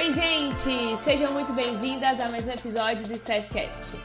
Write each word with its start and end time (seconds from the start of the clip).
Oi, 0.00 0.14
gente! 0.14 0.96
Sejam 1.04 1.30
muito 1.34 1.52
bem-vindas 1.52 2.18
a 2.20 2.30
mais 2.30 2.46
um 2.46 2.50
episódio 2.50 3.06
do 3.06 3.12
Staffcast. 3.12 3.98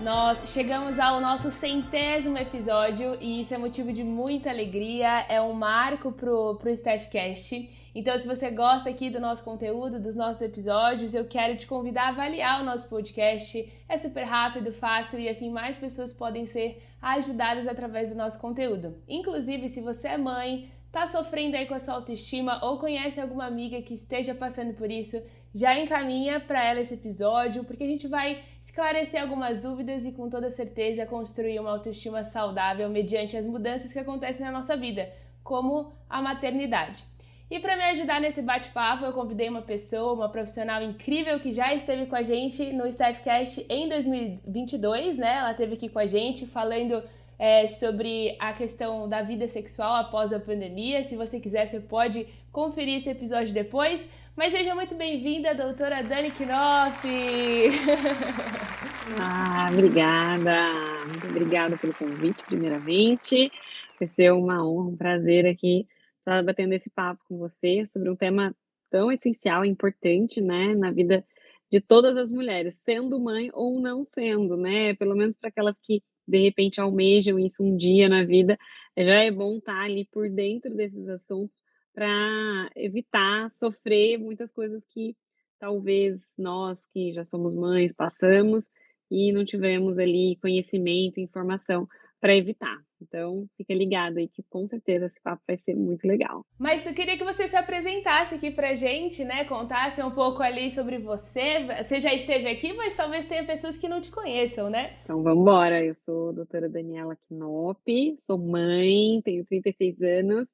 Nós 0.00 0.48
chegamos 0.52 0.96
ao 0.96 1.20
nosso 1.20 1.50
centésimo 1.50 2.38
episódio 2.38 3.18
e 3.20 3.40
isso 3.40 3.52
é 3.52 3.58
motivo 3.58 3.92
de 3.92 4.04
muita 4.04 4.48
alegria, 4.48 5.26
é 5.28 5.40
um 5.40 5.52
marco 5.52 6.12
pro, 6.12 6.54
pro 6.54 6.70
Staffcast. 6.70 7.68
Então, 7.92 8.16
se 8.16 8.28
você 8.28 8.52
gosta 8.52 8.90
aqui 8.90 9.10
do 9.10 9.18
nosso 9.18 9.42
conteúdo, 9.42 9.98
dos 9.98 10.14
nossos 10.14 10.40
episódios, 10.40 11.16
eu 11.16 11.24
quero 11.24 11.56
te 11.56 11.66
convidar 11.66 12.04
a 12.04 12.08
avaliar 12.10 12.62
o 12.62 12.64
nosso 12.64 12.88
podcast. 12.88 13.68
É 13.88 13.98
super 13.98 14.22
rápido, 14.22 14.72
fácil 14.72 15.18
e 15.18 15.28
assim 15.28 15.50
mais 15.50 15.76
pessoas 15.76 16.12
podem 16.12 16.46
ser 16.46 16.80
ajudadas 17.02 17.66
através 17.66 18.10
do 18.10 18.16
nosso 18.16 18.40
conteúdo. 18.40 18.94
Inclusive, 19.08 19.68
se 19.68 19.80
você 19.80 20.10
é 20.10 20.16
mãe, 20.16 20.70
tá 20.92 21.06
sofrendo 21.06 21.56
aí 21.56 21.66
com 21.66 21.74
a 21.74 21.80
sua 21.80 21.94
autoestima 21.94 22.64
ou 22.64 22.78
conhece 22.78 23.20
alguma 23.20 23.46
amiga 23.46 23.80
que 23.82 23.94
esteja 23.94 24.34
passando 24.34 24.74
por 24.74 24.90
isso, 24.90 25.22
já 25.54 25.78
encaminha 25.78 26.40
para 26.40 26.64
ela 26.64 26.80
esse 26.80 26.94
episódio, 26.94 27.64
porque 27.64 27.84
a 27.84 27.86
gente 27.86 28.06
vai 28.06 28.42
esclarecer 28.60 29.20
algumas 29.20 29.60
dúvidas 29.60 30.04
e 30.04 30.12
com 30.12 30.28
toda 30.30 30.50
certeza 30.50 31.06
construir 31.06 31.58
uma 31.58 31.70
autoestima 31.70 32.22
saudável 32.22 32.88
mediante 32.88 33.36
as 33.36 33.46
mudanças 33.46 33.92
que 33.92 33.98
acontecem 33.98 34.46
na 34.46 34.52
nossa 34.52 34.76
vida, 34.76 35.12
como 35.42 35.92
a 36.08 36.22
maternidade. 36.22 37.04
E 37.50 37.58
para 37.58 37.76
me 37.76 37.82
ajudar 37.82 38.20
nesse 38.20 38.40
bate-papo, 38.42 39.04
eu 39.04 39.12
convidei 39.12 39.48
uma 39.48 39.62
pessoa, 39.62 40.12
uma 40.12 40.28
profissional 40.28 40.80
incrível 40.82 41.40
que 41.40 41.52
já 41.52 41.74
esteve 41.74 42.06
com 42.06 42.14
a 42.14 42.22
gente 42.22 42.72
no 42.72 42.86
Staffcast 42.86 43.66
em 43.68 43.88
2022, 43.88 45.18
né? 45.18 45.38
Ela 45.38 45.50
esteve 45.50 45.74
aqui 45.74 45.88
com 45.88 45.98
a 45.98 46.06
gente 46.06 46.46
falando 46.46 47.02
é, 47.36 47.66
sobre 47.66 48.36
a 48.38 48.52
questão 48.52 49.08
da 49.08 49.22
vida 49.22 49.48
sexual 49.48 49.96
após 49.96 50.32
a 50.32 50.38
pandemia. 50.38 51.02
Se 51.02 51.16
você 51.16 51.40
quiser, 51.40 51.66
você 51.66 51.80
pode 51.80 52.24
conferir 52.52 52.96
esse 52.96 53.10
episódio 53.10 53.54
depois. 53.54 54.08
Mas 54.36 54.52
seja 54.52 54.74
muito 54.74 54.94
bem-vinda, 54.94 55.54
doutora 55.54 56.02
Dani 56.02 56.30
Knop! 56.30 57.04
ah, 59.20 59.68
obrigada! 59.72 60.72
Muito 61.08 61.26
obrigada 61.28 61.76
pelo 61.76 61.94
convite, 61.94 62.42
primeiramente. 62.44 63.50
Vai 63.98 64.08
ser 64.08 64.32
uma 64.32 64.66
honra, 64.66 64.88
um 64.88 64.96
prazer 64.96 65.46
aqui 65.46 65.86
estar 66.18 66.42
batendo 66.44 66.74
esse 66.74 66.90
papo 66.90 67.22
com 67.28 67.38
você 67.38 67.84
sobre 67.86 68.10
um 68.10 68.16
tema 68.16 68.54
tão 68.90 69.10
essencial 69.10 69.64
e 69.64 69.68
importante, 69.68 70.40
né, 70.40 70.74
na 70.74 70.90
vida 70.90 71.24
de 71.70 71.80
todas 71.80 72.16
as 72.16 72.32
mulheres, 72.32 72.74
sendo 72.84 73.20
mãe 73.20 73.48
ou 73.52 73.80
não 73.80 74.04
sendo, 74.04 74.56
né? 74.56 74.94
Pelo 74.94 75.14
menos 75.14 75.36
para 75.36 75.50
aquelas 75.50 75.78
que 75.78 76.02
de 76.26 76.38
repente 76.38 76.80
almejam 76.80 77.38
isso 77.38 77.62
um 77.62 77.76
dia 77.76 78.08
na 78.08 78.24
vida, 78.24 78.58
já 78.96 79.22
é 79.22 79.30
bom 79.30 79.58
estar 79.58 79.82
ali 79.82 80.04
por 80.06 80.28
dentro 80.28 80.74
desses 80.74 81.08
assuntos 81.08 81.60
para 81.94 82.70
evitar 82.76 83.52
sofrer 83.52 84.18
muitas 84.18 84.50
coisas 84.52 84.82
que 84.88 85.16
talvez 85.58 86.34
nós 86.38 86.86
que 86.86 87.12
já 87.12 87.24
somos 87.24 87.54
mães 87.54 87.92
passamos 87.92 88.70
e 89.10 89.32
não 89.32 89.44
tivemos 89.44 89.98
ali 89.98 90.36
conhecimento, 90.36 91.20
informação 91.20 91.88
para 92.20 92.36
evitar. 92.36 92.76
Então, 93.02 93.46
fica 93.56 93.72
ligado 93.72 94.18
aí 94.18 94.28
que 94.28 94.42
com 94.50 94.66
certeza 94.66 95.06
esse 95.06 95.20
papo 95.22 95.42
vai 95.46 95.56
ser 95.56 95.74
muito 95.74 96.06
legal. 96.06 96.44
Mas 96.58 96.84
eu 96.86 96.92
queria 96.92 97.16
que 97.16 97.24
você 97.24 97.48
se 97.48 97.56
apresentasse 97.56 98.34
aqui 98.34 98.50
pra 98.50 98.74
gente, 98.74 99.24
né? 99.24 99.44
Contasse 99.44 100.02
um 100.02 100.10
pouco 100.10 100.42
ali 100.42 100.70
sobre 100.70 100.98
você. 100.98 101.66
Você 101.82 101.98
já 101.98 102.12
esteve 102.12 102.46
aqui, 102.48 102.74
mas 102.74 102.94
talvez 102.94 103.26
tenha 103.26 103.44
pessoas 103.46 103.78
que 103.78 103.88
não 103.88 104.02
te 104.02 104.10
conheçam, 104.10 104.68
né? 104.68 104.98
Então, 105.02 105.22
vamos 105.22 105.40
embora. 105.40 105.82
Eu 105.82 105.94
sou 105.94 106.28
a 106.28 106.32
doutora 106.32 106.68
Daniela 106.68 107.16
Knop, 107.30 108.16
sou 108.18 108.36
mãe, 108.36 109.22
tenho 109.24 109.44
36 109.46 110.02
anos, 110.02 110.48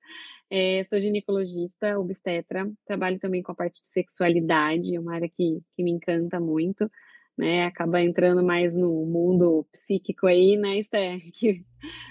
é, 0.48 0.84
sou 0.88 1.00
ginecologista, 1.00 1.98
obstetra, 1.98 2.70
trabalho 2.86 3.18
também 3.18 3.42
com 3.42 3.50
a 3.50 3.56
parte 3.56 3.80
de 3.80 3.88
sexualidade, 3.88 4.94
é 4.94 5.00
uma 5.00 5.14
área 5.14 5.28
que, 5.28 5.60
que 5.74 5.82
me 5.82 5.90
encanta 5.90 6.38
muito 6.38 6.88
né? 7.36 7.64
Acaba 7.64 8.00
entrando 8.00 8.42
mais 8.42 8.76
no 8.76 9.04
mundo 9.04 9.66
psíquico 9.72 10.26
aí, 10.26 10.56
né, 10.56 10.78
Esther? 10.78 11.20
Que, 11.36 11.64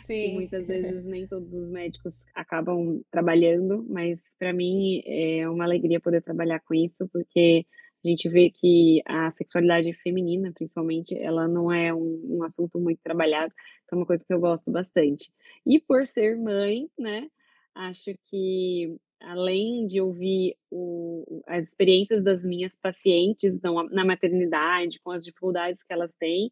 que 0.06 0.34
muitas 0.34 0.68
vezes 0.68 1.06
nem 1.06 1.28
todos 1.28 1.52
os 1.52 1.70
médicos 1.70 2.26
acabam 2.34 3.02
trabalhando, 3.12 3.86
mas 3.90 4.36
para 4.38 4.54
mim 4.54 5.02
é 5.06 5.50
uma 5.50 5.66
alegria 5.66 6.00
poder 6.00 6.22
trabalhar 6.22 6.60
com 6.62 6.74
isso, 6.74 7.10
porque 7.12 7.66
a 8.06 8.08
gente 8.08 8.30
vê 8.30 8.52
que 8.52 9.02
a 9.06 9.32
sexualidade 9.32 9.92
feminina, 9.94 10.52
principalmente, 10.54 11.18
ela 11.18 11.48
não 11.48 11.72
é 11.72 11.92
um, 11.92 12.38
um 12.38 12.44
assunto 12.44 12.80
muito 12.80 13.00
trabalhado, 13.04 13.52
então 13.84 13.98
é 13.98 14.02
uma 14.02 14.06
coisa 14.06 14.24
que 14.24 14.34
eu 14.34 14.40
gosto 14.40 14.72
bastante. 14.72 15.34
E 15.66 15.80
por 15.80 16.06
ser 16.06 16.38
mãe, 16.38 16.88
né, 16.98 17.28
acho 17.74 18.12
que 18.30 18.96
além 19.22 19.86
de 19.88 20.02
ouvir 20.02 20.56
o, 20.70 21.44
as 21.48 21.68
experiências 21.68 22.24
das 22.24 22.44
minhas 22.44 22.78
pacientes 22.78 23.60
na, 23.62 24.06
maternidade, 24.06 25.00
com 25.00 25.12
as 25.12 25.24
dificuldades 25.24 25.84
que 25.84 25.94
elas 25.94 26.16
têm, 26.16 26.52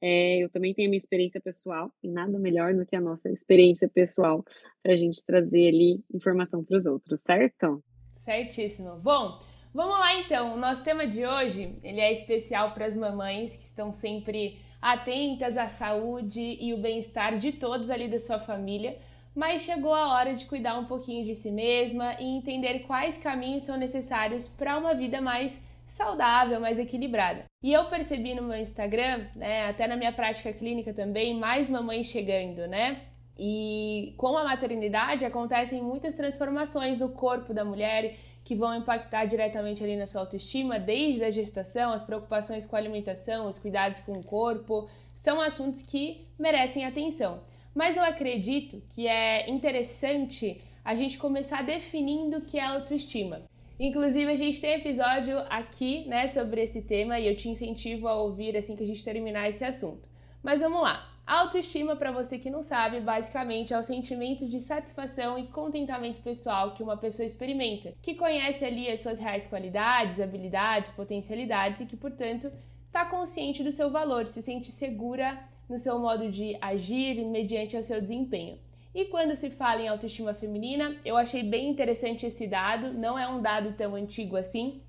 é, 0.00 0.38
eu 0.38 0.50
também 0.50 0.74
tenho 0.74 0.88
a 0.88 0.90
minha 0.90 0.98
experiência 0.98 1.40
pessoal, 1.40 1.90
e 2.02 2.08
nada 2.08 2.38
melhor 2.38 2.74
do 2.74 2.84
que 2.84 2.94
a 2.94 3.00
nossa 3.00 3.30
experiência 3.30 3.88
pessoal 3.88 4.44
para 4.82 4.92
a 4.92 4.96
gente 4.96 5.24
trazer 5.24 5.68
ali 5.68 6.04
informação 6.12 6.62
para 6.62 6.76
os 6.76 6.86
outros, 6.86 7.20
certo? 7.20 7.82
Certíssimo. 8.12 8.96
Bom, 8.98 9.40
vamos 9.72 9.98
lá 9.98 10.20
então. 10.20 10.54
O 10.54 10.58
nosso 10.58 10.84
tema 10.84 11.06
de 11.06 11.26
hoje 11.26 11.78
ele 11.82 12.00
é 12.00 12.12
especial 12.12 12.72
para 12.74 12.86
as 12.86 12.96
mamães 12.96 13.56
que 13.56 13.64
estão 13.64 13.92
sempre 13.92 14.58
atentas 14.80 15.56
à 15.56 15.68
saúde 15.68 16.58
e 16.60 16.74
o 16.74 16.78
bem-estar 16.78 17.38
de 17.38 17.52
todos 17.52 17.88
ali 17.88 18.06
da 18.06 18.18
sua 18.18 18.38
família 18.38 18.98
mas 19.34 19.62
chegou 19.62 19.94
a 19.94 20.12
hora 20.14 20.34
de 20.34 20.44
cuidar 20.46 20.78
um 20.78 20.84
pouquinho 20.84 21.24
de 21.24 21.34
si 21.34 21.50
mesma 21.50 22.14
e 22.20 22.24
entender 22.24 22.80
quais 22.80 23.18
caminhos 23.18 23.64
são 23.64 23.76
necessários 23.76 24.46
para 24.46 24.78
uma 24.78 24.94
vida 24.94 25.20
mais 25.20 25.60
saudável, 25.86 26.60
mais 26.60 26.78
equilibrada. 26.78 27.44
E 27.62 27.72
eu 27.72 27.84
percebi 27.86 28.34
no 28.34 28.42
meu 28.42 28.56
Instagram, 28.56 29.26
né, 29.34 29.68
até 29.68 29.86
na 29.86 29.96
minha 29.96 30.12
prática 30.12 30.52
clínica 30.52 30.92
também, 30.92 31.38
mais 31.38 31.68
mamães 31.68 32.06
chegando, 32.06 32.66
né? 32.66 33.02
E 33.38 34.14
com 34.16 34.36
a 34.36 34.44
maternidade 34.44 35.24
acontecem 35.24 35.82
muitas 35.82 36.14
transformações 36.14 36.98
no 36.98 37.08
corpo 37.08 37.52
da 37.52 37.64
mulher 37.64 38.16
que 38.44 38.54
vão 38.54 38.76
impactar 38.76 39.24
diretamente 39.24 39.82
ali 39.82 39.96
na 39.96 40.06
sua 40.06 40.20
autoestima, 40.20 40.78
desde 40.78 41.24
a 41.24 41.30
gestação, 41.30 41.92
as 41.92 42.04
preocupações 42.04 42.66
com 42.66 42.76
a 42.76 42.78
alimentação, 42.78 43.48
os 43.48 43.58
cuidados 43.58 44.00
com 44.00 44.12
o 44.12 44.22
corpo, 44.22 44.88
são 45.14 45.40
assuntos 45.40 45.82
que 45.82 46.28
merecem 46.38 46.84
atenção. 46.84 47.40
Mas 47.74 47.96
eu 47.96 48.04
acredito 48.04 48.82
que 48.94 49.08
é 49.08 49.50
interessante 49.50 50.60
a 50.84 50.94
gente 50.94 51.18
começar 51.18 51.62
definindo 51.62 52.38
o 52.38 52.42
que 52.42 52.58
é 52.58 52.64
autoestima. 52.64 53.42
Inclusive, 53.80 54.30
a 54.30 54.36
gente 54.36 54.60
tem 54.60 54.74
episódio 54.74 55.38
aqui, 55.50 56.06
né, 56.06 56.28
sobre 56.28 56.62
esse 56.62 56.82
tema 56.82 57.18
e 57.18 57.26
eu 57.26 57.36
te 57.36 57.48
incentivo 57.48 58.06
a 58.06 58.14
ouvir 58.14 58.56
assim 58.56 58.76
que 58.76 58.84
a 58.84 58.86
gente 58.86 59.02
terminar 59.02 59.48
esse 59.48 59.64
assunto. 59.64 60.08
Mas 60.42 60.60
vamos 60.60 60.82
lá. 60.82 61.10
Autoestima, 61.26 61.96
para 61.96 62.12
você 62.12 62.38
que 62.38 62.50
não 62.50 62.62
sabe, 62.62 63.00
basicamente 63.00 63.72
é 63.72 63.78
o 63.78 63.82
sentimento 63.82 64.46
de 64.46 64.60
satisfação 64.60 65.38
e 65.38 65.46
contentamento 65.46 66.20
pessoal 66.20 66.74
que 66.74 66.82
uma 66.82 66.98
pessoa 66.98 67.24
experimenta, 67.24 67.94
que 68.02 68.14
conhece 68.14 68.62
ali 68.62 68.90
as 68.90 69.00
suas 69.00 69.18
reais 69.18 69.46
qualidades, 69.46 70.20
habilidades, 70.20 70.92
potencialidades 70.92 71.80
e 71.80 71.86
que, 71.86 71.96
portanto, 71.96 72.52
está 72.86 73.06
consciente 73.06 73.64
do 73.64 73.72
seu 73.72 73.90
valor, 73.90 74.26
se 74.26 74.42
sente 74.42 74.70
segura 74.70 75.42
no 75.68 75.78
seu 75.78 75.98
modo 75.98 76.30
de 76.30 76.56
agir 76.60 77.24
mediante 77.24 77.76
o 77.76 77.82
seu 77.82 78.00
desempenho. 78.00 78.58
E 78.94 79.06
quando 79.06 79.34
se 79.34 79.50
fala 79.50 79.82
em 79.82 79.88
autoestima 79.88 80.34
feminina, 80.34 80.96
eu 81.04 81.16
achei 81.16 81.42
bem 81.42 81.68
interessante 81.68 82.26
esse 82.26 82.46
dado, 82.46 82.92
não 82.92 83.18
é 83.18 83.26
um 83.26 83.42
dado 83.42 83.72
tão 83.72 83.94
antigo 83.94 84.36
assim. 84.36 84.80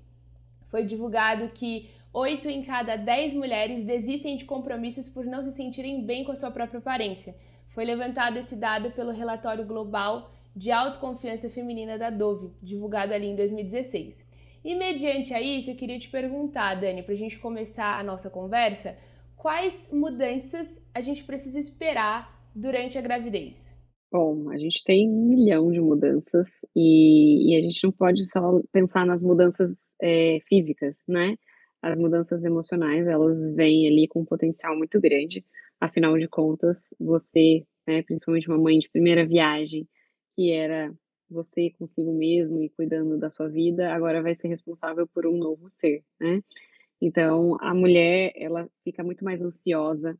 Foi 0.66 0.84
divulgado 0.84 1.48
que 1.48 1.90
8 2.12 2.48
em 2.48 2.62
cada 2.62 2.96
10 2.96 3.34
mulheres 3.34 3.84
desistem 3.84 4.36
de 4.36 4.44
compromissos 4.44 5.08
por 5.08 5.24
não 5.24 5.42
se 5.42 5.52
sentirem 5.52 6.02
bem 6.02 6.24
com 6.24 6.32
a 6.32 6.36
sua 6.36 6.50
própria 6.50 6.78
aparência. 6.78 7.34
Foi 7.68 7.84
levantado 7.84 8.38
esse 8.38 8.56
dado 8.56 8.90
pelo 8.92 9.10
relatório 9.10 9.66
global 9.66 10.30
de 10.54 10.72
autoconfiança 10.72 11.50
feminina 11.50 11.98
da 11.98 12.08
Dove, 12.08 12.50
divulgado 12.62 13.12
ali 13.12 13.26
em 13.26 13.36
2016. 13.36 14.26
E 14.64 14.74
mediante 14.74 15.34
a 15.34 15.40
isso, 15.40 15.70
eu 15.70 15.76
queria 15.76 15.98
te 15.98 16.08
perguntar, 16.08 16.74
Dani, 16.76 17.02
para 17.02 17.12
a 17.12 17.16
gente 17.16 17.38
começar 17.38 18.00
a 18.00 18.02
nossa 18.02 18.30
conversa, 18.30 18.96
quais 19.36 19.90
mudanças 19.92 20.88
a 20.94 21.00
gente 21.00 21.24
precisa 21.24 21.58
esperar 21.58 22.50
durante 22.54 22.98
a 22.98 23.00
gravidez? 23.00 23.74
Bom, 24.10 24.50
a 24.50 24.56
gente 24.56 24.82
tem 24.84 25.08
um 25.08 25.28
milhão 25.28 25.70
de 25.70 25.80
mudanças 25.80 26.64
e, 26.74 27.52
e 27.52 27.56
a 27.56 27.60
gente 27.60 27.84
não 27.84 27.92
pode 27.92 28.24
só 28.26 28.60
pensar 28.72 29.04
nas 29.04 29.22
mudanças 29.22 29.94
é, 30.00 30.38
físicas, 30.48 31.02
né? 31.06 31.36
As 31.82 31.98
mudanças 31.98 32.44
emocionais, 32.44 33.06
elas 33.06 33.54
vêm 33.54 33.86
ali 33.86 34.08
com 34.08 34.20
um 34.20 34.24
potencial 34.24 34.76
muito 34.76 35.00
grande. 35.00 35.44
Afinal 35.80 36.16
de 36.16 36.28
contas, 36.28 36.94
você, 36.98 37.64
né, 37.86 38.02
principalmente 38.02 38.48
uma 38.48 38.58
mãe 38.58 38.78
de 38.78 38.88
primeira 38.88 39.26
viagem, 39.26 39.86
que 40.34 40.50
era 40.50 40.94
você 41.28 41.70
consigo 41.70 42.12
mesmo 42.12 42.60
e 42.60 42.70
cuidando 42.70 43.18
da 43.18 43.28
sua 43.28 43.48
vida, 43.48 43.92
agora 43.92 44.22
vai 44.22 44.34
ser 44.34 44.48
responsável 44.48 45.06
por 45.06 45.26
um 45.26 45.36
novo 45.36 45.68
ser, 45.68 46.02
né? 46.20 46.40
Então, 47.00 47.56
a 47.60 47.74
mulher, 47.74 48.32
ela 48.36 48.68
fica 48.82 49.04
muito 49.04 49.24
mais 49.24 49.42
ansiosa, 49.42 50.18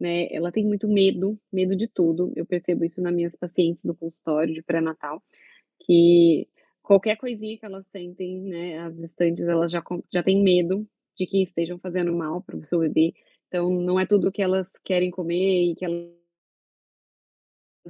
né? 0.00 0.28
Ela 0.32 0.52
tem 0.52 0.64
muito 0.66 0.88
medo, 0.88 1.38
medo 1.52 1.76
de 1.76 1.88
tudo. 1.88 2.32
Eu 2.36 2.46
percebo 2.46 2.84
isso 2.84 3.02
nas 3.02 3.14
minhas 3.14 3.36
pacientes 3.36 3.84
no 3.84 3.94
consultório 3.96 4.54
de 4.54 4.62
pré-natal, 4.62 5.22
que 5.86 6.48
qualquer 6.82 7.16
coisinha 7.16 7.58
que 7.58 7.66
elas 7.66 7.86
sentem, 7.88 8.40
né, 8.42 8.78
as 8.80 8.96
gestantes, 8.98 9.44
elas 9.44 9.70
já 9.72 9.82
já 10.12 10.22
têm 10.22 10.42
medo 10.42 10.86
de 11.16 11.26
que 11.26 11.42
estejam 11.42 11.78
fazendo 11.78 12.12
mal 12.14 12.42
para 12.42 12.56
o 12.56 12.64
seu 12.66 12.80
bebê, 12.80 13.14
então 13.48 13.70
não 13.72 14.00
é 14.00 14.06
tudo 14.06 14.32
que 14.32 14.42
elas 14.42 14.72
querem 14.84 15.10
comer 15.10 15.72
e 15.72 15.74
que 15.76 15.84
elas 15.84 16.12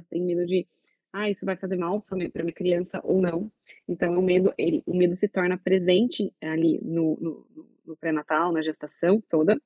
têm 0.09 0.23
medo 0.23 0.45
de: 0.45 0.67
"Ah, 1.13 1.29
isso 1.29 1.45
vai 1.45 1.57
fazer 1.57 1.77
mal 1.77 2.01
para 2.01 2.17
minha 2.17 2.31
minha 2.35 2.53
criança 2.53 3.01
ou 3.03 3.21
não". 3.21 3.51
Então 3.87 4.17
o 4.19 4.21
medo 4.21 4.53
ele 4.57 4.83
o 4.85 4.95
medo 4.95 5.13
se 5.15 5.27
torna 5.29 5.57
presente 5.57 6.33
ali 6.41 6.79
no 6.83 7.17
no 7.21 7.67
no 7.87 7.97
pré-natal, 7.97 8.51
na 8.53 8.61
gestação 8.61 9.21
toda, 9.29 9.59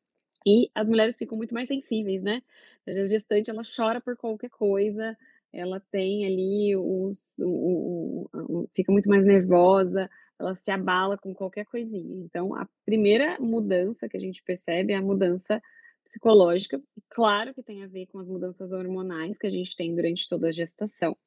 e 0.47 0.69
as 0.75 0.89
mulheres 0.89 1.17
ficam 1.17 1.37
muito 1.37 1.53
mais 1.55 1.67
sensíveis, 1.69 2.23
né. 2.23 2.41
A 2.87 2.93
gestante 3.05 3.51
ela 3.51 3.63
chora 3.63 4.01
por 4.01 4.17
qualquer 4.17 4.49
coisa, 4.51 5.17
ela 5.53 5.81
tem 5.91 6.25
ali 6.27 6.75
os 6.77 7.37
o 7.41 8.27
o 8.33 8.61
o 8.63 8.69
fica 8.75 8.91
muito 8.93 9.09
mais 9.09 9.25
nervosa, 9.25 10.09
ela 10.39 10.55
se 10.55 10.71
abala 10.71 11.17
com 11.17 11.33
qualquer 11.35 11.65
coisinha. 11.65 12.23
Então 12.25 12.55
a 12.55 12.67
primeira 12.85 13.39
mudança 13.39 14.09
que 14.09 14.17
a 14.17 14.19
gente 14.21 14.43
percebe 14.43 14.93
é 14.93 14.97
a 14.97 15.01
mudança 15.03 15.61
psicológica, 16.05 16.81
claro 17.11 17.53
que 17.55 17.63
tem 17.63 17.83
a 17.83 17.87
ver 17.87 18.07
com 18.07 18.19
as 18.19 18.29
mudanças 18.29 18.73
hormonais 18.73 19.37
que 19.39 19.47
a 19.47 19.51
gente 19.51 19.75
tem 19.77 19.95
durante 19.95 20.27
toda 20.29 20.49
a 20.49 20.53
gestação. 20.53 21.17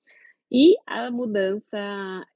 E 0.53 0.77
a 0.87 1.11
mudança, 1.13 1.79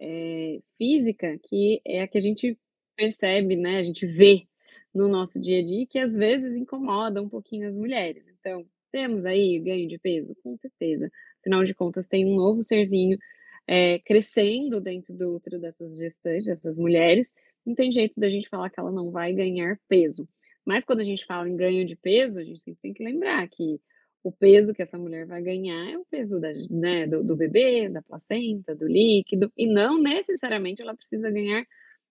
eh, 0.00 0.60
física, 0.78 1.38
que 1.44 1.82
é 1.86 2.02
a 2.02 2.08
que 2.08 2.18
a 2.18 2.22
gente 2.22 2.58
percebe, 2.96 3.56
né, 3.56 3.78
a 3.78 3.84
gente 3.84 4.06
vê 4.08 4.47
no 4.94 5.08
nosso 5.08 5.40
dia 5.40 5.60
a 5.60 5.64
dia, 5.64 5.86
que 5.86 5.98
às 5.98 6.16
vezes 6.16 6.54
incomoda 6.56 7.22
um 7.22 7.28
pouquinho 7.28 7.68
as 7.68 7.74
mulheres. 7.74 8.24
Então, 8.40 8.66
temos 8.92 9.24
aí 9.24 9.58
ganho 9.60 9.88
de 9.88 9.98
peso? 9.98 10.34
Com 10.42 10.56
certeza. 10.56 11.10
Afinal 11.40 11.64
de 11.64 11.74
contas, 11.74 12.06
tem 12.06 12.26
um 12.26 12.34
novo 12.34 12.62
serzinho, 12.62 13.18
eh, 13.66 13.98
crescendo 14.00 14.80
dentro 14.80 15.14
do 15.14 15.34
útero 15.36 15.58
dessas 15.60 15.96
gestantes, 15.98 16.46
dessas 16.46 16.78
mulheres, 16.78 17.34
não 17.66 17.74
tem 17.74 17.92
jeito 17.92 18.18
da 18.18 18.30
gente 18.30 18.48
falar 18.48 18.70
que 18.70 18.80
ela 18.80 18.90
não 18.90 19.10
vai 19.10 19.32
ganhar 19.32 19.78
peso. 19.88 20.28
Mas 20.64 20.84
quando 20.84 21.00
a 21.00 21.04
gente 21.04 21.24
fala 21.26 21.48
em 21.48 21.56
ganho 21.56 21.84
de 21.86 21.96
peso, 21.96 22.40
a 22.40 22.44
gente 22.44 22.60
sempre 22.60 22.80
tem 22.82 22.92
que 22.94 23.04
lembrar 23.04 23.46
que 23.48 23.80
o 24.22 24.32
peso 24.32 24.74
que 24.74 24.82
essa 24.82 24.98
mulher 24.98 25.26
vai 25.26 25.42
ganhar 25.42 25.90
é 25.90 25.96
o 25.96 26.04
peso 26.04 26.40
da 26.40 26.48
né, 26.70 27.06
do 27.06 27.22
do 27.24 27.36
bebê, 27.36 27.88
da 27.88 28.02
placenta, 28.02 28.74
do 28.74 28.86
líquido, 28.86 29.50
e 29.56 29.66
não 29.66 30.00
necessariamente 30.00 30.82
ela 30.82 30.94
precisa 30.96 31.30
ganhar 31.30 31.64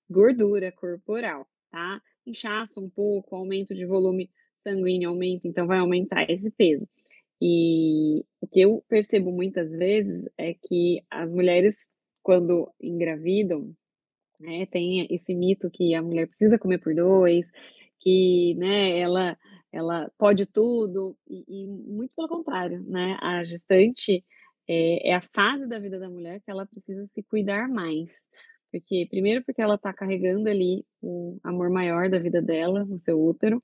gordura 0.10 0.72
corporal, 0.72 1.48
tá. 1.72 2.02
Inchaço 2.28 2.82
um 2.82 2.90
pouco, 2.90 3.36
aumento 3.38 3.74
de 3.74 3.86
volume 3.86 4.30
sanguíneo 4.58 5.10
aumenta, 5.12 5.48
então 5.48 5.68
vai 5.68 5.80
aumentar 5.80 6.30
esse 6.30 6.52
peso. 6.52 6.88
E 7.42 8.26
o 8.42 8.48
que 8.48 8.62
eu 8.62 8.84
percebo 8.90 9.32
muitas 9.32 9.72
vezes 9.72 10.28
é 10.38 10.54
que 10.56 11.02
as 11.12 11.32
mulheres, 11.34 11.90
quando 12.24 12.70
engravidam, 12.82 13.74
né, 14.40 14.66
tem 14.68 15.08
esse 15.14 15.36
mito 15.36 15.70
que 15.72 15.96
a 15.96 16.04
mulher 16.04 16.28
precisa 16.28 16.60
comer 16.60 16.80
por 16.80 16.96
2, 16.96 17.52
que, 18.02 18.56
né, 18.58 19.00
ela 19.00 19.38
ela 19.74 20.12
pode 20.18 20.46
tudo, 20.48 21.18
e 21.30 21.44
e 21.66 21.68
muito 21.68 22.12
pelo 22.16 22.28
contrário, 22.30 22.82
né, 22.84 23.18
a 23.22 23.44
gestante, 23.44 24.26
eh, 24.70 25.10
é 25.10 25.16
a 25.16 25.22
fase 25.36 25.68
da 25.68 25.80
vida 25.80 26.00
da 26.00 26.10
mulher 26.10 26.42
que 26.42 26.52
ela 26.52 26.66
precisa 26.68 27.06
se 27.08 27.24
cuidar 27.24 27.70
mais. 27.70 28.30
Porque 28.74 29.08
primeiro 29.10 29.44
porque 29.46 29.62
ela 29.62 29.78
tá 29.78 29.94
carregando 29.94 30.50
ali 30.50 30.86
o 31.02 31.38
amor 31.44 31.70
maior 31.70 32.10
da 32.10 32.20
vida 32.20 32.42
dela 32.42 32.84
no 32.86 32.98
seu 32.98 33.22
útero, 33.22 33.64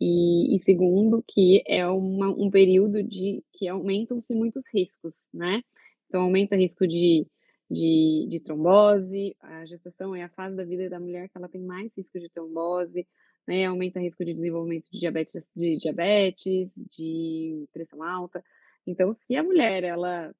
e 0.00 0.56
e 0.56 0.60
segundo 0.60 1.24
que 1.28 1.62
é 1.66 1.86
uma 1.88 2.30
um 2.30 2.50
período 2.50 3.02
de 3.02 3.44
que 3.54 3.68
aumentam-se 3.68 4.34
muitos 4.34 4.64
riscos, 4.74 5.28
né. 5.34 5.62
Então 6.08 6.22
aumenta 6.22 6.56
risco 6.56 6.86
de 6.88 7.26
de 7.70 8.26
de 8.30 8.40
trombose, 8.40 9.36
a 9.40 9.64
gestação 9.66 10.14
é 10.16 10.22
a 10.24 10.30
fase 10.30 10.56
da 10.56 10.64
vida 10.64 10.88
da 10.90 11.00
mulher 11.00 11.28
que 11.30 11.38
ela 11.38 11.48
tem 11.48 11.62
mais 11.62 11.96
risco 11.96 12.20
de 12.20 12.30
trombose, 12.30 13.06
né, 13.48 13.66
aumenta 13.66 14.00
risco 14.00 14.24
de 14.24 14.34
desenvolvimento 14.34 14.90
de 14.92 15.00
diabetes 15.00 15.50
de 15.56 15.76
diabetes, 15.78 16.74
de 16.96 17.66
pressão 17.72 18.02
alta. 18.02 18.44
Então 18.86 19.12
se 19.12 19.36
a 19.36 19.42
mulher 19.44 19.84
ela 19.84 20.34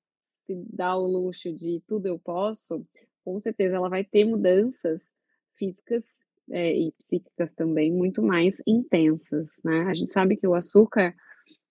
se 0.47 0.55
dá 0.73 0.97
o 0.97 1.07
luxo 1.07 1.53
de 1.55 1.83
"tudo 1.89 2.07
eu 2.09 2.19
posso", 2.19 2.87
com 3.25 3.39
certeza 3.39 3.77
ela 3.77 3.89
vai 3.91 4.05
ter 4.05 4.25
mudanças 4.25 5.15
físicas, 5.59 6.05
eh, 6.53 6.75
e 6.79 6.93
psíquicas 6.99 7.55
também 7.55 7.93
muito 7.93 8.23
mais 8.23 8.57
intensas, 8.67 9.63
né. 9.65 9.83
A 9.89 9.95
gente 9.95 10.11
sabe 10.13 10.37
que 10.37 10.47
o 10.49 10.55
açúcar, 10.55 11.15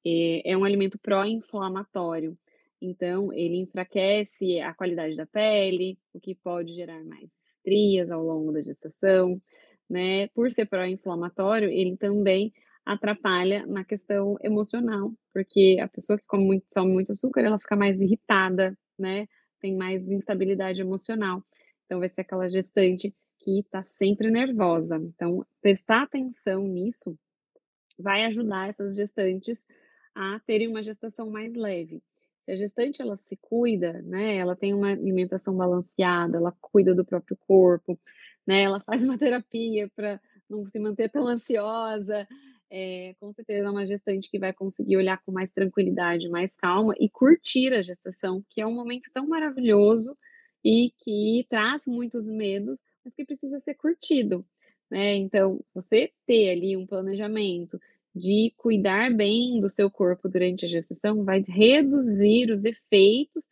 eh, 0.05 0.41
é 0.45 0.57
um 0.57 0.65
alimento 0.65 0.99
pró-inflamatório, 0.99 2.37
então 2.81 3.33
ele 3.33 3.57
enfraquece 3.59 4.59
a 4.61 4.73
qualidade 4.75 5.15
da 5.17 5.25
pele, 5.27 5.97
o 6.13 6.19
que 6.21 6.35
pode 6.35 6.73
gerar 6.73 7.03
mais 7.05 7.31
estrias 7.41 8.11
ao 8.11 8.23
longo 8.23 8.51
da 8.53 8.61
gestação, 8.61 9.41
né. 9.89 10.27
Por 10.29 10.51
ser 10.51 10.67
pró-inflamatório, 10.67 11.69
ele 11.69 11.97
também 11.97 12.53
atrapalha 12.85 13.65
na 13.67 13.83
questão 13.85 14.37
emocional, 14.43 15.13
porque 15.33 15.77
a 15.81 15.87
pessoa 15.89 16.19
que 16.19 16.25
come 16.27 16.45
muito 16.45 16.65
consome 16.65 16.91
muito 16.93 17.11
açúcar, 17.13 17.41
ela 17.41 17.59
fica 17.59 17.75
mais 17.77 18.01
irritada, 18.01 18.77
né, 18.99 19.27
tem 19.63 19.73
mais 19.77 20.11
instabilidade 20.11 20.81
emocional. 20.81 21.41
Então 21.85 21.99
vai 21.99 22.09
ser 22.09 22.21
aquela 22.21 22.49
gestante 22.49 23.15
que 23.39 23.63
tá 23.71 23.81
sempre 23.81 24.29
nervosa. 24.29 24.97
Então 24.97 25.45
prestar 25.61 26.03
atenção 26.03 26.67
nisso 26.67 27.17
vai 27.97 28.25
ajudar 28.25 28.67
essas 28.67 28.93
gestantes 28.93 29.65
a 30.13 30.39
terem 30.45 30.67
uma 30.67 30.83
gestação 30.83 31.29
mais 31.31 31.53
leve. 31.53 32.03
Se 32.43 32.51
a 32.51 32.55
gestante 32.57 33.01
ela 33.01 33.15
se 33.15 33.37
cuida, 33.37 34.01
né, 34.01 34.35
ela 34.35 34.53
tem 34.53 34.73
uma 34.73 34.91
alimentação 34.91 35.55
balanceada, 35.55 36.37
ela 36.37 36.53
cuida 36.59 36.93
do 36.93 37.05
próprio 37.05 37.37
corpo, 37.47 37.97
né, 38.45 38.63
ela 38.63 38.81
faz 38.81 39.05
uma 39.05 39.17
terapia 39.17 39.89
pra 39.95 40.19
não 40.49 40.65
se 40.65 40.77
manter 40.77 41.09
tão 41.09 41.25
ansiosa, 41.25 42.27
eh, 42.73 43.15
com 43.21 43.33
certeza 43.33 43.67
é 43.67 43.71
uma 43.71 43.87
gestante 43.87 44.31
que 44.31 44.39
vai 44.39 44.53
conseguir 44.53 44.97
olhar 44.97 45.21
com 45.25 45.31
mais 45.33 45.51
tranquilidade, 45.53 46.29
mais 46.29 46.57
calma 46.57 46.95
e 46.99 47.09
curtir 47.09 47.73
a 47.73 47.83
gestação, 47.83 48.43
que 48.51 48.61
é 48.61 48.67
um 48.67 48.75
momento 48.75 49.11
tão 49.13 49.27
maravilhoso 49.29 50.17
e 50.65 50.91
que 50.99 51.45
traz 51.49 51.83
muitos 51.87 52.27
medos, 52.29 52.79
mas 53.05 53.13
que 53.15 53.25
precisa 53.25 53.59
ser 53.61 53.75
curtido, 53.75 54.45
né. 54.91 55.15
Então, 55.17 55.61
você 55.75 56.11
ter 56.27 56.51
ali 56.51 56.77
um 56.77 56.87
planejamento 56.87 57.79
de 58.15 58.53
cuidar 58.57 59.13
bem 59.13 59.59
do 59.61 59.69
seu 59.69 59.91
corpo 59.91 60.29
durante 60.29 60.65
a 60.65 60.69
gestação 60.69 61.23
vai 61.25 61.43
reduzir 61.47 62.51
os 62.51 62.65
efeitos 62.65 63.45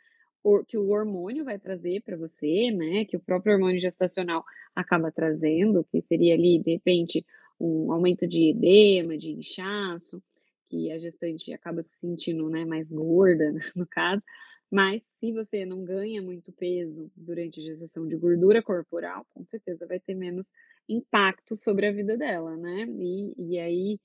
que 0.68 0.77
o 0.77 0.89
hormônio 0.89 1.46
vai 1.46 1.60
trazer 1.60 2.01
pra 2.01 2.18
você, 2.18 2.72
né, 2.72 3.06
que 3.06 3.18
o 3.18 3.20
próprio 3.20 3.54
hormônio 3.54 3.80
gestacional 3.80 4.44
acaba 4.75 5.12
trazendo, 5.12 5.84
que 5.92 6.01
seria 6.01 6.34
ali, 6.36 6.60
de 6.60 6.72
repente, 6.74 7.25
um 7.60 7.92
aumento 7.92 8.27
de 8.27 8.50
edema, 8.50 9.18
de 9.18 9.32
inchaço, 9.32 10.22
que 10.70 10.92
a 10.92 10.98
gestante 10.98 11.54
acaba 11.54 11.84
se 11.84 12.00
sentindo, 12.00 12.50
né, 12.50 12.65
mais 12.65 12.92
gorda, 12.92 13.54
no 13.75 13.86
caso. 13.88 14.24
Mas 14.72 15.04
se 15.04 15.32
você 15.34 15.65
não 15.65 15.84
ganha 15.84 16.22
muito 16.22 16.51
peso 16.54 17.12
durante 17.15 17.60
a 17.60 17.63
gestação 17.63 18.08
de 18.08 18.15
gordura 18.15 18.63
corporal, 18.63 19.25
com 19.34 19.46
certeza 19.46 19.86
vai 19.86 20.00
ter 20.00 20.15
menos 20.15 20.51
impacto 20.88 21.56
sobre 21.58 21.88
a 21.88 21.92
vida 21.92 22.18
dela, 22.18 22.56
né. 22.58 22.86
E 23.00 23.34
e 23.38 23.60
aí, 23.60 24.00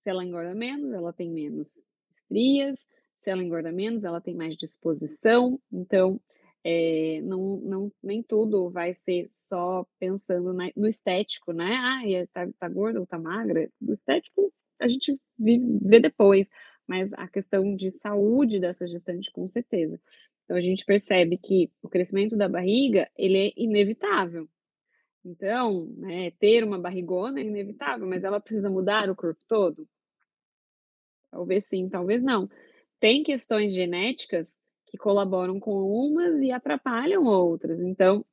se 0.00 0.10
ela 0.10 0.24
engorda 0.24 0.54
menos, 0.54 0.92
ela 0.92 1.12
tem 1.12 1.30
menos 1.30 1.90
estrias, 2.10 2.86
se 3.20 3.30
ela 3.30 3.42
engorda 3.44 3.72
menos, 3.72 4.04
ela 4.04 4.20
tem 4.20 4.34
mais 4.34 4.56
disposição, 4.56 5.60
então, 5.72 6.20
eh, 6.64 7.20
não 7.22 7.58
não 7.58 7.92
nem 8.02 8.22
tudo 8.22 8.70
vai 8.70 8.94
ser 8.94 9.26
só 9.28 9.86
pensando 10.00 10.52
na 10.54 10.70
no 10.76 10.88
estético, 10.88 11.52
né. 11.52 11.74
"Ai, 11.76 12.26
tá 12.32 12.48
tá 12.58 12.68
gorda 12.68 13.00
ou 13.00 13.06
tá 13.06 13.18
magra", 13.18 13.70
o 13.82 13.92
estético 13.92 14.52
a 14.80 14.88
gente 14.88 15.18
vê 15.38 16.00
depois, 16.00 16.48
mas 16.88 17.12
a 17.14 17.28
questão 17.28 17.76
de 17.76 17.90
saúde 17.90 18.60
dessa 18.60 18.86
gestante, 18.86 19.30
com 19.32 19.46
certeza. 19.48 20.00
Então 20.44 20.56
a 20.56 20.60
gente 20.62 20.84
percebe 20.86 21.36
que 21.38 21.70
o 21.82 21.88
crescimento 21.88 22.36
da 22.36 22.48
barriga, 22.48 23.08
ele 23.18 23.38
é 23.48 23.52
inevitável. 23.56 24.48
Então, 25.24 25.86
né, 25.98 26.30
ter 26.40 26.64
uma 26.64 26.78
barrigona 26.80 27.40
é 27.40 27.44
inevitável, 27.44 28.06
mas 28.08 28.24
ela 28.24 28.40
precisa 28.40 28.70
mudar 28.70 29.10
o 29.10 29.16
corpo 29.16 29.42
todo? 29.48 29.88
Talvez 31.32 31.64
sim, 31.66 31.88
talvez 31.88 32.22
não. 32.22 32.48
Tem 33.00 33.22
questões 33.22 33.72
genéticas 33.72 34.58
que 34.86 34.98
colaboram 34.98 35.58
com 35.58 35.72
umas 35.72 36.38
e 36.42 36.50
atrapalham 36.52 37.24
outras, 37.24 37.80
então 37.80 38.24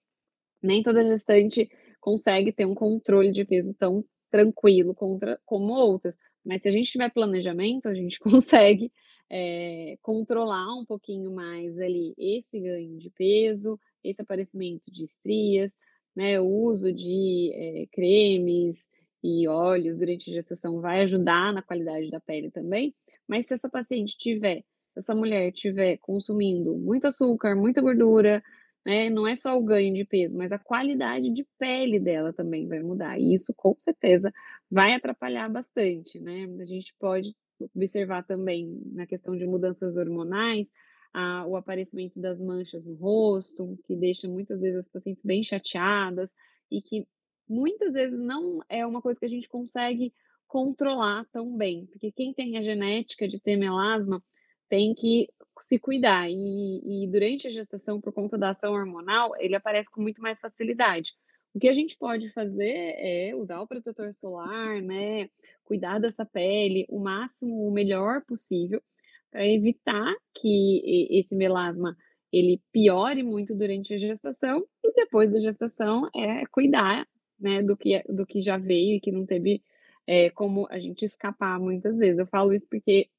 nem 0.64 0.84
toda 0.84 1.04
gestante 1.06 1.70
consegue 2.02 2.52
ter 2.54 2.66
um 2.66 2.76
controle 2.76 3.32
de 3.32 3.46
peso 3.46 3.74
tão 3.76 4.06
tranquilo 4.32 4.96
contra 4.96 5.40
como 5.46 5.74
outras, 5.74 6.18
mas 6.46 6.62
se 6.64 6.70
a 6.70 6.72
gente 6.72 6.92
tiver 6.92 7.12
planejamento, 7.14 7.90
a 7.90 7.94
gente 7.96 8.20
consegue, 8.22 8.92
eh, 9.32 9.98
controlar 10.02 10.74
um 10.76 10.86
pouquinho 10.86 11.32
mais 11.34 11.80
ali 11.80 12.14
esse 12.18 12.60
ganho 12.60 12.98
de 12.98 13.10
peso, 13.12 13.80
esse 14.04 14.22
aparecimento 14.22 14.92
de 14.92 15.04
estrias, 15.06 15.78
né, 16.16 16.40
o 16.42 16.46
uso 16.48 16.92
de, 16.94 17.52
eh, 17.56 17.88
cremes 17.92 18.90
e 19.24 19.48
óleos 19.48 20.00
durante 20.00 20.30
a 20.32 20.34
gestação 20.34 20.82
vai 20.82 21.02
ajudar 21.04 21.54
na 21.54 21.62
qualidade 21.64 22.10
da 22.12 22.20
pele 22.22 22.52
também, 22.52 22.94
mas 23.28 23.48
se 23.48 23.54
essa 23.54 23.70
paciente 23.70 24.18
tiver 24.18 24.64
essa 24.98 25.14
mulher 25.14 25.52
tiver 25.52 25.98
consumindo 25.98 26.76
muito 26.76 27.08
açúcar, 27.08 27.56
muita 27.56 27.82
gordura, 27.82 28.44
né? 28.86 29.10
Não 29.10 29.28
é 29.28 29.36
só 29.36 29.58
o 29.58 29.64
ganho 29.64 29.94
de 29.94 30.04
peso, 30.04 30.38
mas 30.38 30.52
a 30.52 30.58
qualidade 30.58 31.30
de 31.30 31.46
pele 31.60 32.00
dela 32.00 32.34
também 32.34 32.68
vai 32.68 32.80
mudar. 32.80 33.20
E 33.20 33.34
isso, 33.34 33.54
com 33.56 33.76
certeza, 33.80 34.34
vai 34.70 34.94
atrapalhar 34.94 35.50
bastante, 35.50 36.20
né? 36.20 36.48
A 36.60 36.66
gente 36.66 36.94
pode 37.00 37.36
observar 37.76 38.24
também 38.24 38.82
na 38.94 39.06
questão 39.06 39.36
de 39.36 39.46
mudanças 39.46 39.98
hormonais, 39.98 40.72
a, 41.14 41.46
o 41.46 41.56
aparecimento 41.56 42.20
das 42.20 42.42
manchas 42.42 42.86
no 42.86 42.96
rosto, 42.96 43.78
que 43.86 43.96
deixa 43.96 44.28
muitas 44.28 44.62
vezes 44.62 44.80
as 44.80 44.90
pacientes 44.90 45.26
bem 45.26 45.44
chateadas 45.44 46.32
e 46.72 46.82
que 46.82 47.08
muitas 47.48 47.94
vezes 47.94 48.20
não 48.20 48.60
é 48.70 48.86
uma 48.86 49.02
coisa 49.02 49.20
que 49.20 49.26
a 49.26 49.30
gente 49.30 49.48
consegue 49.48 50.14
controlar 50.48 51.26
tão 51.32 51.56
bem, 51.56 51.86
porque 51.88 52.12
quem 52.12 52.34
tem 52.34 52.58
a 52.58 52.62
genética 52.62 53.28
de 53.28 53.40
ter 53.40 53.58
melasma 53.58 54.24
tem 54.70 54.94
que 54.94 55.28
se 55.64 55.78
cuidar. 55.78 56.30
E, 56.30 57.04
e, 57.04 57.08
durante 57.08 57.48
a 57.48 57.50
gestação, 57.50 58.00
por 58.00 58.14
conta 58.14 58.38
da 58.38 58.50
ação 58.50 58.74
hormonal, 58.74 59.32
ele 59.38 59.56
aparece 59.56 59.92
com 59.92 60.02
muito 60.02 60.22
mais 60.22 60.40
facilidade. 60.40 61.14
O 61.54 61.60
que 61.60 61.68
a 61.68 61.74
gente 61.74 61.98
pode 61.98 62.30
fazer 62.32 62.94
é 62.98 63.34
usar 63.36 63.60
o 63.62 63.68
protetor 63.68 64.14
solar, 64.14 64.82
né? 64.82 65.30
Cuidar 65.64 66.00
dessa 66.00 66.26
pele 66.26 66.86
o 66.90 67.00
máximo, 67.00 67.68
o 67.68 67.72
melhor 67.72 68.24
possível, 68.26 68.82
para 69.32 69.46
evitar 69.46 70.14
que 70.36 71.10
esse 71.12 71.36
melasma 71.36 71.98
ele 72.32 72.62
piore 72.72 73.24
muito 73.24 73.56
durante 73.56 73.94
a 73.94 73.98
gestação 73.98 74.66
e 74.84 74.94
depois 74.94 75.32
da 75.32 75.40
gestação 75.40 76.10
é 76.16 76.46
cuidar, 76.48 77.08
né, 77.40 77.64
do 77.64 77.76
que 77.78 78.04
do 78.04 78.26
que 78.26 78.42
já 78.42 78.58
veio 78.58 78.96
e 78.96 79.00
que 79.00 79.12
não 79.12 79.26
teve 79.26 79.64
é, 80.08 80.30
como 80.30 80.66
a 80.72 80.80
gente 80.80 81.06
escapar 81.06 81.60
muitas 81.60 82.00
vezes. 82.00 82.18
Eu 82.18 82.26
falo 82.26 82.54
isso 82.54 82.66
porque 82.68 83.10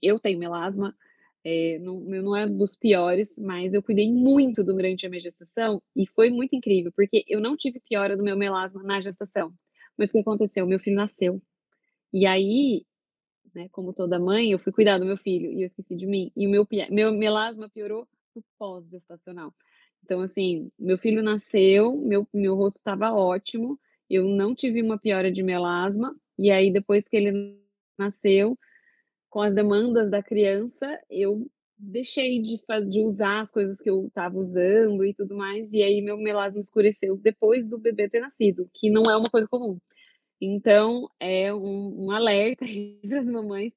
eu 0.00 0.20
tenho 0.20 0.38
melasma, 0.38 0.96
é, 1.44 1.78
não, 1.80 1.98
não 2.00 2.36
é 2.36 2.46
dos 2.46 2.76
piores, 2.76 3.38
mas 3.38 3.74
eu 3.74 3.82
cuidei 3.82 4.10
muito 4.12 4.62
durante 4.62 5.04
a 5.04 5.10
minha 5.10 5.20
gestação 5.20 5.82
e 5.96 6.06
foi 6.06 6.30
muito 6.30 6.54
incrível, 6.54 6.92
porque 6.92 7.24
eu 7.28 7.40
não 7.40 7.56
tive 7.56 7.80
piora 7.80 8.16
do 8.16 8.22
meu 8.22 8.36
melasma 8.36 8.82
na 8.82 9.00
gestação. 9.00 9.52
Mas 9.98 10.10
o 10.10 10.12
que 10.12 10.20
aconteceu? 10.20 10.66
Meu 10.66 10.78
filho 10.78 10.96
nasceu. 10.96 11.42
E 12.12 12.26
aí, 12.26 12.86
né, 13.54 13.68
como 13.70 13.92
toda 13.92 14.18
mãe, 14.18 14.52
eu 14.52 14.58
fui 14.58 14.72
cuidar 14.72 14.98
do 14.98 15.06
meu 15.06 15.16
filho 15.16 15.50
e 15.50 15.62
eu 15.62 15.66
esqueci 15.66 15.96
de 15.96 16.06
mim. 16.06 16.30
E 16.36 16.46
o 16.46 16.50
meu, 16.50 16.66
meu 16.90 17.12
melasma 17.12 17.68
piorou 17.68 18.08
no 18.34 18.42
pós-gestacional. 18.58 19.54
Então, 20.04 20.20
assim, 20.20 20.70
meu 20.78 20.98
filho 20.98 21.22
nasceu, 21.22 21.96
meu, 21.96 22.26
meu 22.32 22.54
rosto 22.54 22.76
estava 22.76 23.12
ótimo, 23.12 23.78
eu 24.08 24.24
não 24.24 24.54
tive 24.54 24.82
uma 24.82 24.98
piora 24.98 25.30
de 25.30 25.42
melasma, 25.42 26.14
e 26.38 26.50
aí 26.50 26.72
depois 26.72 27.08
que 27.08 27.16
ele 27.16 27.58
nasceu, 27.98 28.58
com 29.30 29.40
as 29.40 29.54
demandas 29.54 30.10
da 30.10 30.22
criança, 30.22 31.00
eu 31.10 31.46
deixei 31.78 32.40
de, 32.40 32.60
de 32.88 33.00
usar 33.00 33.40
as 33.40 33.50
coisas 33.50 33.80
que 33.80 33.90
eu 33.90 34.06
estava 34.06 34.38
usando 34.38 35.04
e 35.04 35.14
tudo 35.14 35.36
mais, 35.36 35.72
e 35.72 35.82
aí 35.82 36.00
meu 36.00 36.16
melasma 36.16 36.60
escureceu 36.60 37.16
depois 37.16 37.66
do 37.66 37.78
bebê 37.78 38.08
ter 38.08 38.20
nascido, 38.20 38.70
que 38.74 38.90
não 38.90 39.02
é 39.10 39.16
uma 39.16 39.30
coisa 39.30 39.48
comum. 39.48 39.78
Então, 40.40 41.08
é 41.20 41.54
um, 41.54 42.06
um 42.06 42.10
alerta 42.10 42.64
para 43.08 43.20
as 43.20 43.26
mamães 43.26 43.72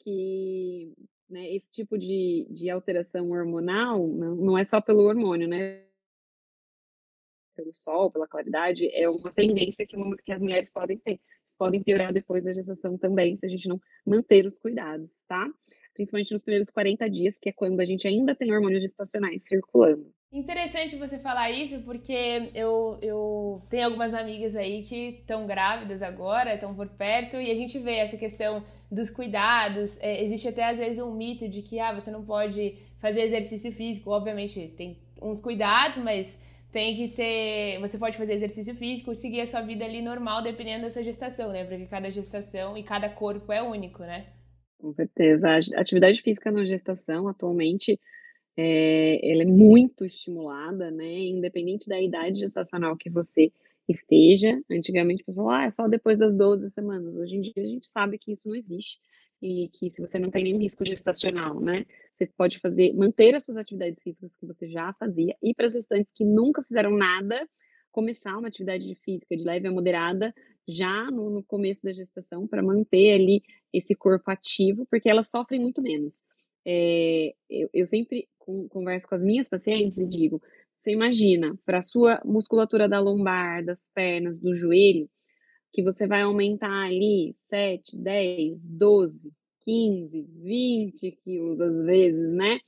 que 0.00 0.92
né, 1.28 1.54
esse 1.54 1.70
tipo 1.70 1.98
de, 1.98 2.46
de 2.50 2.70
alteração 2.70 3.30
hormonal 3.30 4.06
não, 4.06 4.34
não 4.36 4.58
é 4.58 4.64
só 4.64 4.80
pelo 4.80 5.02
hormônio, 5.02 5.46
né? 5.48 5.82
Pelo 7.58 7.74
sol, 7.74 8.08
pela 8.08 8.28
claridade, 8.28 8.88
é 8.94 9.10
uma 9.10 9.32
tendência 9.32 9.84
que, 9.84 9.96
que 10.24 10.32
as 10.32 10.40
mulheres 10.40 10.70
podem 10.70 10.96
ter 10.96 11.20
podem 11.58 11.82
piorar 11.82 12.12
depois 12.12 12.44
da 12.44 12.52
gestação 12.52 12.96
também, 12.96 13.36
se 13.36 13.44
a 13.44 13.48
gente 13.48 13.68
não 13.68 13.80
manter 14.06 14.46
os 14.46 14.56
cuidados, 14.56 15.24
tá? 15.26 15.44
Principalmente 15.92 16.32
nos 16.32 16.42
primeiros 16.42 16.70
40 16.70 17.10
dias, 17.10 17.36
que 17.36 17.48
é 17.48 17.52
quando 17.52 17.80
a 17.80 17.84
gente 17.84 18.06
ainda 18.06 18.34
tem 18.34 18.52
hormônios 18.52 18.82
gestacionais 18.82 19.44
circulando. 19.44 20.06
Interessante 20.32 20.94
você 20.94 21.18
falar 21.18 21.50
isso, 21.50 21.82
porque 21.82 22.52
eu, 22.54 22.98
eu 23.02 23.62
tenho 23.68 23.86
algumas 23.86 24.14
amigas 24.14 24.54
aí 24.54 24.84
que 24.84 25.18
estão 25.20 25.46
grávidas 25.46 26.00
agora, 26.00 26.54
estão 26.54 26.72
por 26.74 26.88
perto, 26.90 27.36
e 27.36 27.50
a 27.50 27.54
gente 27.54 27.78
vê 27.80 27.96
essa 27.96 28.16
questão 28.16 28.62
dos 28.92 29.10
cuidados. 29.10 29.98
É, 30.00 30.22
existe 30.22 30.46
até 30.46 30.70
às 30.70 30.78
vezes 30.78 31.02
um 31.02 31.12
mito 31.12 31.48
de 31.48 31.62
que 31.62 31.80
ah, 31.80 31.92
você 31.92 32.10
não 32.12 32.24
pode 32.24 32.76
fazer 33.00 33.22
exercício 33.22 33.72
físico. 33.72 34.10
Obviamente, 34.10 34.72
tem 34.76 34.98
uns 35.20 35.40
cuidados, 35.40 35.98
mas 36.04 36.40
tem 36.70 36.96
que 36.96 37.08
ter. 37.08 37.80
Você 37.80 37.98
pode 37.98 38.16
fazer 38.16 38.34
exercício 38.34 38.74
físico, 38.74 39.14
seguir 39.14 39.40
a 39.40 39.46
sua 39.46 39.60
vida 39.62 39.84
ali 39.84 40.02
normal, 40.02 40.42
dependendo 40.42 40.82
da 40.82 40.90
sua 40.90 41.02
gestação, 41.02 41.50
né? 41.50 41.64
Porque 41.64 41.86
cada 41.86 42.10
gestação 42.10 42.76
e 42.76 42.82
cada 42.82 43.08
corpo 43.08 43.52
é 43.52 43.62
único, 43.62 44.02
né? 44.02 44.26
Com 44.78 44.92
certeza. 44.92 45.48
A 45.48 45.80
atividade 45.80 46.22
física 46.22 46.50
na 46.50 46.64
gestação, 46.64 47.26
atualmente, 47.28 47.98
é, 48.56 49.32
ela 49.32 49.42
é 49.42 49.46
muito 49.46 50.04
estimulada, 50.04 50.90
né? 50.90 51.18
Independente 51.28 51.88
da 51.88 52.00
idade 52.00 52.40
gestacional 52.40 52.96
que 52.96 53.10
você 53.10 53.50
esteja. 53.88 54.60
Antigamente, 54.70 55.22
o 55.22 55.26
pessoal, 55.26 55.50
ah, 55.50 55.64
é 55.64 55.70
só 55.70 55.88
depois 55.88 56.18
das 56.18 56.36
12 56.36 56.70
semanas. 56.70 57.16
Hoje 57.16 57.36
em 57.36 57.40
dia, 57.40 57.54
a 57.56 57.66
gente 57.66 57.88
sabe 57.88 58.18
que 58.18 58.32
isso 58.32 58.48
não 58.48 58.54
existe 58.54 58.98
e 59.40 59.68
que 59.72 59.90
se 59.90 60.00
você 60.00 60.18
não 60.18 60.30
tem 60.30 60.44
nenhum 60.44 60.58
risco 60.58 60.84
gestacional, 60.84 61.60
né? 61.60 61.86
Você 62.18 62.26
pode 62.36 62.58
fazer, 62.58 62.92
manter 62.94 63.34
as 63.36 63.44
suas 63.44 63.56
atividades 63.56 64.02
físicas 64.02 64.32
que 64.40 64.46
você 64.46 64.68
já 64.68 64.92
fazia 64.94 65.36
e 65.40 65.54
para 65.54 65.68
as 65.68 65.72
gestantes 65.72 66.12
que 66.12 66.24
nunca 66.24 66.64
fizeram 66.64 66.90
nada, 66.90 67.48
começar 67.92 68.36
uma 68.36 68.48
atividade 68.48 68.92
física 69.04 69.36
de 69.36 69.44
leve 69.44 69.68
a 69.68 69.70
moderada 69.70 70.34
já 70.66 71.10
no, 71.12 71.30
no 71.30 71.44
começo 71.44 71.80
da 71.82 71.92
gestação 71.92 72.46
para 72.46 72.62
manter 72.62 73.12
ali 73.12 73.42
esse 73.72 73.94
corpo 73.94 74.30
ativo, 74.30 74.84
porque 74.90 75.08
elas 75.08 75.30
sofrem 75.30 75.60
muito 75.60 75.80
menos. 75.80 76.24
É, 76.66 77.34
eu, 77.48 77.70
eu, 77.72 77.86
sempre 77.86 78.28
converso 78.68 79.08
com 79.08 79.14
as 79.14 79.22
minhas 79.22 79.48
pacientes 79.48 79.98
e 79.98 80.06
digo: 80.06 80.42
você 80.76 80.90
imagina, 80.90 81.56
para 81.64 81.78
a 81.78 81.82
sua 81.82 82.20
musculatura 82.24 82.88
da 82.88 83.00
lombar, 83.00 83.64
das 83.64 83.88
pernas, 83.94 84.38
do 84.38 84.52
joelho, 84.52 85.08
que 85.72 85.82
você 85.82 86.06
vai 86.06 86.22
aumentar 86.22 86.86
ali 86.86 87.34
7, 87.38 87.96
10, 87.96 88.68
12, 88.70 89.32
15, 89.68 90.22
20 90.22 91.10
quilos 91.22 91.60
às 91.60 91.84
vezes, 91.84 92.32
né? 92.32 92.58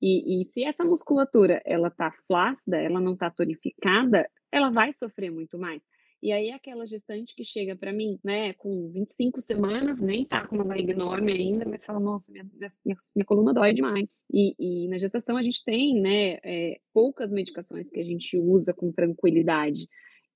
E, 0.00 0.40
e 0.40 0.46
se 0.46 0.64
essa 0.64 0.84
musculatura 0.84 1.60
ela 1.66 1.90
tá 1.90 2.10
flácida, 2.26 2.78
ela 2.78 2.98
não 2.98 3.14
tá 3.14 3.30
tonificada, 3.30 4.26
ela 4.50 4.70
vai 4.70 4.90
sofrer 4.90 5.30
muito 5.30 5.58
mais. 5.58 5.82
E 6.22 6.32
aí 6.32 6.50
aquela 6.50 6.86
gestante 6.86 7.34
que 7.34 7.44
chega 7.44 7.76
para 7.76 7.92
mim, 7.92 8.18
né, 8.24 8.54
com 8.54 8.90
25 8.90 9.38
semanas, 9.42 10.00
nem 10.00 10.24
tá 10.24 10.46
com 10.46 10.56
uma 10.56 10.64
barriga 10.64 10.92
enorme 10.92 11.30
ainda, 11.30 11.66
mas 11.66 11.84
fala, 11.84 12.00
nossa, 12.00 12.32
minha, 12.32 12.44
minha, 12.54 12.96
minha 13.14 13.26
coluna 13.26 13.52
dói 13.52 13.74
demais. 13.74 14.08
E, 14.32 14.54
e, 14.58 14.88
na 14.88 14.96
gestação 14.96 15.36
a 15.36 15.42
gente 15.42 15.62
tem, 15.62 16.00
né, 16.00 16.38
é, 16.42 16.80
poucas 16.92 17.30
medicações 17.30 17.90
que 17.90 18.00
a 18.00 18.04
gente 18.04 18.38
usa 18.38 18.72
com 18.72 18.90
tranquilidade. 18.90 19.88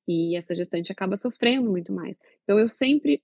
E 0.07 0.37
essa 0.37 0.55
gestante 0.55 0.93
acaba 0.93 1.17
sofrendo 1.17 1.71
muito 1.71 1.95
mais. 1.95 2.15
Então 2.43 2.59
eu 2.59 2.69
sempre 2.69 3.23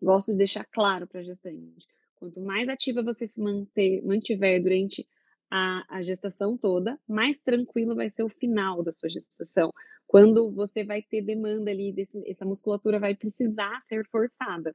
gosto 0.00 0.32
de 0.32 0.38
deixar 0.38 0.64
claro 0.64 1.06
para 1.06 1.20
a 1.20 1.22
gestante, 1.22 1.86
quanto 2.20 2.40
mais 2.40 2.68
ativa 2.68 3.02
você 3.02 3.26
se 3.26 3.40
manter, 3.40 4.02
mantiver 4.04 4.62
durante 4.62 5.08
a, 5.50 5.84
a, 5.88 6.02
gestação 6.02 6.56
toda, 6.56 6.98
mais 7.08 7.40
tranquilo 7.40 7.96
vai 7.96 8.10
ser 8.10 8.22
o 8.22 8.28
final 8.28 8.82
da 8.82 8.92
sua 8.92 9.08
gestação. 9.08 9.72
Quando 10.06 10.52
você 10.52 10.84
vai 10.84 11.02
ter 11.02 11.22
demanda 11.22 11.70
ali, 11.70 11.92
desse, 11.92 12.22
essa 12.30 12.44
musculatura 12.44 13.00
vai 13.00 13.16
precisar 13.16 13.80
ser 13.80 14.06
forçada. 14.06 14.74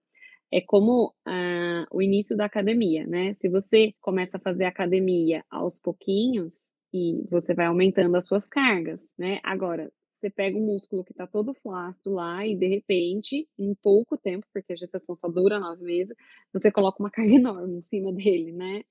É 0.51 0.61
como 0.61 1.13
uh, 1.27 1.85
o 1.91 2.01
início 2.01 2.35
da 2.35 2.45
academia, 2.45 3.05
né? 3.07 3.33
Se 3.35 3.49
você 3.49 3.93
começa 4.01 4.37
a 4.37 4.39
fazer 4.39 4.65
academia 4.65 5.43
aos 5.49 5.79
pouquinhos 5.79 6.73
e 6.93 7.23
você 7.29 7.53
vai 7.53 7.65
aumentando 7.65 8.15
as 8.15 8.25
suas 8.25 8.47
cargas, 8.47 9.01
né? 9.17 9.39
Agora, 9.43 9.91
você 10.15 10.29
pega 10.29 10.57
um 10.57 10.65
músculo 10.65 11.03
que 11.03 11.11
está 11.11 11.27
todo 11.27 11.53
flácido 11.53 12.11
lá 12.13 12.45
e 12.47 12.55
de 12.55 12.67
repente, 12.67 13.47
em 13.59 13.73
pouco 13.75 14.17
tempo, 14.17 14.47
porque 14.53 14.73
a 14.73 14.75
gestação 14.75 15.15
só 15.15 15.27
dura 15.27 15.59
nove 15.59 15.83
meses, 15.83 16.15
você 16.53 16.71
coloca 16.71 17.03
uma 17.03 17.11
carga 17.11 17.33
enorme 17.33 17.77
em 17.77 17.81
cima 17.81 18.11
dele, 18.11 18.51
né? 18.51 18.83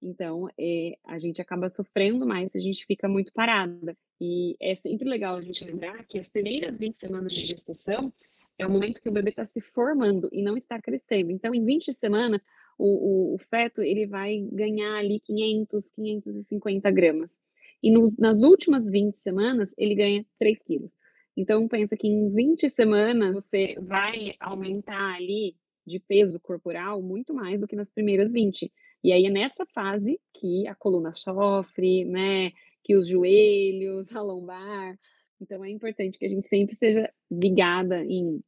Então, 0.00 0.48
é, 0.56 0.96
a 1.04 1.18
gente 1.18 1.42
acaba 1.42 1.68
sofrendo 1.68 2.24
mais 2.24 2.52
se 2.52 2.58
a 2.58 2.60
gente 2.60 2.86
fica 2.86 3.08
muito 3.08 3.32
parada. 3.32 3.96
E 4.20 4.56
é 4.60 4.76
sempre 4.76 5.08
legal 5.08 5.36
a 5.36 5.40
gente 5.40 5.64
lembrar 5.64 6.04
que 6.06 6.18
as 6.18 6.30
primeiras 6.30 6.78
20 6.78 6.94
semanas 6.96 7.32
de 7.32 7.44
gestação 7.44 8.12
é 8.56 8.66
o 8.66 8.70
momento 8.70 9.02
que 9.02 9.08
o 9.08 9.12
bebê 9.12 9.30
está 9.30 9.44
se 9.44 9.60
formando 9.60 10.28
e 10.32 10.40
não 10.40 10.56
está 10.56 10.80
crescendo. 10.80 11.32
Então, 11.32 11.52
em 11.52 11.64
20 11.64 11.92
semanas, 11.92 12.40
o, 12.78 13.32
o, 13.32 13.34
o 13.34 13.38
feto 13.38 13.82
ele 13.82 14.06
vai 14.06 14.38
ganhar 14.52 14.96
ali 14.96 15.18
500, 15.20 15.90
550 15.90 16.90
gramas. 16.92 17.40
E 17.82 17.92
nas 18.18 18.42
últimas 18.42 18.90
20 18.90 19.16
semanas, 19.16 19.74
ele 19.78 19.94
ganha 19.94 20.26
3 20.38 20.62
quilos. 20.62 20.96
Então, 21.36 21.68
pensa 21.68 21.96
que 21.96 22.08
em 22.08 22.30
20 22.34 22.68
semanas 22.68 23.44
você 23.44 23.76
vai 23.80 24.34
aumentar 24.40 25.14
ali 25.14 25.56
de 25.86 25.98
peso 25.98 26.38
corporal 26.40 27.00
muito 27.00 27.32
mais 27.32 27.60
do 27.60 27.66
que 27.66 27.76
nas 27.76 27.90
primeiras 27.90 28.32
20. 28.32 28.70
E 29.02 29.12
aí 29.12 29.26
é 29.26 29.30
nessa 29.30 29.64
fase 29.66 30.20
que 30.34 30.66
a 30.66 30.74
coluna 30.74 31.12
sofre, 31.12 32.04
né? 32.04 32.52
Que 32.82 32.96
os 32.96 33.08
joelhos, 33.08 34.06
a 34.14 34.20
lombar. 34.20 34.98
Então 35.40 35.64
é 35.64 35.70
importante 35.70 36.18
que 36.18 36.26
a 36.26 36.28
gente 36.28 36.46
sempre 36.46 36.72
esteja 36.72 37.10
ligada 37.30 38.04
em 38.04 38.42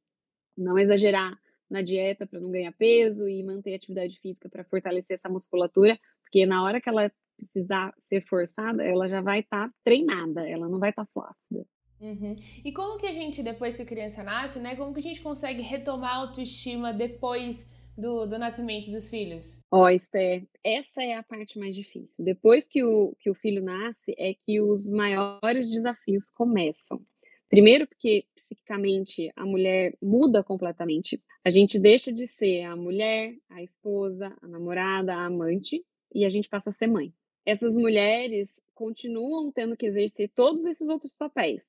não 0.57 0.79
exagerar 0.79 1.39
na 1.71 1.83
dieta 1.83 2.27
para 2.27 2.41
não 2.41 2.51
ganhar 2.51 2.73
peso 2.73 3.29
e 3.29 3.43
manter 3.45 3.75
atividade 3.75 4.19
física 4.19 4.49
para 4.49 4.65
fortalecer 4.65 5.15
essa 5.15 5.29
musculatura, 5.29 5.97
porque 6.23 6.45
na 6.45 6.65
hora 6.65 6.81
que 6.81 6.89
ela 6.89 7.11
precisar 7.41 7.93
ser 7.99 8.21
forçada, 8.27 8.85
ela 8.85 9.09
já 9.09 9.21
vai 9.21 9.41
estar 9.41 9.69
tá 9.69 9.75
treinada, 9.85 10.49
ela 10.49 10.69
não 10.69 10.79
vai 10.79 10.91
estar 10.91 11.05
tá 11.05 11.11
flácida. 11.13 11.67
Uhum. 12.01 12.35
E 12.65 12.73
como 12.73 12.99
que 12.99 13.07
a 13.07 13.13
gente, 13.13 13.43
depois 13.43 13.77
que 13.77 13.83
a 13.83 13.87
criança 13.87 14.23
nasce, 14.23 14.59
né, 14.59 14.75
como 14.75 14.95
que 14.95 15.01
a 15.01 15.03
gente 15.03 15.21
consegue 15.21 15.61
retomar 15.63 16.13
a 16.13 16.19
autoestima 16.21 16.93
depois 16.95 17.69
do, 17.97 18.27
do 18.27 18.39
nascimento 18.39 18.91
dos 18.91 19.11
filhos? 19.11 19.61
Ó, 19.71 19.83
oh, 19.83 19.89
Esther, 19.89 20.47
essa 20.65 21.03
é 21.03 21.15
a 21.15 21.23
parte 21.23 21.59
mais 21.59 21.75
difícil. 21.75 22.25
Depois 22.25 22.67
que 22.67 22.83
o, 22.83 23.15
que 23.21 23.31
o 23.31 23.35
filho 23.35 23.63
nasce, 23.63 24.15
é 24.19 24.35
que 24.35 24.61
os 24.61 24.89
maiores 24.89 25.71
desafios 25.71 26.31
começam. 26.31 27.05
Primeiro, 27.51 27.87
porque 27.87 28.25
psiquicamente 28.35 29.31
a 29.37 29.45
mulher 29.45 29.95
muda 30.01 30.43
completamente. 30.43 31.23
A 31.45 31.51
gente 31.51 31.79
deixa 31.79 32.13
de 32.13 32.27
ser 32.27 32.63
a 32.63 32.77
mulher, 32.77 33.35
a 33.51 33.63
esposa, 33.63 34.35
a 34.41 34.49
namorada, 34.49 35.15
a 35.15 35.27
amante, 35.27 35.85
e 36.15 36.25
a 36.25 36.31
gente 36.31 36.49
passa 36.49 36.71
a 36.71 36.73
ser 36.73 36.87
mãe. 36.87 37.13
Essas 37.45 37.77
mulheres 37.77 38.49
continuam 38.75 39.53
tendo 39.53 39.77
que 39.77 39.87
exercer 39.87 40.31
todos 40.35 40.65
esses 40.65 40.89
outros 40.89 41.17
papéis, 41.17 41.69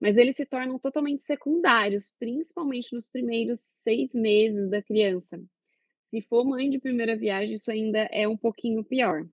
mas 0.00 0.16
eles 0.16 0.36
se 0.36 0.46
tornam 0.46 0.78
totalmente 0.78 1.22
secundários, 1.22 2.14
principalmente 2.18 2.94
nos 2.94 3.08
primeiros 3.08 3.60
seis 3.60 4.12
meses 4.14 4.68
da 4.68 4.82
criança. 4.82 5.40
Se 6.04 6.20
for 6.22 6.44
mãe 6.44 6.68
de 6.68 6.78
primeira 6.78 7.16
viagem, 7.16 7.54
isso 7.54 7.70
ainda 7.70 8.00
é 8.10 8.26
um 8.26 8.36
pouquinho 8.36 8.82
pior. 8.82 9.24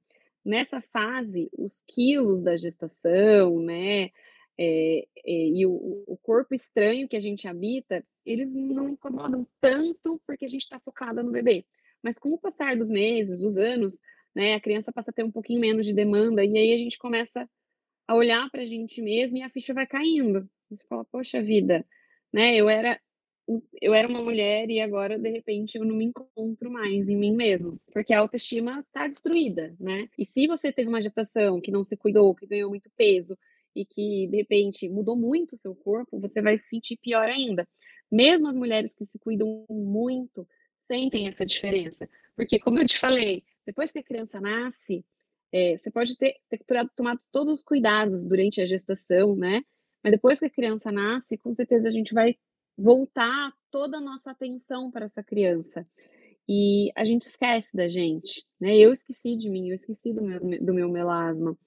Nessa 0.46 0.79
fase, 0.79 1.50
os 1.57 1.84
quilos 1.88 2.41
da 2.41 2.55
gestação, 2.55 3.60
né, 3.60 4.12
é, 4.57 5.07
é, 5.25 5.48
e 5.50 5.65
o, 5.65 6.03
o, 6.07 6.17
corpo 6.17 6.53
estranho 6.53 7.07
que 7.07 7.15
a 7.15 7.19
gente 7.19 7.48
habita, 7.48 8.03
eles 8.25 8.55
não 8.55 8.89
incomodam 8.89 9.46
tanto 9.62 10.22
porque 10.25 10.46
a 10.46 10.48
gente 10.48 10.63
está 10.63 10.79
focada 10.79 11.22
no 11.22 11.31
bebê. 11.31 11.65
Mas 12.01 12.17
com 12.17 12.29
o 12.29 12.39
passar 12.39 12.75
dos 12.75 12.89
meses, 12.89 13.39
dos 13.39 13.57
anos, 13.57 14.00
né, 14.38 14.53
a 14.53 14.62
criança 14.62 14.91
passa 14.91 15.10
a 15.10 15.13
ter 15.13 15.24
um 15.24 15.32
pouquinho 15.32 15.60
menos 15.60 15.84
de 15.84 15.91
demanda 15.91 16.46
e 16.46 16.56
aí 16.56 16.72
a 16.72 16.77
gente 16.77 17.00
começa 17.00 17.50
a 18.08 18.13
olhar 18.13 18.48
para 18.51 18.62
a 18.62 18.65
gente 18.65 19.01
mesmo 19.01 19.39
e 19.39 19.41
a 19.41 19.50
ficha 19.50 19.74
vai 19.74 19.88
caindo. 19.88 20.48
Você 20.70 20.86
fala, 20.88 21.03
poxa 21.06 21.41
vida, 21.41 21.84
né? 22.32 22.56
Eu 22.56 22.70
era 22.70 23.01
eu 23.82 23.94
era 23.94 24.08
uma 24.08 24.22
mulher 24.22 24.70
e 24.70 24.79
agora 24.79 25.17
de 25.17 25.29
repente 25.29 25.77
eu 25.77 25.86
não 25.86 25.96
me 25.96 26.06
encontro 26.06 26.70
mais 26.70 27.08
em 27.10 27.15
mim 27.15 27.34
mesmo, 27.34 27.79
porque 27.91 28.13
a 28.13 28.20
autoestima 28.20 28.82
está 28.82 29.08
destruída, 29.08 29.75
né? 29.79 30.08
E 30.17 30.25
se 30.25 30.46
você 30.46 30.72
teve 30.72 30.89
uma 30.89 31.01
gestação 31.01 31.60
que 31.60 31.72
não 31.72 31.84
se 31.84 31.98
cuidou, 31.98 32.36
que 32.36 32.46
ganhou 32.46 32.70
muito 32.70 32.91
peso 32.96 33.36
e 33.74 33.86
que 33.86 34.27
de 34.27 34.38
repente 34.38 34.88
mudou 34.88 35.15
muito 35.15 35.56
o 35.56 35.58
seu 35.58 35.74
corpo, 35.74 36.20
você 36.20 36.44
vai 36.44 36.58
se 36.58 36.67
sentir 36.70 36.98
pior 36.98 37.27
ainda. 37.27 37.67
Mesmo 38.12 38.48
as 38.50 38.56
mulheres 38.56 38.94
que 38.94 39.06
se 39.06 39.17
cuidam 39.17 39.65
muito 39.70 40.48
sentem 40.77 41.27
essa 41.27 41.46
diferença, 41.46 42.08
porque 42.36 42.60
como 42.60 42.79
eu 42.79 42.86
te 42.86 43.00
falei, 43.00 43.44
depois 43.67 43.91
que 43.91 44.00
a 44.00 44.03
criança 44.03 44.39
nasce, 44.39 45.05
é, 45.51 45.77
você 45.77 45.91
pode 45.91 46.17
ter, 46.17 46.36
ter 46.50 46.59
tomado 46.95 47.19
todos 47.31 47.59
os 47.59 47.63
cuidados 47.63 48.25
durante 48.25 48.62
a 48.62 48.65
gestação, 48.65 49.36
né? 49.36 49.62
Mas 50.01 50.12
depois 50.12 50.39
que 50.39 50.45
a 50.45 50.50
criança 50.50 50.91
nasce, 50.91 51.38
com 51.38 51.51
certeza 51.51 51.89
a 51.89 51.91
gente 51.91 52.13
vai 52.13 52.36
voltar 52.77 53.51
toda 53.69 53.97
a 53.97 54.01
nossa 54.01 54.31
atenção 54.31 54.89
para 54.89 55.05
essa 55.05 55.21
criança. 55.21 55.86
E 56.47 56.91
a 56.95 57.03
gente 57.03 57.24
esquece 57.24 57.75
da 57.75 57.89
gente, 57.89 58.45
né? 58.59 58.77
Eu 58.77 58.93
esqueci 58.93 59.36
de 59.36 59.50
mim, 59.50 59.67
eu 59.67 59.75
esqueci 59.75 60.13
do 60.13 60.21
meu, 60.21 60.39
do 60.39 60.74
meu 60.74 60.89
melasma. 60.89 61.57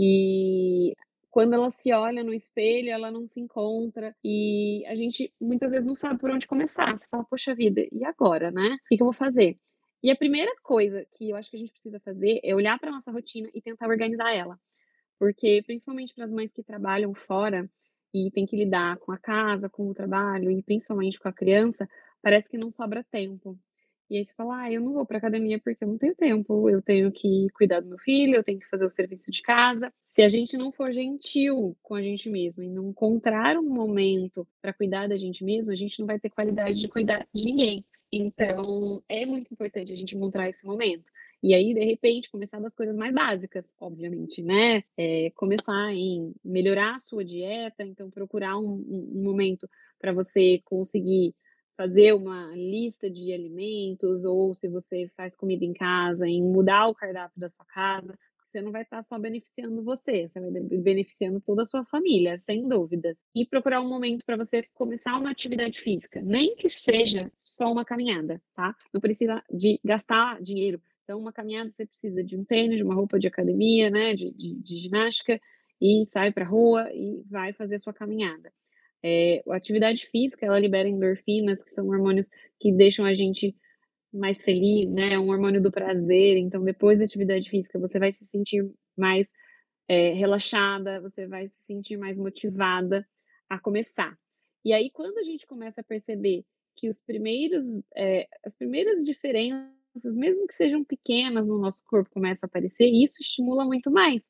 E 0.00 0.94
quando 1.30 1.52
ela 1.54 1.70
se 1.70 1.92
olha 1.92 2.24
no 2.24 2.32
espelho, 2.32 2.88
ela 2.88 3.10
não 3.10 3.26
se 3.26 3.40
encontra. 3.40 4.16
E 4.24 4.86
a 4.86 4.94
gente 4.94 5.30
muitas 5.38 5.72
vezes 5.72 5.86
não 5.86 5.94
sabe 5.94 6.18
por 6.18 6.30
onde 6.30 6.46
começar. 6.46 6.96
Você 6.96 7.06
fala, 7.10 7.24
poxa 7.24 7.54
vida, 7.54 7.86
e 7.92 8.04
agora, 8.04 8.50
né? 8.50 8.74
O 8.74 8.88
que, 8.88 9.02
eu 9.02 9.06
vou 9.06 9.12
fazer? 9.12 9.58
E 10.02 10.10
a 10.10 10.16
primeira 10.16 10.52
coisa 10.62 11.06
que 11.12 11.30
eu 11.30 11.36
acho 11.36 11.48
que 11.48 11.56
a 11.56 11.60
gente 11.60 11.72
precisa 11.72 12.00
fazer 12.00 12.40
é 12.42 12.54
olhar 12.54 12.78
para 12.78 12.90
nossa 12.90 13.12
rotina 13.12 13.48
e 13.54 13.62
tentar 13.62 13.88
organizar 13.88 14.32
ela. 14.34 14.58
Porque, 15.18 15.62
principalmente 15.64 16.12
para 16.12 16.24
as 16.24 16.32
mães 16.32 16.50
que 16.52 16.62
trabalham 16.62 17.14
fora 17.14 17.70
e 18.12 18.30
tem 18.32 18.44
que 18.44 18.56
lidar 18.56 18.98
com 18.98 19.12
a 19.12 19.18
casa, 19.18 19.68
com 19.68 19.88
o 19.88 19.94
trabalho 19.94 20.50
e 20.50 20.62
principalmente 20.62 21.20
com 21.20 21.28
a 21.28 21.32
criança, 21.32 21.88
parece 22.20 22.48
que 22.48 22.58
não 22.58 22.70
sobra 22.70 23.04
tempo. 23.04 23.56
E 24.10 24.18
aí 24.18 24.26
você 24.26 24.34
fala, 24.34 24.64
ah, 24.64 24.72
eu 24.72 24.80
não 24.80 24.92
vou 24.92 25.06
para 25.06 25.16
academia 25.18 25.58
porque 25.58 25.82
eu 25.82 25.88
não 25.88 25.96
tenho 25.96 26.14
tempo, 26.14 26.68
eu 26.68 26.82
tenho 26.82 27.10
que 27.10 27.46
cuidar 27.54 27.80
do 27.80 27.88
meu 27.88 27.98
filho, 27.98 28.34
eu 28.34 28.44
tenho 28.44 28.58
que 28.58 28.68
fazer 28.68 28.84
o 28.84 28.90
serviço 28.90 29.30
de 29.30 29.40
casa. 29.40 29.90
Se 30.04 30.20
a 30.20 30.28
gente 30.28 30.56
não 30.56 30.70
for 30.70 30.92
gentil 30.92 31.74
com 31.80 31.94
a 31.94 32.02
gente 32.02 32.28
mesmo 32.28 32.62
e 32.62 32.68
não 32.68 32.90
encontrar 32.90 33.56
um 33.56 33.70
momento 33.70 34.46
para 34.60 34.74
cuidar 34.74 35.08
da 35.08 35.16
gente 35.16 35.42
mesmo, 35.42 35.72
a 35.72 35.76
gente 35.76 35.98
não 35.98 36.06
vai 36.06 36.18
ter 36.18 36.28
qualidade 36.28 36.78
de 36.78 36.88
cuidar 36.88 37.26
de 37.32 37.44
ninguém. 37.44 37.84
Então, 38.12 39.02
é 39.08 39.24
muito 39.24 39.50
importante 39.52 39.90
a 39.90 39.96
gente 39.96 40.14
encontrar 40.14 40.48
esse 40.48 40.64
momento. 40.66 41.10
E 41.42 41.54
aí, 41.54 41.72
de 41.72 41.82
repente, 41.82 42.30
começar 42.30 42.60
das 42.60 42.74
coisas 42.74 42.94
mais 42.94 43.12
básicas, 43.14 43.64
obviamente, 43.80 44.42
né? 44.42 44.84
É, 44.96 45.30
começar 45.30 45.92
em 45.92 46.34
melhorar 46.44 46.96
a 46.96 46.98
sua 46.98 47.24
dieta, 47.24 47.82
então 47.82 48.10
procurar 48.10 48.58
um, 48.58 48.84
um 48.86 49.22
momento 49.22 49.68
para 49.98 50.12
você 50.12 50.60
conseguir 50.64 51.34
fazer 51.74 52.12
uma 52.12 52.54
lista 52.54 53.10
de 53.10 53.32
alimentos, 53.32 54.24
ou 54.24 54.54
se 54.54 54.68
você 54.68 55.08
faz 55.16 55.34
comida 55.34 55.64
em 55.64 55.72
casa, 55.72 56.28
em 56.28 56.42
mudar 56.42 56.88
o 56.88 56.94
cardápio 56.94 57.40
da 57.40 57.48
sua 57.48 57.64
casa, 57.64 58.16
você 58.52 58.60
não 58.60 58.70
vai 58.70 58.82
estar 58.82 59.02
só 59.02 59.18
beneficiando 59.18 59.82
você, 59.82 60.28
você 60.28 60.38
vai 60.38 60.50
beneficiando 60.50 61.40
toda 61.40 61.62
a 61.62 61.66
sua 61.66 61.84
família, 61.86 62.36
sem 62.36 62.68
dúvidas. 62.68 63.24
E 63.34 63.46
procurar 63.46 63.80
um 63.80 63.88
momento 63.88 64.24
para 64.26 64.36
você 64.36 64.62
começar 64.74 65.18
uma 65.18 65.30
atividade 65.30 65.80
física, 65.80 66.20
nem 66.22 66.54
que 66.54 66.68
seja 66.68 67.32
só 67.38 67.72
uma 67.72 67.84
caminhada, 67.84 68.40
tá? 68.54 68.76
Não 68.92 69.00
precisa 69.00 69.42
de 69.50 69.80
gastar 69.82 70.40
dinheiro. 70.42 70.80
Então, 71.02 71.18
uma 71.18 71.32
caminhada 71.32 71.70
você 71.70 71.86
precisa 71.86 72.22
de 72.22 72.36
um 72.36 72.44
tênis, 72.44 72.76
de 72.76 72.84
uma 72.84 72.94
roupa 72.94 73.18
de 73.18 73.26
academia, 73.26 73.90
né, 73.90 74.14
de, 74.14 74.30
de, 74.32 74.54
de 74.54 74.76
ginástica, 74.76 75.40
e 75.80 76.04
sai 76.06 76.30
para 76.30 76.44
a 76.44 76.48
rua 76.48 76.88
e 76.92 77.22
vai 77.28 77.52
fazer 77.52 77.76
a 77.76 77.78
sua 77.78 77.92
caminhada. 77.92 78.52
É, 79.02 79.42
a 79.48 79.56
atividade 79.56 80.06
física, 80.06 80.46
ela 80.46 80.58
libera 80.58 80.88
endorfinas, 80.88 81.64
que 81.64 81.72
são 81.72 81.88
hormônios 81.88 82.28
que 82.60 82.70
deixam 82.70 83.04
a 83.04 83.14
gente 83.14 83.56
mais 84.12 84.42
feliz, 84.42 84.90
né? 84.92 85.14
É 85.14 85.18
um 85.18 85.28
hormônio 85.28 85.60
do 85.60 85.72
prazer. 85.72 86.36
Então, 86.36 86.62
depois 86.62 86.98
da 86.98 87.04
atividade 87.04 87.48
física, 87.48 87.78
você 87.78 87.98
vai 87.98 88.12
se 88.12 88.24
sentir 88.26 88.70
mais 88.96 89.32
é, 89.88 90.12
relaxada, 90.12 91.00
você 91.00 91.26
vai 91.26 91.48
se 91.48 91.62
sentir 91.62 91.96
mais 91.96 92.18
motivada 92.18 93.06
a 93.48 93.58
começar. 93.58 94.16
E 94.64 94.72
aí, 94.72 94.90
quando 94.90 95.18
a 95.18 95.24
gente 95.24 95.46
começa 95.46 95.80
a 95.80 95.84
perceber 95.84 96.44
que 96.76 96.88
os 96.88 97.00
primeiros, 97.00 97.64
é, 97.94 98.28
as 98.44 98.56
primeiras 98.56 99.04
diferenças, 99.04 100.16
mesmo 100.16 100.46
que 100.46 100.54
sejam 100.54 100.84
pequenas 100.84 101.48
no 101.48 101.58
nosso 101.58 101.82
corpo, 101.84 102.10
começam 102.10 102.46
a 102.46 102.48
aparecer, 102.48 102.86
isso 102.86 103.16
estimula 103.20 103.64
muito 103.64 103.90
mais, 103.90 104.22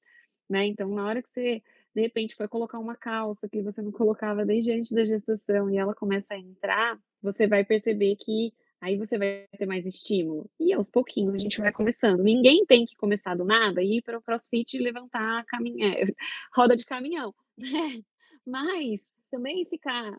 né? 0.49 0.67
Então, 0.67 0.89
na 0.89 1.07
hora 1.07 1.23
que 1.23 1.31
você 1.31 1.63
de 1.95 2.01
repente 2.01 2.35
foi 2.35 2.49
colocar 2.49 2.79
uma 2.79 2.97
calça 2.97 3.49
que 3.49 3.63
você 3.63 3.83
não 3.83 3.93
colocava 3.93 4.47
desde 4.47 4.73
antes 4.73 4.93
da 4.93 5.05
gestação 5.05 5.71
e 5.71 5.77
ela 5.77 5.95
começa 5.95 6.35
a 6.35 6.39
entrar, 6.39 6.99
você 7.21 7.47
vai 7.47 7.65
perceber 7.65 8.17
que 8.17 8.53
Aí 8.83 8.97
você 8.97 9.17
vai 9.17 9.47
ter 9.57 9.65
mais 9.65 9.87
estímulo. 9.87 10.51
E 10.59 10.73
aos 10.73 10.91
pouquinhos 10.91 11.37
a 11.37 11.39
gente 11.39 11.61
vai 11.61 11.71
começando. 11.71 12.21
Ninguém 12.21 12.67
tem 12.67 12.85
que 12.85 12.97
começar 12.97 13.37
do 13.37 13.45
nada 13.45 13.81
e 13.81 13.99
ir 13.99 14.03
para 14.03 14.19
o 14.19 14.23
crossfit 14.23 14.77
e 14.77 14.83
levantar 14.83 15.45
caminha... 15.45 15.95
roda 16.53 16.75
de 16.75 16.85
caminhão. 16.85 17.33
Né? 17.57 18.03
Mas 18.45 19.01
também 19.31 19.65
ficar, 19.67 20.19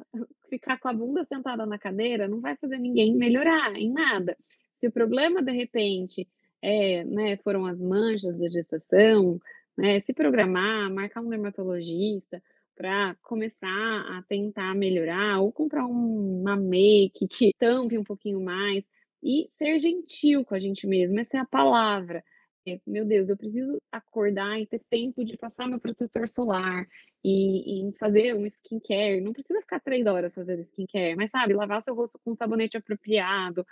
ficar 0.50 0.80
com 0.80 0.88
a 0.88 0.94
bunda 0.94 1.26
sentada 1.26 1.66
na 1.66 1.78
cadeira 1.78 2.26
não 2.26 2.40
vai 2.40 2.56
fazer 2.56 2.78
ninguém 2.78 3.14
melhorar 3.14 3.76
em 3.76 3.92
nada. 3.92 4.38
Se 4.74 4.88
o 4.88 4.92
problema, 4.94 5.42
de 5.42 5.52
repente, 5.52 6.26
é, 6.62 7.04
né, 7.04 7.36
foram 7.36 7.66
as 7.66 7.82
manchas 7.82 8.38
da 8.38 8.48
gestação, 8.48 9.42
né, 9.78 10.00
se 10.00 10.14
programar, 10.14 10.90
marcar 10.90 11.20
um 11.20 11.30
dermatologista, 11.30 12.42
para 12.76 13.16
começar 13.22 13.68
a 13.68 14.24
tentar 14.28 14.74
melhorar 14.76 15.40
ou 15.40 15.52
comprar 15.52 15.86
uma 15.86 16.56
make 16.56 17.28
que 17.28 17.54
tampe 17.58 17.98
um 17.98 18.04
pouquinho 18.04 18.42
mais 18.42 18.84
e 19.22 19.48
ser 19.52 19.80
gentil 19.80 20.44
com 20.44 20.56
a 20.56 20.60
gente 20.60 20.86
mesmo, 20.86 21.20
essa 21.20 21.38
é 21.38 21.40
a 21.40 21.46
palavra. 21.46 22.24
É, 22.68 22.80
meu 22.88 23.06
Deus, 23.06 23.30
eu 23.30 23.38
preciso 23.38 23.78
acordar 23.92 24.60
e 24.60 24.66
ter 24.66 24.82
tempo 24.90 25.24
de 25.24 25.38
passar 25.38 25.68
meu 25.68 25.80
protetor 25.80 26.28
solar 26.28 26.88
e, 27.24 27.90
e 27.90 27.94
fazer 27.98 28.36
um 28.36 28.46
skincare. 28.46 29.22
Não 29.22 29.34
precisa 29.34 29.62
ficar 29.62 29.82
três 29.82 30.06
horas 30.06 30.34
fazendo 30.34 30.62
skincare, 30.62 31.16
mas 31.16 31.30
sabe, 31.30 31.54
lavar 31.54 31.84
seu 31.84 31.94
rosto 31.94 32.20
com 32.24 32.32
um 32.32 32.36
sabonete 32.36 32.78
apropriado, 32.78 33.66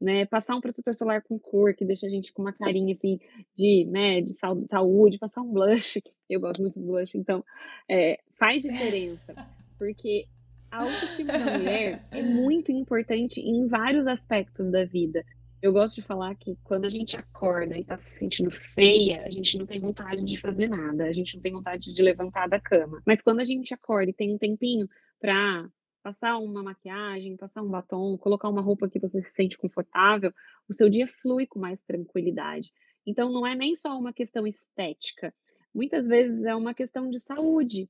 né? 0.00 0.26
Passar 0.26 0.56
um 0.56 0.60
protetor 0.60 0.94
solar 0.94 1.22
com 1.22 1.38
cor, 1.38 1.74
que 1.74 1.84
deixa 1.84 2.06
a 2.06 2.10
gente 2.10 2.32
com 2.32 2.42
uma 2.42 2.52
carinha 2.52 2.94
assim 2.94 3.18
de, 3.56 3.86
né, 3.90 4.20
de 4.20 4.34
saúde, 4.70 5.18
passar 5.18 5.42
um 5.42 5.52
blush, 5.52 6.02
eu 6.28 6.40
gosto 6.40 6.60
muito 6.60 6.78
do 6.78 6.86
blush, 6.86 7.16
então 7.16 7.44
é, 7.88 8.18
faz 8.38 8.62
diferença, 8.62 9.34
porque 9.78 10.26
a 10.70 10.82
autoestima 10.82 11.32
da 11.32 11.58
mulher 11.58 12.04
é 12.10 12.22
muito 12.22 12.72
importante 12.72 13.40
em 13.40 13.66
vários 13.66 14.06
aspectos 14.06 14.70
da 14.70 14.84
vida. 14.84 15.24
Eu 15.62 15.72
gosto 15.72 15.94
de 15.94 16.02
falar 16.02 16.34
que 16.34 16.58
quando 16.62 16.84
a 16.84 16.90
gente 16.90 17.16
acorda 17.16 17.78
e 17.78 17.84
tá 17.84 17.96
se 17.96 18.18
sentindo 18.18 18.50
feia, 18.50 19.22
a 19.24 19.30
gente 19.30 19.56
não 19.56 19.64
tem 19.64 19.80
vontade 19.80 20.22
de 20.22 20.38
fazer 20.38 20.68
nada, 20.68 21.04
a 21.04 21.12
gente 21.12 21.36
não 21.36 21.40
tem 21.40 21.52
vontade 21.52 21.90
de 21.90 22.02
levantar 22.02 22.48
da 22.48 22.60
cama. 22.60 23.00
Mas 23.06 23.22
quando 23.22 23.40
a 23.40 23.44
gente 23.44 23.72
acorda 23.72 24.10
e 24.10 24.14
tem 24.14 24.34
um 24.34 24.36
tempinho 24.36 24.86
pra 25.18 25.66
passar 26.04 26.36
uma 26.36 26.62
maquiagem, 26.62 27.34
passar 27.34 27.62
um 27.62 27.70
batom, 27.70 28.18
colocar 28.18 28.50
uma 28.50 28.60
roupa 28.60 28.90
que 28.90 28.98
você 28.98 29.22
se 29.22 29.30
sente 29.30 29.56
confortável, 29.56 30.30
o 30.68 30.74
seu 30.74 30.90
dia 30.90 31.08
flui 31.08 31.46
com 31.46 31.58
mais 31.58 31.80
tranquilidade. 31.86 32.70
Então 33.06 33.32
não 33.32 33.46
é 33.46 33.54
nem 33.54 33.74
só 33.74 33.98
uma 33.98 34.12
questão 34.12 34.46
estética, 34.46 35.34
muitas 35.74 36.06
vezes 36.06 36.44
é 36.44 36.54
uma 36.54 36.74
questão 36.74 37.08
de 37.08 37.18
saúde, 37.18 37.88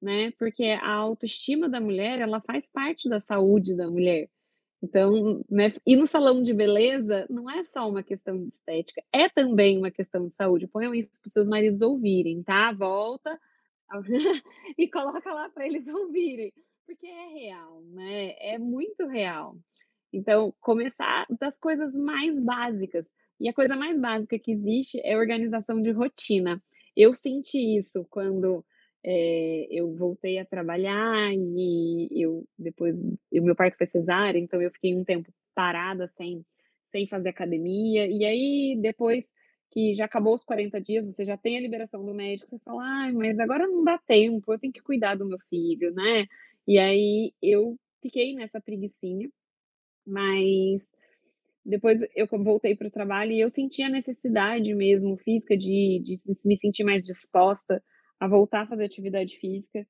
né? 0.00 0.30
Porque 0.38 0.64
a 0.64 0.92
autoestima 0.92 1.66
da 1.66 1.80
mulher, 1.80 2.20
ela 2.20 2.38
faz 2.42 2.68
parte 2.68 3.08
da 3.08 3.18
saúde 3.18 3.74
da 3.74 3.90
mulher. 3.90 4.28
Então, 4.82 5.42
né, 5.50 5.72
ir 5.86 5.96
no 5.96 6.06
salão 6.06 6.42
de 6.42 6.52
beleza 6.52 7.26
não 7.30 7.50
é 7.50 7.64
só 7.64 7.88
uma 7.88 8.02
questão 8.02 8.36
de 8.38 8.48
estética, 8.48 9.02
é 9.10 9.30
também 9.30 9.78
uma 9.78 9.90
questão 9.90 10.28
de 10.28 10.34
saúde. 10.34 10.66
Ponham 10.66 10.94
isso 10.94 11.08
para 11.18 11.26
os 11.26 11.32
seus 11.32 11.46
maridos 11.46 11.80
ouvirem, 11.80 12.42
tá? 12.42 12.70
Volta 12.72 13.40
e 14.76 14.86
coloca 14.86 15.32
lá 15.32 15.48
para 15.48 15.66
eles 15.66 15.86
ouvirem, 15.88 16.52
porque 16.86 17.06
é 17.06 17.26
real, 17.28 17.82
né? 17.92 18.34
É 18.38 18.58
muito 18.58 19.06
real. 19.06 19.56
Então, 20.12 20.54
começar 20.60 21.26
das 21.40 21.58
coisas 21.58 21.94
mais 21.94 22.40
básicas. 22.40 23.12
E 23.40 23.48
a 23.48 23.54
coisa 23.54 23.74
mais 23.76 23.98
básica 24.00 24.38
que 24.38 24.52
existe 24.52 25.00
é 25.04 25.16
organização 25.16 25.82
de 25.82 25.90
rotina. 25.90 26.62
Eu 26.96 27.14
senti 27.14 27.76
isso 27.76 28.06
quando 28.08 28.64
é, 29.04 29.66
eu 29.70 29.94
voltei 29.94 30.38
a 30.38 30.44
trabalhar 30.44 31.32
e 31.34 32.08
eu 32.12 32.46
depois 32.58 33.02
o 33.02 33.42
meu 33.42 33.56
parto 33.56 33.76
foi 33.76 33.86
cesárea, 33.86 34.38
então 34.38 34.62
eu 34.62 34.70
fiquei 34.70 34.94
um 34.96 35.04
tempo 35.04 35.30
parada 35.54 36.06
sem, 36.06 36.44
sem 36.86 37.06
fazer 37.08 37.30
academia. 37.30 38.06
E 38.06 38.24
aí, 38.24 38.78
depois 38.80 39.26
que 39.70 39.92
já 39.94 40.04
acabou 40.04 40.34
os 40.34 40.44
40 40.44 40.80
dias, 40.80 41.06
você 41.06 41.24
já 41.24 41.36
tem 41.36 41.58
a 41.58 41.60
liberação 41.60 42.04
do 42.04 42.14
médico, 42.14 42.56
você 42.56 42.62
fala, 42.64 42.82
ai, 42.84 43.12
mas 43.12 43.38
agora 43.40 43.66
não 43.66 43.82
dá 43.82 43.98
tempo, 43.98 44.52
eu 44.52 44.58
tenho 44.58 44.72
que 44.72 44.80
cuidar 44.80 45.16
do 45.16 45.26
meu 45.26 45.38
filho, 45.50 45.92
né? 45.92 46.26
E 46.66 46.78
aí 46.78 47.32
eu 47.42 47.76
fiquei 48.02 48.34
nessa 48.34 48.60
preguiçinha, 48.60 49.28
mas 50.06 50.82
depois 51.64 52.00
eu 52.14 52.26
voltei 52.42 52.76
para 52.76 52.88
o 52.88 52.90
trabalho 52.90 53.32
e 53.32 53.40
eu 53.40 53.48
senti 53.48 53.82
a 53.82 53.88
necessidade 53.88 54.74
mesmo 54.74 55.16
física 55.16 55.56
de, 55.56 56.02
de 56.04 56.16
me 56.44 56.56
sentir 56.56 56.84
mais 56.84 57.02
disposta 57.02 57.82
a 58.20 58.28
voltar 58.28 58.62
a 58.62 58.66
fazer 58.66 58.84
atividade 58.84 59.38
física. 59.38 59.86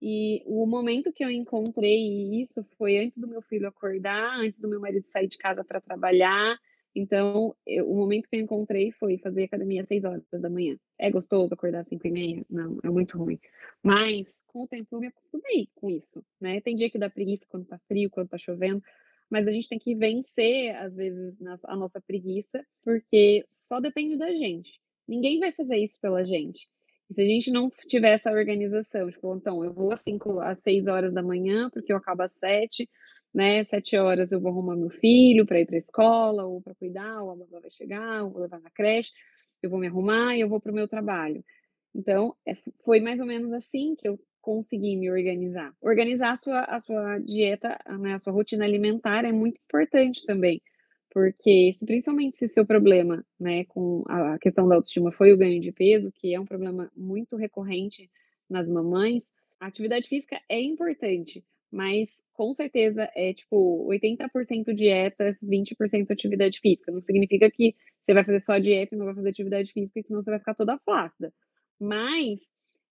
E 0.00 0.42
o 0.46 0.66
momento 0.66 1.12
que 1.12 1.24
eu 1.24 1.30
encontrei 1.30 2.40
isso 2.40 2.64
foi 2.76 2.98
antes 2.98 3.18
do 3.18 3.28
meu 3.28 3.42
filho 3.42 3.66
acordar, 3.66 4.38
antes 4.38 4.60
do 4.60 4.68
meu 4.68 4.80
marido 4.80 5.06
sair 5.06 5.26
de 5.26 5.38
casa 5.38 5.64
para 5.64 5.80
trabalhar. 5.80 6.56
Então, 6.94 7.54
eu, 7.66 7.90
o 7.90 7.96
momento 7.96 8.28
que 8.28 8.36
eu 8.36 8.40
encontrei 8.40 8.92
foi 8.92 9.18
fazer 9.18 9.44
academia 9.44 9.82
às 9.82 9.88
6 9.88 10.04
horas 10.04 10.22
da 10.32 10.50
manhã. 10.50 10.76
É 10.98 11.10
gostoso 11.10 11.54
acordar 11.54 11.80
às 11.80 11.88
5 11.88 12.06
e 12.06 12.10
meia? 12.10 12.44
Não, 12.48 12.78
é 12.84 12.88
muito 12.88 13.18
ruim. 13.18 13.38
Mas, 13.82 14.26
com 14.56 14.62
o 14.62 14.66
tempo, 14.66 14.96
eu 14.96 15.00
me 15.00 15.08
acostumei 15.08 15.68
com 15.74 15.90
isso, 15.90 16.24
né? 16.40 16.62
Tem 16.62 16.74
dia 16.74 16.88
que 16.88 16.98
dá 16.98 17.10
preguiça 17.10 17.44
quando 17.50 17.66
tá 17.66 17.78
frio, 17.86 18.08
quando 18.08 18.30
tá 18.30 18.38
chovendo. 18.38 18.82
Mas 19.30 19.46
a 19.46 19.50
gente 19.50 19.68
tem 19.68 19.78
que 19.78 19.94
vencer, 19.94 20.74
às 20.76 20.96
vezes, 20.96 21.36
a 21.64 21.76
nossa 21.76 22.00
preguiça, 22.00 22.64
porque 22.82 23.44
só 23.46 23.80
depende 23.80 24.16
da 24.16 24.32
gente. 24.32 24.80
Ninguém 25.06 25.38
vai 25.40 25.52
fazer 25.52 25.76
isso 25.76 26.00
pela 26.00 26.24
gente. 26.24 26.68
E 27.10 27.14
se 27.14 27.20
a 27.20 27.24
gente 27.24 27.50
não 27.50 27.70
tiver 27.86 28.14
essa 28.14 28.30
organização, 28.30 29.10
tipo, 29.10 29.34
então, 29.36 29.62
eu 29.62 29.74
vou 29.74 29.92
às 29.92 30.00
5, 30.00 30.40
às 30.40 30.62
6 30.62 30.86
horas 30.86 31.12
da 31.12 31.22
manhã, 31.22 31.68
porque 31.70 31.92
eu 31.92 31.96
acabo 31.98 32.22
às 32.22 32.32
7, 32.32 32.88
né? 33.34 33.62
7 33.64 33.98
horas 33.98 34.32
eu 34.32 34.40
vou 34.40 34.50
arrumar 34.50 34.76
meu 34.76 34.90
filho 34.90 35.44
para 35.44 35.60
ir 35.60 35.66
para 35.66 35.76
escola, 35.76 36.46
ou 36.46 36.62
para 36.62 36.74
cuidar, 36.74 37.22
ou 37.22 37.30
a 37.30 37.36
mamãe 37.36 37.60
vai 37.60 37.70
chegar, 37.70 38.24
ou 38.24 38.30
vou 38.30 38.42
levar 38.42 38.60
na 38.60 38.70
creche, 38.70 39.12
eu 39.62 39.68
vou 39.68 39.78
me 39.78 39.86
arrumar 39.86 40.34
e 40.34 40.40
eu 40.40 40.48
vou 40.48 40.60
para 40.60 40.72
o 40.72 40.74
meu 40.74 40.88
trabalho. 40.88 41.44
Então, 41.94 42.34
é, 42.46 42.54
foi 42.84 43.00
mais 43.00 43.20
ou 43.20 43.26
menos 43.26 43.52
assim 43.52 43.94
que 43.96 44.08
eu 44.08 44.18
consegui 44.46 44.96
me 44.96 45.10
organizar. 45.10 45.74
Organizar 45.82 46.30
a 46.30 46.36
sua, 46.36 46.60
a 46.66 46.78
sua 46.78 47.18
dieta, 47.18 47.76
né, 47.98 48.14
a 48.14 48.18
sua 48.20 48.32
rotina 48.32 48.64
alimentar 48.64 49.24
é 49.24 49.32
muito 49.32 49.58
importante 49.66 50.24
também 50.24 50.62
porque 51.16 51.72
se, 51.72 51.86
principalmente 51.86 52.36
se 52.36 52.46
seu 52.46 52.66
problema, 52.66 53.24
né, 53.40 53.64
com 53.64 54.04
a 54.06 54.38
questão 54.38 54.68
da 54.68 54.74
autoestima 54.74 55.10
foi 55.10 55.32
o 55.32 55.38
ganho 55.38 55.58
de 55.62 55.72
peso, 55.72 56.12
que 56.12 56.34
é 56.34 56.38
um 56.38 56.44
problema 56.44 56.92
muito 56.94 57.36
recorrente 57.36 58.10
nas 58.50 58.68
mamães, 58.70 59.24
a 59.58 59.66
atividade 59.66 60.06
física 60.06 60.38
é 60.46 60.60
importante, 60.60 61.42
mas 61.72 62.22
com 62.34 62.52
certeza 62.52 63.10
é 63.16 63.32
tipo 63.32 63.88
80% 63.88 64.74
dietas, 64.74 65.38
20% 65.42 66.10
atividade 66.10 66.60
física. 66.60 66.92
Não 66.92 67.00
significa 67.00 67.50
que 67.50 67.74
você 68.02 68.12
vai 68.12 68.22
fazer 68.22 68.40
só 68.40 68.58
dieta 68.58 68.94
e 68.94 68.98
não 68.98 69.06
vai 69.06 69.14
fazer 69.14 69.30
atividade 69.30 69.72
física, 69.72 70.02
senão 70.02 70.20
você 70.20 70.28
vai 70.28 70.38
ficar 70.38 70.54
toda 70.54 70.78
flácida. 70.80 71.32
Mas 71.80 72.40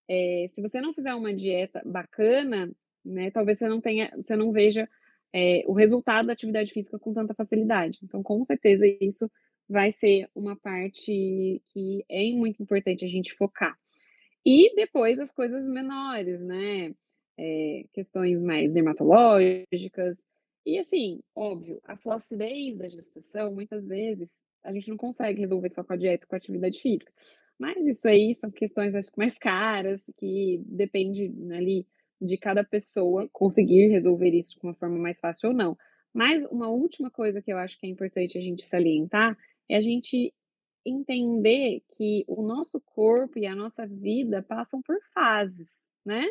é, 0.08 0.48
se 0.52 0.60
você 0.60 0.80
não 0.80 0.94
fizer 0.94 1.14
uma 1.14 1.32
dieta 1.32 1.82
bacana, 1.84 2.70
né, 3.04 3.30
talvez 3.30 3.58
você 3.58 3.68
não 3.68 3.80
tenha, 3.80 4.10
você 4.16 4.36
não 4.36 4.52
veja 4.52 4.88
é, 5.32 5.62
o 5.66 5.72
resultado 5.72 6.26
da 6.26 6.32
atividade 6.32 6.72
física 6.72 6.98
com 6.98 7.12
tanta 7.12 7.34
facilidade. 7.34 7.98
Então, 8.02 8.22
com 8.22 8.42
certeza, 8.44 8.86
isso 9.00 9.30
vai 9.68 9.92
ser 9.92 10.28
uma 10.34 10.56
parte 10.56 11.60
que 11.72 12.04
é 12.08 12.30
muito 12.32 12.62
importante 12.62 13.04
a 13.04 13.08
gente 13.08 13.34
focar. 13.34 13.76
E 14.44 14.74
depois 14.76 15.18
as 15.18 15.32
coisas 15.32 15.68
menores, 15.68 16.40
né? 16.40 16.94
É, 17.38 17.84
questões 17.92 18.42
mais 18.42 18.72
dermatológicas. 18.72 20.22
E 20.64 20.78
assim, 20.78 21.20
óbvio, 21.34 21.80
a 21.84 21.96
flacidez 21.96 22.78
da 22.78 22.88
gestação, 22.88 23.52
muitas 23.52 23.86
vezes, 23.86 24.28
a 24.64 24.72
gente 24.72 24.88
não 24.88 24.96
consegue 24.96 25.40
resolver 25.40 25.70
só 25.70 25.84
com 25.84 25.92
a 25.92 25.96
dieta, 25.96 26.26
com 26.26 26.34
a 26.34 26.38
atividade 26.38 26.80
física. 26.80 27.12
Mas 27.58 27.76
isso 27.86 28.06
aí 28.06 28.34
são 28.34 28.50
questões, 28.50 28.94
acho 28.94 29.10
mais 29.16 29.38
caras, 29.38 30.02
que 30.18 30.62
depende 30.66 31.28
né, 31.28 31.56
ali 31.56 31.86
de 32.20 32.36
cada 32.36 32.64
pessoa 32.64 33.28
conseguir 33.32 33.88
resolver 33.88 34.30
isso 34.30 34.58
com 34.58 34.68
uma 34.68 34.74
forma 34.74 34.98
mais 34.98 35.18
fácil 35.18 35.50
ou 35.50 35.54
não. 35.54 35.76
Mas 36.12 36.44
uma 36.50 36.68
última 36.68 37.10
coisa 37.10 37.42
que 37.42 37.52
eu 37.52 37.58
acho 37.58 37.78
que 37.78 37.86
é 37.86 37.90
importante 37.90 38.38
a 38.38 38.40
gente 38.40 38.64
salientar 38.64 39.36
é 39.68 39.76
a 39.76 39.80
gente 39.80 40.32
entender 40.84 41.82
que 41.96 42.24
o 42.28 42.42
nosso 42.42 42.80
corpo 42.80 43.38
e 43.38 43.46
a 43.46 43.54
nossa 43.54 43.86
vida 43.86 44.42
passam 44.42 44.80
por 44.80 44.96
fases, 45.12 45.68
né? 46.04 46.24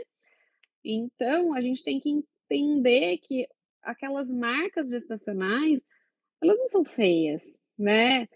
Então, 0.84 1.54
a 1.54 1.62
gente 1.62 1.84
tem 1.84 2.00
que 2.00 2.10
entender 2.50 3.18
que 3.18 3.48
aquelas 3.82 4.30
marcas 4.30 4.90
gestacionais, 4.90 5.84
elas 6.42 6.58
não 6.58 6.68
são 6.68 6.86
feias, 6.86 7.60
né? 7.78 8.28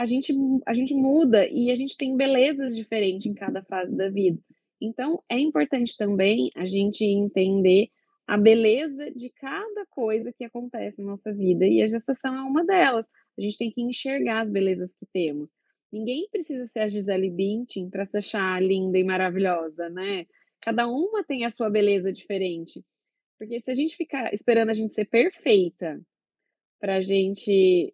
A 0.00 0.06
gente, 0.06 0.32
a 0.66 0.72
gente 0.72 0.94
muda 0.94 1.46
e 1.46 1.70
a 1.70 1.76
gente 1.76 1.94
tem 1.94 2.16
belezas 2.16 2.74
diferentes 2.74 3.26
em 3.26 3.34
cada 3.34 3.62
fase 3.62 3.94
da 3.94 4.08
vida. 4.08 4.40
Então, 4.80 5.22
é 5.28 5.38
importante 5.38 5.94
também 5.94 6.50
a 6.56 6.64
gente 6.64 7.04
entender 7.04 7.90
a 8.26 8.38
beleza 8.38 9.10
de 9.10 9.28
cada 9.28 9.84
coisa 9.90 10.32
que 10.32 10.42
acontece 10.42 11.02
na 11.02 11.10
nossa 11.10 11.30
vida, 11.34 11.66
e 11.66 11.82
a 11.82 11.86
gestação 11.86 12.34
é 12.34 12.40
uma 12.40 12.64
delas. 12.64 13.06
A 13.36 13.42
gente 13.42 13.58
tem 13.58 13.70
que 13.70 13.82
enxergar 13.82 14.40
as 14.40 14.50
belezas 14.50 14.94
que 14.94 15.04
temos. 15.12 15.50
Ninguém 15.92 16.26
precisa 16.30 16.66
ser 16.68 16.78
a 16.78 16.88
Gisele 16.88 17.28
Bündchen 17.28 17.90
para 17.90 18.06
se 18.06 18.16
achar 18.16 18.62
linda 18.62 18.98
e 18.98 19.04
maravilhosa, 19.04 19.90
né? 19.90 20.24
Cada 20.62 20.86
uma 20.88 21.22
tem 21.22 21.44
a 21.44 21.50
sua 21.50 21.68
beleza 21.68 22.10
diferente. 22.10 22.82
Porque 23.38 23.60
se 23.60 23.70
a 23.70 23.74
gente 23.74 23.94
ficar 23.96 24.32
esperando 24.32 24.70
a 24.70 24.74
gente 24.74 24.94
ser 24.94 25.04
perfeita 25.04 26.00
para 26.80 26.96
a 26.96 27.00
gente 27.02 27.92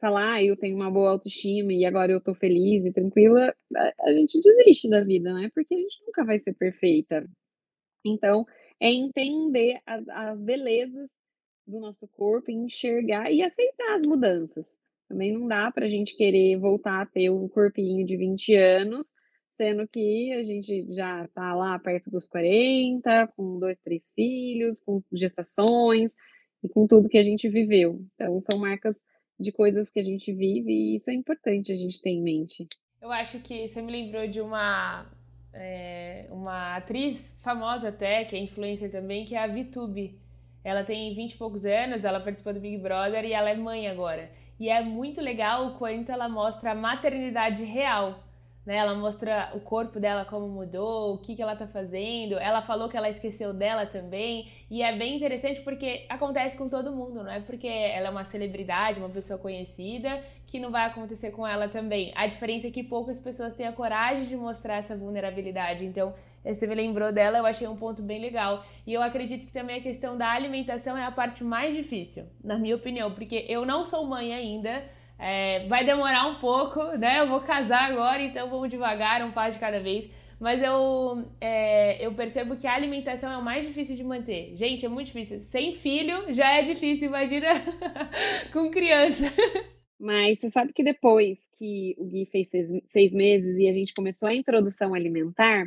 falar, 0.00 0.34
ah, 0.34 0.44
eu 0.44 0.56
tenho 0.56 0.76
uma 0.76 0.90
boa 0.90 1.10
autoestima 1.10 1.72
e 1.72 1.84
agora 1.84 2.12
eu 2.12 2.20
tô 2.20 2.34
feliz 2.34 2.84
e 2.84 2.92
tranquila, 2.92 3.54
a, 4.00 4.12
gente 4.12 4.40
desiste 4.40 4.88
da 4.88 5.02
vida, 5.02 5.32
né? 5.34 5.50
Porque 5.54 5.74
a 5.74 5.78
gente 5.78 6.02
nunca 6.06 6.24
vai 6.24 6.38
ser 6.38 6.54
perfeita. 6.54 7.28
Então, 8.04 8.46
é 8.80 8.90
entender 8.90 9.80
as, 9.86 10.08
as 10.08 10.42
belezas 10.42 11.10
do 11.66 11.80
nosso 11.80 12.08
corpo, 12.08 12.50
enxergar 12.50 13.30
e 13.30 13.42
aceitar 13.42 13.96
as 13.96 14.06
mudanças. 14.06 14.66
Também 15.08 15.32
não 15.32 15.46
dá 15.46 15.70
pra 15.70 15.88
gente 15.88 16.16
querer 16.16 16.58
voltar 16.58 17.02
a 17.02 17.06
ter 17.06 17.30
um 17.30 17.48
corpinho 17.48 18.04
de 18.06 18.16
20 18.16 18.54
anos, 18.54 19.08
sendo 19.52 19.88
que 19.88 20.32
a 20.32 20.42
gente 20.44 20.86
já 20.92 21.26
tá 21.28 21.54
lá 21.54 21.78
perto 21.78 22.10
dos 22.10 22.28
40, 22.28 23.26
com 23.36 23.58
dois, 23.58 23.78
três 23.80 24.12
filhos, 24.12 24.80
com 24.80 25.02
gestações 25.12 26.14
e 26.62 26.68
com 26.68 26.86
tudo 26.86 27.08
que 27.08 27.18
a 27.18 27.22
gente 27.22 27.48
viveu. 27.48 28.00
Então, 28.14 28.40
são 28.40 28.60
marcas 28.60 28.96
de 29.38 29.52
coisas 29.52 29.90
que 29.90 30.00
a 30.00 30.02
gente 30.02 30.32
vive 30.32 30.72
e 30.72 30.96
isso 30.96 31.10
é 31.10 31.14
importante 31.14 31.72
a 31.72 31.76
gente 31.76 32.00
ter 32.02 32.10
em 32.10 32.22
mente. 32.22 32.66
Eu 33.00 33.12
acho 33.12 33.38
que 33.40 33.68
você 33.68 33.80
me 33.80 33.92
lembrou 33.92 34.26
de 34.26 34.40
uma 34.40 35.06
é, 35.52 36.26
uma 36.30 36.76
atriz 36.76 37.36
famosa 37.42 37.88
até, 37.88 38.24
que 38.24 38.36
é 38.36 38.38
influencer 38.38 38.90
também, 38.90 39.24
que 39.24 39.34
é 39.34 39.42
a 39.42 39.46
VTube. 39.46 40.18
Ela 40.64 40.84
tem 40.84 41.14
20 41.14 41.32
e 41.32 41.36
poucos 41.36 41.64
anos, 41.64 42.04
ela 42.04 42.20
participou 42.20 42.52
do 42.52 42.60
Big 42.60 42.78
Brother 42.78 43.24
e 43.24 43.32
ela 43.32 43.50
é 43.50 43.56
mãe 43.56 43.88
agora. 43.88 44.30
E 44.58 44.68
é 44.68 44.82
muito 44.82 45.20
legal 45.20 45.68
o 45.68 45.78
quanto 45.78 46.10
ela 46.10 46.28
mostra 46.28 46.72
a 46.72 46.74
maternidade 46.74 47.64
real 47.64 48.24
né? 48.68 48.76
Ela 48.76 48.94
mostra 48.94 49.50
o 49.54 49.60
corpo 49.60 49.98
dela 49.98 50.26
como 50.26 50.46
mudou, 50.46 51.14
o 51.14 51.18
que, 51.18 51.34
que 51.34 51.40
ela 51.40 51.56
tá 51.56 51.66
fazendo. 51.66 52.34
Ela 52.34 52.60
falou 52.60 52.86
que 52.86 52.98
ela 52.98 53.08
esqueceu 53.08 53.54
dela 53.54 53.86
também. 53.86 54.46
E 54.70 54.82
é 54.82 54.94
bem 54.94 55.16
interessante 55.16 55.62
porque 55.62 56.04
acontece 56.06 56.54
com 56.54 56.68
todo 56.68 56.92
mundo, 56.92 57.24
não 57.24 57.32
é 57.32 57.40
porque 57.40 57.66
ela 57.66 58.08
é 58.08 58.10
uma 58.10 58.26
celebridade, 58.26 58.98
uma 58.98 59.08
pessoa 59.08 59.38
conhecida, 59.38 60.22
que 60.46 60.60
não 60.60 60.70
vai 60.70 60.84
acontecer 60.84 61.30
com 61.30 61.46
ela 61.46 61.66
também. 61.66 62.12
A 62.14 62.26
diferença 62.26 62.66
é 62.66 62.70
que 62.70 62.82
poucas 62.82 63.18
pessoas 63.18 63.54
têm 63.54 63.66
a 63.66 63.72
coragem 63.72 64.26
de 64.26 64.36
mostrar 64.36 64.76
essa 64.76 64.94
vulnerabilidade. 64.94 65.86
Então, 65.86 66.12
você 66.44 66.66
me 66.66 66.74
lembrou 66.74 67.10
dela, 67.10 67.38
eu 67.38 67.46
achei 67.46 67.66
um 67.66 67.76
ponto 67.76 68.02
bem 68.02 68.20
legal. 68.20 68.66
E 68.86 68.92
eu 68.92 69.02
acredito 69.02 69.46
que 69.46 69.52
também 69.52 69.78
a 69.78 69.82
questão 69.82 70.18
da 70.18 70.30
alimentação 70.30 70.94
é 70.94 71.06
a 71.06 71.10
parte 71.10 71.42
mais 71.42 71.74
difícil, 71.74 72.26
na 72.44 72.58
minha 72.58 72.76
opinião, 72.76 73.14
porque 73.14 73.46
eu 73.48 73.64
não 73.64 73.82
sou 73.82 74.04
mãe 74.04 74.34
ainda, 74.34 74.84
É, 75.18 75.66
vai 75.66 75.84
demorar 75.84 76.26
um 76.28 76.36
pouco, 76.36 76.80
né? 76.96 77.20
Eu 77.20 77.28
vou 77.28 77.40
casar 77.40 77.90
agora, 77.90 78.22
então 78.22 78.48
vamos 78.48 78.70
devagar, 78.70 79.24
um 79.24 79.32
passo 79.32 79.54
de 79.54 79.58
cada 79.58 79.80
vez. 79.80 80.08
Mas 80.40 80.62
eu, 80.62 81.24
é, 81.40 82.04
eu 82.04 82.14
percebo 82.14 82.56
que 82.56 82.66
a 82.66 82.74
alimentação 82.74 83.32
é 83.32 83.36
o 83.36 83.44
mais 83.44 83.66
difícil 83.66 83.96
de 83.96 84.04
manter. 84.04 84.54
Gente, 84.56 84.86
é 84.86 84.88
muito 84.88 85.08
difícil. 85.08 85.40
Sem 85.40 85.72
filho 85.72 86.32
já 86.32 86.58
é 86.58 86.62
difícil, 86.62 87.08
imagina 87.08 87.48
com 88.52 88.70
criança. 88.70 89.24
Mas 89.98 90.38
você 90.38 90.48
sabe 90.50 90.72
que 90.72 90.84
depois 90.84 91.38
que 91.56 91.96
o 91.98 92.04
Gui 92.04 92.26
fez 92.26 92.48
seis, 92.48 92.68
seis 92.86 93.12
meses 93.12 93.58
e 93.58 93.68
a 93.68 93.72
gente 93.72 93.92
começou 93.92 94.28
a 94.28 94.34
introdução 94.34 94.94
alimentar, 94.94 95.66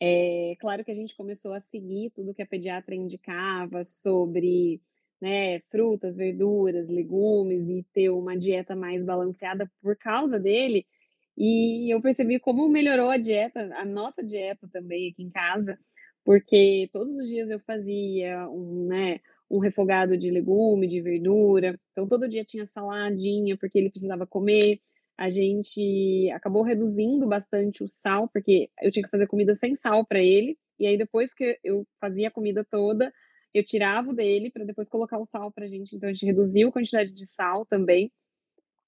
é 0.00 0.54
claro 0.58 0.82
que 0.82 0.90
a 0.90 0.94
gente 0.94 1.14
começou 1.14 1.52
a 1.52 1.60
seguir 1.60 2.10
tudo 2.14 2.32
que 2.32 2.40
a 2.40 2.46
pediatra 2.46 2.94
indicava 2.94 3.84
sobre 3.84 4.80
né, 5.20 5.60
frutas, 5.70 6.16
verduras, 6.16 6.88
legumes 6.88 7.68
e 7.68 7.84
ter 7.92 8.10
uma 8.10 8.36
dieta 8.36 8.74
mais 8.74 9.04
balanceada 9.04 9.70
por 9.82 9.96
causa 9.96 10.38
dele. 10.38 10.86
E 11.36 11.92
eu 11.92 12.00
percebi 12.00 12.38
como 12.38 12.68
melhorou 12.68 13.10
a 13.10 13.16
dieta, 13.16 13.70
a 13.76 13.84
nossa 13.84 14.22
dieta 14.22 14.68
também 14.72 15.10
aqui 15.10 15.22
em 15.22 15.30
casa, 15.30 15.78
porque 16.24 16.88
todos 16.92 17.14
os 17.16 17.28
dias 17.28 17.50
eu 17.50 17.60
fazia 17.60 18.48
um, 18.48 18.86
né, 18.86 19.20
um 19.50 19.58
refogado 19.58 20.16
de 20.16 20.30
legume, 20.30 20.86
de 20.86 21.00
verdura. 21.00 21.78
Então 21.92 22.06
todo 22.06 22.28
dia 22.28 22.44
tinha 22.44 22.66
saladinha, 22.66 23.56
porque 23.56 23.78
ele 23.78 23.90
precisava 23.90 24.26
comer 24.26 24.80
a 25.20 25.28
gente 25.28 26.30
acabou 26.32 26.62
reduzindo 26.62 27.26
bastante 27.28 27.84
o 27.84 27.88
sal, 27.90 28.26
porque 28.26 28.70
eu 28.80 28.90
tinha 28.90 29.02
que 29.02 29.10
fazer 29.10 29.26
comida 29.26 29.54
sem 29.54 29.76
sal 29.76 30.02
para 30.02 30.18
ele, 30.18 30.56
e 30.78 30.86
aí 30.86 30.96
depois 30.96 31.34
que 31.34 31.58
eu 31.62 31.86
fazia 32.00 32.28
a 32.28 32.30
comida 32.30 32.64
toda, 32.64 33.12
eu 33.54 33.64
tirava 33.64 34.12
dele 34.14 34.50
para 34.50 34.64
depois 34.64 34.88
colocar 34.88 35.18
o 35.18 35.24
sal 35.24 35.50
para 35.52 35.64
a 35.64 35.68
gente. 35.68 35.96
Então 35.96 36.08
a 36.08 36.12
gente 36.12 36.26
reduziu 36.26 36.68
a 36.68 36.72
quantidade 36.72 37.12
de 37.12 37.26
sal 37.26 37.66
também 37.66 38.12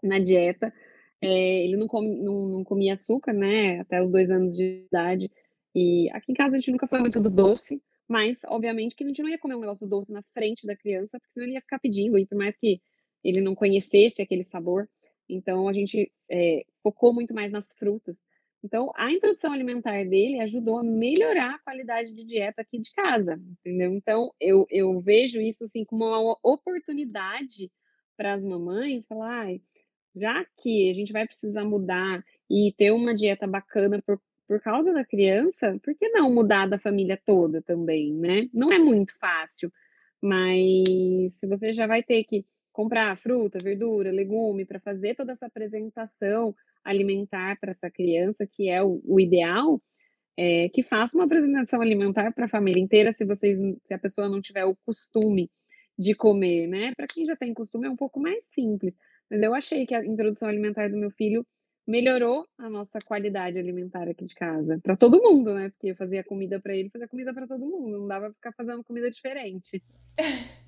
na 0.03 0.18
dieta. 0.18 0.72
É, 1.20 1.64
ele 1.64 1.77
não, 1.77 1.87
come, 1.87 2.16
não, 2.16 2.48
não, 2.48 2.64
comia 2.64 2.94
açúcar, 2.94 3.33
né, 3.33 3.81
até 3.81 4.03
os 4.03 4.11
dois 4.11 4.31
anos 4.31 4.57
de 4.57 4.87
idade. 4.87 5.31
E 5.75 6.11
aqui 6.12 6.33
em 6.33 6.35
casa 6.35 6.57
a 6.57 6.59
gente 6.59 6.72
nunca 6.72 6.87
foi 6.87 7.01
muito 7.01 7.20
do 7.20 7.31
doce, 7.31 7.83
mas 8.09 8.40
obviamente 8.46 8.96
que 8.96 9.05
a 9.05 9.07
gente 9.07 9.22
não 9.22 9.29
ia 9.31 9.38
comer 9.38 9.55
um 9.57 9.61
negócio 9.61 9.87
doce 9.87 10.12
na 10.12 10.22
frente 10.35 10.66
da 10.66 10.77
criança, 10.77 11.18
porque 11.18 11.33
senão 11.33 11.46
ele 11.46 11.55
ia 11.55 11.61
ficar 11.61 11.79
pedindo, 11.79 12.18
e 12.18 12.27
por 12.27 12.37
mais 12.37 12.57
que 12.59 12.81
ele 13.25 13.40
não 13.40 13.55
conhecesse 13.55 14.20
aquele 14.20 14.44
sabor, 14.44 14.88
então, 15.33 15.68
a 15.68 15.72
gente 15.72 16.12
é, 16.31 16.64
focou 16.83 17.12
muito 17.12 17.35
mais 17.35 17.51
nas 17.51 17.66
frutas. 17.79 18.16
Então, 18.64 18.92
a 18.94 19.11
introdução 19.11 19.53
alimentar 19.53 20.05
dele 20.05 20.40
ajudou 20.40 20.79
a 20.79 20.85
melhorar 20.85 21.57
a 21.57 21.59
qualidade 21.59 22.14
de 22.14 22.25
dieta 22.25 22.62
aqui 22.62 22.79
de 22.79 22.92
casa, 22.92 23.35
entendeu? 23.35 23.92
Então, 23.92 24.33
eu, 24.40 24.66
eu 24.70 25.01
vejo 25.01 25.40
isso 25.40 25.64
assim 25.64 25.85
como 25.85 26.05
uma 26.05 26.37
oportunidade 26.42 27.70
para 28.16 28.35
as 28.35 28.44
mamães 28.44 29.05
falar, 29.07 29.48
já 30.14 30.44
que 30.59 30.90
a 30.90 30.94
gente 30.94 31.12
vai 31.12 31.27
precisar 31.27 31.64
mudar 31.64 32.25
e 32.48 32.72
ter 32.79 32.92
uma 32.92 33.14
dieta 33.14 33.48
bacana 33.48 34.01
por, 34.07 34.20
por 34.46 34.61
causa 34.61 34.92
da 34.92 35.05
criança, 35.05 35.79
por 35.83 35.94
que 35.96 36.09
não 36.11 36.33
mudar 36.33 36.66
da 36.68 36.79
família 36.79 37.20
toda 37.27 37.61
também, 37.62 38.14
né? 38.14 38.48
Não 38.55 38.72
é 38.72 38.79
muito 38.79 39.18
fácil, 39.18 39.72
mas 40.22 41.35
se 41.35 41.48
você 41.48 41.72
já 41.72 41.87
vai 41.88 42.03
ter 42.03 42.22
que 42.22 42.46
comprar 42.72 43.16
fruta, 43.18 43.59
verdura, 43.59 44.12
legume, 44.12 44.64
para 44.64 44.79
fazer 44.81 45.16
toda 45.16 45.33
essa 45.33 45.46
apresentação 45.46 46.55
alimentar 46.85 47.59
para 47.61 47.73
essa 47.73 47.90
criança, 47.90 48.47
que 48.47 48.68
é 48.68 48.83
o, 48.83 49.01
o 49.05 49.21
ideal, 49.21 49.81
é, 50.37 50.68
que 50.71 50.83
faça 50.83 51.16
uma 51.16 51.25
apresentação 51.25 51.81
alimentar 51.81 52.33
para 52.33 52.47
a 52.47 52.49
família 52.49 52.83
inteira, 52.83 53.12
se 53.12 53.25
vocês, 53.25 53.59
se 53.85 53.95
a 53.95 53.99
pessoa 53.99 54.29
não 54.29 54.40
tiver 54.40 54.64
o 54.64 54.77
costume 54.87 55.51
de 55.99 56.14
comer, 56.14 56.66
né? 56.66 56.92
Para 56.97 57.07
quem 57.07 57.25
já 57.25 57.37
tem 57.37 57.53
costume 57.53 57.87
é 57.87 57.90
um 57.90 57.97
pouco 57.97 58.18
mais 58.18 58.45
simples, 58.55 58.97
mas 59.31 59.42
eu 59.42 59.55
achei 59.55 59.87
que 59.87 59.95
a 59.95 60.05
introdução 60.05 60.49
alimentar 60.49 60.88
do 60.88 60.97
meu 60.97 61.11
filho 61.11 61.47
melhorou 61.87 62.47
a 62.59 62.71
nossa 62.71 62.99
qualidade 63.05 63.59
alimentar 63.59 64.09
aqui 64.09 64.25
de 64.25 64.35
casa, 64.35 64.79
para 64.83 64.97
todo 64.97 65.21
mundo, 65.21 65.53
né? 65.53 65.71
Porque 65.71 65.88
eu 65.88 65.97
fazia 65.97 66.23
comida 66.25 66.61
para 66.61 66.75
ele, 66.75 66.90
fazia 66.90 67.09
comida 67.09 67.35
para 67.35 67.47
todo 67.47 67.66
mundo, 67.66 67.99
não 67.99 68.07
dava 68.07 68.27
para 68.27 68.35
ficar 68.35 68.53
fazendo 68.53 68.85
comida 68.85 69.11
diferente. 69.11 69.83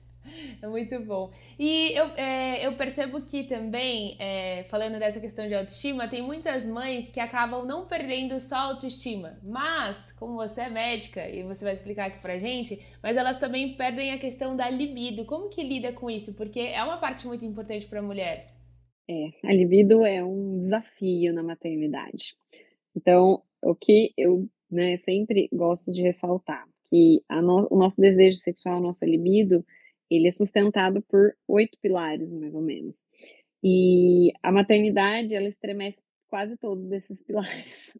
É 0.62 0.66
muito 0.66 0.98
bom. 1.00 1.30
E 1.58 1.92
eu, 1.92 2.06
é, 2.16 2.66
eu 2.66 2.74
percebo 2.76 3.20
que 3.22 3.44
também, 3.44 4.16
é, 4.18 4.64
falando 4.64 4.98
dessa 4.98 5.20
questão 5.20 5.46
de 5.46 5.54
autoestima, 5.54 6.08
tem 6.08 6.22
muitas 6.22 6.66
mães 6.66 7.08
que 7.08 7.20
acabam 7.20 7.66
não 7.66 7.86
perdendo 7.86 8.40
só 8.40 8.56
autoestima, 8.56 9.38
mas, 9.42 10.12
como 10.12 10.34
você 10.34 10.62
é 10.62 10.70
médica 10.70 11.28
e 11.28 11.42
você 11.42 11.64
vai 11.64 11.74
explicar 11.74 12.06
aqui 12.06 12.20
pra 12.20 12.38
gente, 12.38 12.80
mas 13.02 13.16
elas 13.16 13.38
também 13.38 13.74
perdem 13.74 14.12
a 14.12 14.18
questão 14.18 14.56
da 14.56 14.68
libido. 14.68 15.24
Como 15.24 15.48
que 15.48 15.62
lida 15.62 15.92
com 15.92 16.10
isso? 16.10 16.34
Porque 16.34 16.60
é 16.60 16.82
uma 16.82 16.98
parte 16.98 17.26
muito 17.26 17.44
importante 17.44 17.86
para 17.86 18.00
a 18.00 18.02
mulher. 18.02 18.54
É, 19.08 19.28
a 19.44 19.52
libido 19.52 20.04
é 20.04 20.24
um 20.24 20.56
desafio 20.56 21.32
na 21.34 21.42
maternidade. 21.42 22.34
Então, 22.96 23.42
o 23.62 23.74
que 23.74 24.12
eu 24.16 24.48
né, 24.70 24.96
sempre 24.98 25.48
gosto 25.52 25.92
de 25.92 26.02
ressaltar, 26.02 26.66
que 26.90 27.22
no, 27.30 27.66
o 27.70 27.76
nosso 27.76 28.00
desejo 28.00 28.38
sexual, 28.38 28.76
a 28.76 28.80
nossa 28.80 29.06
libido, 29.06 29.64
ele 30.10 30.28
é 30.28 30.30
sustentado 30.30 31.02
por 31.02 31.34
oito 31.48 31.78
pilares, 31.80 32.30
mais 32.30 32.54
ou 32.54 32.62
menos. 32.62 33.06
E 33.62 34.32
a 34.42 34.52
maternidade, 34.52 35.34
ela 35.34 35.48
estremece 35.48 35.98
quase 36.28 36.56
todos 36.56 36.84
desses 36.84 37.22
pilares. 37.24 37.96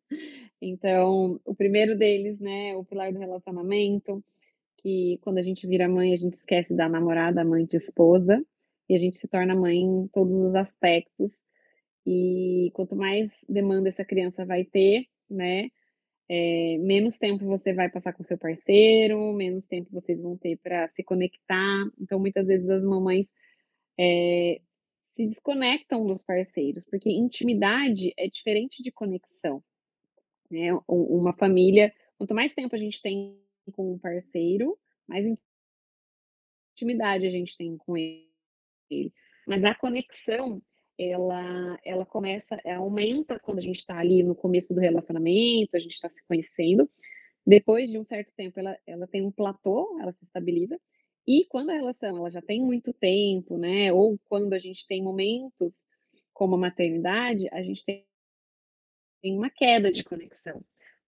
Então, 0.61 1.41
o 1.45 1.55
primeiro 1.55 1.97
deles, 1.97 2.39
né, 2.41 2.77
o 2.77 2.85
pilar 2.85 3.13
do 3.13 3.19
relacionamento, 3.19 4.23
que 4.79 5.19
quando 5.23 5.39
a 5.39 5.43
gente 5.43 5.67
vira 5.67 5.89
mãe, 5.89 6.13
a 6.13 6.17
gente 6.17 6.35
esquece 6.35 6.75
da 6.75 6.89
namorada, 6.89 7.45
mãe 7.45 7.65
de 7.65 7.77
esposa, 7.77 8.45
e 8.89 8.95
a 8.95 8.99
gente 8.99 9.17
se 9.17 9.27
torna 9.27 9.55
mãe 9.55 9.79
em 9.79 10.09
todos 10.09 10.35
os 10.35 10.55
aspectos. 10.55 11.33
E 12.07 12.71
quanto 12.75 12.95
mais 12.95 13.31
demanda 13.49 13.89
essa 13.89 14.05
criança 14.05 14.45
vai 14.45 14.65
ter, 14.65 15.07
né, 15.31 15.71
é, 16.29 16.79
menos 16.79 17.19
tempo 17.19 17.45
você 17.45 17.73
vai 17.75 17.91
passar 17.91 18.13
com 18.13 18.23
seu 18.23 18.39
parceiro, 18.39 19.33
menos 19.33 19.67
tempo 19.67 19.91
vocês 19.93 20.21
vão 20.21 20.37
ter 20.37 20.57
para 20.59 20.89
se 20.89 21.03
conectar. 21.03 21.85
Então, 22.01 22.19
muitas 22.19 22.47
vezes 22.47 22.69
as 22.69 22.85
mamães 22.85 23.31
é, 23.99 24.61
se 25.13 25.27
desconectam 25.27 26.07
dos 26.07 26.23
parceiros, 26.23 26.85
porque 26.85 27.11
intimidade 27.11 28.13
é 28.17 28.27
diferente 28.27 28.83
de 28.83 28.91
conexão. 28.91 29.63
Né? 30.51 30.69
Uma 30.89 31.33
família, 31.33 31.93
quanto 32.17 32.35
mais 32.35 32.55
tempo 32.55 32.75
a 32.75 32.79
gente 32.79 33.01
tem 33.03 33.39
com 33.73 33.93
um 33.93 33.99
parceiro, 33.99 34.79
mais 35.07 35.25
intimidade 36.73 37.27
a 37.27 37.31
gente 37.31 37.57
tem 37.57 37.77
com 37.77 37.97
ele. 37.97 39.13
Mas 39.47 39.65
a 39.65 39.75
conexão 39.75 40.63
ela, 40.99 41.79
ela 41.85 42.07
começa, 42.07 42.59
ela 42.65 42.79
aumenta 42.79 43.39
quando 43.41 43.59
a 43.59 43.63
gente 43.63 43.79
está 43.79 43.99
ali 43.99 44.23
no 44.23 44.35
começo 44.35 44.75
do 44.75 44.81
relacionamento, 44.81 45.77
a 45.77 45.79
gente 45.79 45.95
está 45.95 46.09
se 46.09 46.23
conhecendo. 46.27 46.89
Depois 47.47 47.91
de 47.91 47.99
um 47.99 48.05
certo 48.05 48.33
tempo, 48.35 48.59
ela, 48.59 48.79
ela 48.87 49.07
tem 49.07 49.23
um 49.23 49.31
platô, 49.31 49.99
ela 50.01 50.13
se 50.13 50.25
estabiliza. 50.25 50.81
E 51.27 51.47
quando 51.47 51.71
a 51.71 51.75
relação 51.75 52.17
ela 52.17 52.31
já 52.31 52.41
tem 52.41 52.63
muito 52.63 52.93
tempo, 52.93 53.57
né? 53.59 53.93
Ou 53.93 54.19
quando 54.27 54.53
a 54.53 54.59
gente 54.59 54.87
tem 54.87 55.03
momentos 55.03 55.75
como 56.33 56.55
a 56.55 56.59
maternidade, 56.59 57.49
a 57.53 57.63
gente 57.63 57.85
tem, 57.85 58.07
uma 59.25 59.49
queda 59.49 59.91
de 59.91 60.05
conexão. 60.05 60.63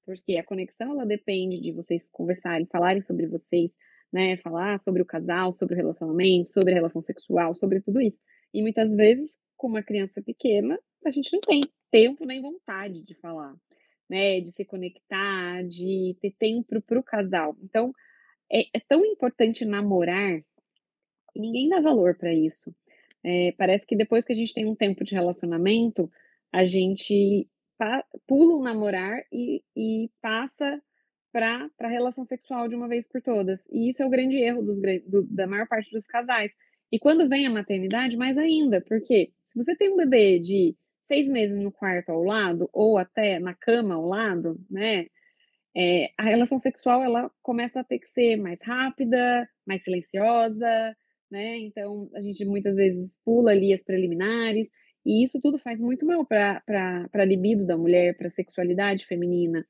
Porque 0.04 0.36
a 0.36 0.44
conexão 0.44 0.92
ela 0.92 1.04
depende 1.04 1.60
de 1.60 1.72
vocês 1.72 2.08
conversarem, 2.08 2.66
falarem 2.66 3.00
sobre 3.00 3.26
vocês, 3.26 3.70
né? 4.12 4.36
Falar 4.38 4.78
sobre 4.78 5.02
o 5.02 5.06
casal, 5.06 5.52
sobre 5.52 5.74
o 5.74 5.76
relacionamento, 5.76 6.48
sobre 6.48 6.72
a 6.72 6.74
relação 6.76 7.02
sexual, 7.02 7.54
sobre 7.54 7.80
tudo 7.80 8.00
isso. 8.00 8.20
E 8.54 8.62
muitas 8.62 8.94
vezes 8.94 9.38
com 9.56 9.66
uma 9.66 9.82
criança 9.82 10.22
pequena, 10.22 10.78
a 11.04 11.10
gente 11.10 11.32
não 11.32 11.40
tem 11.40 11.60
tempo 11.90 12.24
nem 12.24 12.40
vontade 12.40 13.02
de 13.02 13.14
falar, 13.14 13.54
né? 14.08 14.40
De 14.40 14.52
se 14.52 14.64
conectar, 14.64 15.62
de 15.64 16.16
ter 16.20 16.32
tempo 16.38 16.82
para 16.82 16.98
o 16.98 17.02
casal. 17.02 17.56
Então, 17.62 17.92
é, 18.50 18.62
é, 18.74 18.80
tão 18.88 19.04
importante 19.04 19.64
namorar 19.64 20.40
ninguém 21.38 21.68
dá 21.68 21.80
valor 21.80 22.16
para 22.16 22.32
isso. 22.32 22.74
É, 23.24 23.52
parece 23.52 23.86
que 23.86 23.96
depois 23.96 24.24
que 24.24 24.32
a 24.32 24.36
gente 24.36 24.54
tem 24.54 24.66
um 24.66 24.74
tempo 24.74 25.04
de 25.04 25.14
relacionamento, 25.14 26.10
a 26.52 26.64
gente 26.64 27.48
pula 28.26 28.54
o 28.54 28.62
namorar 28.62 29.22
e, 29.30 29.62
e 29.76 30.10
passa 30.22 30.80
para 31.32 31.68
a 31.80 31.88
relação 31.88 32.24
sexual 32.24 32.68
de 32.68 32.74
uma 32.74 32.88
vez 32.88 33.06
por 33.06 33.20
todas. 33.20 33.66
E 33.70 33.90
isso 33.90 34.02
é 34.02 34.06
o 34.06 34.10
grande 34.10 34.38
erro 34.38 34.62
dos, 34.62 34.80
do, 35.06 35.26
da 35.28 35.46
maior 35.46 35.68
parte 35.68 35.90
dos 35.90 36.06
casais. 36.06 36.52
E 36.90 36.98
quando 36.98 37.28
vem 37.28 37.46
a 37.46 37.50
maternidade, 37.50 38.16
mais 38.16 38.38
ainda, 38.38 38.80
porque 38.80 39.32
se 39.56 39.64
você 39.64 39.74
tem 39.74 39.90
um 39.90 39.96
bebê 39.96 40.38
de 40.38 40.76
seis 41.06 41.28
meses 41.28 41.58
no 41.58 41.72
quarto 41.72 42.10
ao 42.10 42.22
lado, 42.22 42.68
ou 42.72 42.98
até 42.98 43.38
na 43.38 43.54
cama 43.54 43.94
ao 43.94 44.04
lado, 44.04 44.60
né? 44.70 45.06
É, 45.74 46.10
a 46.18 46.24
relação 46.24 46.58
sexual 46.58 47.02
ela 47.02 47.30
começa 47.42 47.80
a 47.80 47.84
ter 47.84 47.98
que 47.98 48.08
ser 48.08 48.36
mais 48.36 48.60
rápida, 48.62 49.48
mais 49.66 49.82
silenciosa, 49.82 50.94
né? 51.30 51.58
Então 51.58 52.10
a 52.14 52.20
gente 52.20 52.44
muitas 52.44 52.76
vezes 52.76 53.20
pula 53.24 53.52
ali 53.52 53.72
as 53.72 53.82
preliminares, 53.82 54.68
e 55.06 55.24
isso 55.24 55.40
tudo 55.40 55.58
faz 55.58 55.80
muito 55.80 56.04
mal 56.04 56.26
para 56.26 56.62
a 57.14 57.24
libido 57.24 57.64
da 57.64 57.78
mulher, 57.78 58.16
para 58.16 58.28
a 58.28 58.30
sexualidade 58.30 59.06
feminina, 59.06 59.64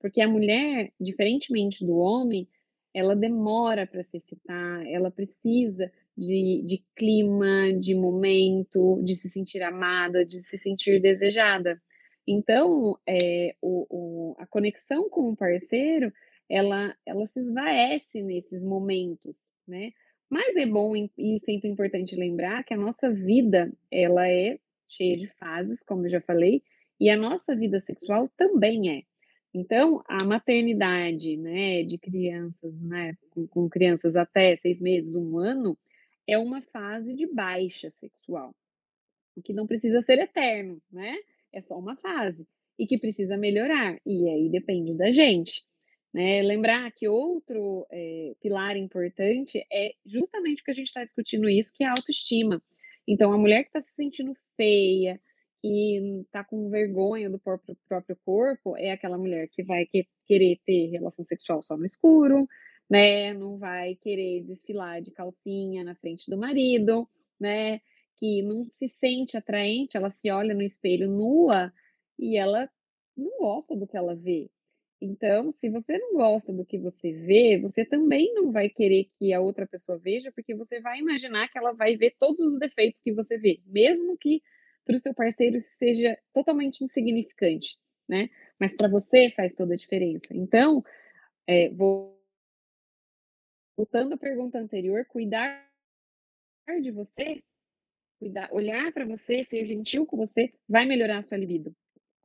porque 0.00 0.20
a 0.20 0.28
mulher, 0.28 0.92
diferentemente 1.00 1.84
do 1.84 1.96
homem, 1.96 2.46
ela 2.92 3.14
demora 3.16 3.86
para 3.86 4.02
se 4.02 4.16
excitar, 4.16 4.86
ela 4.86 5.10
precisa 5.10 5.90
de, 6.20 6.62
de 6.66 6.84
clima, 6.94 7.72
de 7.72 7.94
momento, 7.94 9.00
de 9.02 9.16
se 9.16 9.30
sentir 9.30 9.62
amada, 9.62 10.24
de 10.24 10.42
se 10.42 10.58
sentir 10.58 11.00
desejada. 11.00 11.80
Então, 12.28 12.98
é, 13.08 13.54
o, 13.62 13.86
o, 13.88 14.36
a 14.38 14.46
conexão 14.46 15.08
com 15.08 15.30
o 15.30 15.36
parceiro, 15.36 16.12
ela, 16.48 16.94
ela 17.06 17.26
se 17.26 17.40
esvaece 17.40 18.22
nesses 18.22 18.62
momentos, 18.62 19.36
né? 19.66 19.92
Mas 20.28 20.54
é 20.56 20.66
bom 20.66 20.94
e 20.94 21.40
sempre 21.40 21.68
importante 21.68 22.14
lembrar 22.14 22.62
que 22.64 22.74
a 22.74 22.76
nossa 22.76 23.10
vida, 23.10 23.72
ela 23.90 24.28
é 24.28 24.58
cheia 24.86 25.16
de 25.16 25.26
fases, 25.38 25.82
como 25.82 26.04
eu 26.04 26.10
já 26.10 26.20
falei, 26.20 26.62
e 27.00 27.08
a 27.08 27.16
nossa 27.16 27.56
vida 27.56 27.80
sexual 27.80 28.28
também 28.36 28.98
é. 28.98 29.02
Então, 29.52 30.00
a 30.06 30.22
maternidade, 30.24 31.36
né, 31.36 31.82
de 31.82 31.98
crianças, 31.98 32.72
né, 32.80 33.14
com, 33.30 33.48
com 33.48 33.68
crianças 33.68 34.14
até 34.14 34.54
seis 34.56 34.80
meses, 34.80 35.16
um 35.16 35.38
ano, 35.38 35.76
é 36.30 36.38
uma 36.38 36.62
fase 36.62 37.14
de 37.14 37.26
baixa 37.26 37.90
sexual, 37.90 38.54
que 39.44 39.52
não 39.52 39.66
precisa 39.66 40.00
ser 40.00 40.18
eterno, 40.18 40.80
né? 40.90 41.16
É 41.52 41.60
só 41.60 41.76
uma 41.76 41.96
fase 41.96 42.46
e 42.78 42.86
que 42.86 42.96
precisa 42.96 43.36
melhorar. 43.36 43.98
E 44.06 44.28
aí 44.28 44.48
depende 44.48 44.96
da 44.96 45.10
gente. 45.10 45.64
Né? 46.14 46.42
Lembrar 46.42 46.90
que 46.92 47.08
outro 47.08 47.86
é, 47.90 48.34
pilar 48.40 48.76
importante 48.76 49.64
é 49.72 49.92
justamente 50.04 50.62
o 50.62 50.64
que 50.64 50.70
a 50.70 50.74
gente 50.74 50.86
está 50.86 51.02
discutindo 51.02 51.48
isso, 51.48 51.72
que 51.74 51.84
é 51.84 51.88
a 51.88 51.90
autoestima. 51.90 52.62
Então, 53.06 53.32
a 53.32 53.38
mulher 53.38 53.64
que 53.64 53.70
está 53.70 53.80
se 53.80 53.94
sentindo 53.94 54.34
feia, 54.56 55.20
que 55.60 56.22
está 56.24 56.44
com 56.44 56.70
vergonha 56.70 57.28
do 57.28 57.38
próprio, 57.38 57.76
próprio 57.88 58.16
corpo, 58.24 58.76
é 58.76 58.92
aquela 58.92 59.18
mulher 59.18 59.48
que 59.48 59.62
vai 59.62 59.84
que, 59.86 60.06
querer 60.26 60.58
ter 60.64 60.90
relação 60.90 61.24
sexual 61.24 61.62
só 61.62 61.76
no 61.76 61.84
escuro, 61.84 62.46
né? 62.90 63.32
Não 63.34 63.58
vai 63.58 63.94
querer 63.96 64.42
desfilar 64.44 65.00
de 65.02 65.12
calcinha 65.12 65.84
na 65.84 65.94
frente 65.94 66.30
do 66.30 66.36
marido, 66.38 67.08
né? 67.40 67.80
Que 68.18 68.42
não 68.42 68.64
se 68.66 68.88
sente 68.88 69.36
atraente, 69.36 69.96
ela 69.96 70.10
se 70.10 70.30
olha 70.30 70.54
no 70.54 70.62
espelho 70.62 71.08
nua 71.08 71.72
e 72.18 72.36
ela 72.36 72.68
não 73.16 73.38
gosta 73.38 73.76
do 73.76 73.86
que 73.86 73.96
ela 73.96 74.16
vê. 74.16 74.50
Então, 75.00 75.50
se 75.50 75.70
você 75.70 75.96
não 75.98 76.14
gosta 76.14 76.52
do 76.52 76.64
que 76.64 76.78
você 76.78 77.12
vê, 77.12 77.58
você 77.58 77.84
também 77.86 78.34
não 78.34 78.52
vai 78.52 78.68
querer 78.68 79.06
que 79.18 79.32
a 79.32 79.40
outra 79.40 79.66
pessoa 79.66 79.98
veja, 79.98 80.30
porque 80.32 80.54
você 80.54 80.80
vai 80.80 80.98
imaginar 80.98 81.48
que 81.48 81.56
ela 81.58 81.72
vai 81.72 81.96
ver 81.96 82.14
todos 82.18 82.40
os 82.54 82.58
defeitos 82.58 83.00
que 83.00 83.12
você 83.12 83.38
vê, 83.38 83.60
mesmo 83.66 84.16
que 84.18 84.42
para 84.84 84.96
o 84.96 84.98
seu 84.98 85.14
parceiro 85.14 85.58
seja 85.60 86.18
totalmente 86.34 86.84
insignificante, 86.84 87.78
né? 88.08 88.28
Mas 88.58 88.76
para 88.76 88.88
você 88.88 89.30
faz 89.30 89.54
toda 89.54 89.74
a 89.74 89.76
diferença. 89.76 90.28
Então, 90.34 90.84
é, 91.46 91.70
vou... 91.70 92.19
voltando 93.80 94.12
à 94.12 94.18
pergunta 94.18 94.58
anterior, 94.58 95.06
cuidar 95.06 95.66
de 96.82 96.90
você, 96.90 97.42
cuidar, 98.18 98.50
olhar 98.52 98.92
para 98.92 99.06
você, 99.06 99.42
ser 99.42 99.64
gentil 99.64 100.04
com 100.04 100.18
você, 100.18 100.52
vai 100.68 100.84
melhorar 100.84 101.18
a 101.18 101.22
sua 101.22 101.38
libido, 101.38 101.74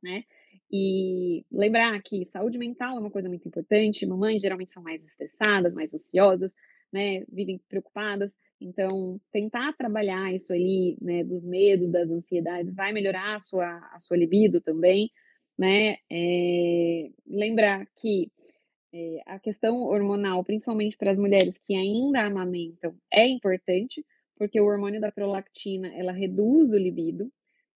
né? 0.04 0.26
E 0.70 1.46
lembrar 1.50 2.00
que 2.02 2.26
saúde 2.26 2.58
mental 2.58 2.98
é 2.98 3.00
uma 3.00 3.10
coisa 3.10 3.30
muito 3.30 3.48
importante. 3.48 4.06
Mamães 4.06 4.42
geralmente 4.42 4.72
são 4.74 4.84
mais 4.84 5.04
estressadas, 5.06 5.74
mais 5.74 5.94
ansiosas, 5.94 6.54
né? 6.92 7.24
Vivem 7.30 7.58
preocupadas. 7.70 8.38
Então, 8.60 9.18
tentar 9.32 9.74
trabalhar 9.78 10.34
isso 10.34 10.52
ali, 10.52 10.98
né, 11.02 11.24
dos 11.24 11.46
medos, 11.46 11.90
das 11.90 12.10
ansiedades, 12.10 12.74
vai 12.74 12.92
melhorar 12.92 13.36
a 13.36 13.40
sua, 13.40 13.78
a 13.94 14.00
sua 14.00 14.18
libido 14.18 14.60
também, 14.60 15.10
né? 15.58 15.98
É, 16.12 17.10
lembrar 17.26 17.88
que 17.96 18.30
é, 18.96 19.22
a 19.26 19.38
questão 19.38 19.82
hormonal, 19.82 20.42
principalmente 20.42 20.96
para 20.96 21.12
as 21.12 21.20
mulheres 21.20 21.58
que 21.58 21.76
ainda 21.76 22.22
amamentam, 22.22 22.96
é 23.12 23.28
importante, 23.28 24.06
porque 24.38 24.60
o 24.60 24.66
hormônio 24.66 25.02
da 25.02 25.12
prolactina, 25.12 25.94
ela 25.94 26.14
reduz 26.14 26.72
o 26.72 26.78
libido, 26.78 27.30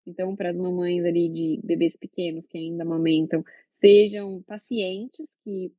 então, 0.08 0.34
para 0.34 0.50
as 0.50 0.56
mamães 0.56 1.04
ali 1.04 1.28
de 1.28 1.60
bebês 1.62 1.98
pequenos 1.98 2.48
que 2.48 2.58
ainda 2.58 2.84
amamentam, 2.84 3.44
sejam 3.74 4.42
pacientes, 4.44 5.36
que 5.44 5.74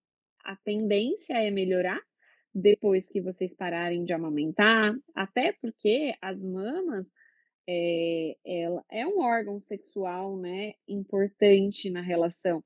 a 0.44 0.56
tendência 0.56 1.34
é 1.34 1.50
melhorar 1.50 2.00
depois 2.54 3.08
que 3.08 3.20
vocês 3.22 3.54
pararem 3.54 4.04
de 4.04 4.12
amamentar, 4.12 4.94
até 5.14 5.52
porque 5.52 6.14
as 6.20 6.42
mamas 6.42 7.10
é, 7.66 8.36
ela 8.44 8.84
é 8.90 9.06
um 9.06 9.20
órgão 9.20 9.58
sexual, 9.58 10.36
né, 10.36 10.74
importante 10.86 11.88
na 11.88 12.02
relação. 12.02 12.62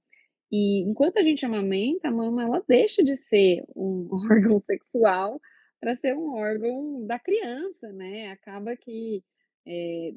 E 0.50 0.82
enquanto 0.82 1.18
a 1.18 1.22
gente 1.22 1.44
amamenta, 1.44 2.08
a 2.08 2.12
mama 2.12 2.44
ela 2.44 2.64
deixa 2.68 3.02
de 3.02 3.16
ser 3.16 3.64
um 3.74 4.08
órgão 4.30 4.58
sexual 4.58 5.40
para 5.80 5.94
ser 5.94 6.16
um 6.16 6.32
órgão 6.34 7.06
da 7.06 7.18
criança, 7.18 7.92
né? 7.92 8.30
Acaba 8.30 8.76
que 8.76 9.22
é, 9.66 10.12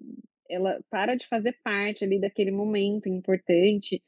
ela 0.50 0.80
para 0.90 1.16
de 1.16 1.28
fazer 1.28 1.58
parte 1.63 2.04
ali 2.04 2.20
daquele 2.20 2.52
momento 2.52 3.10
importante. 3.10 4.02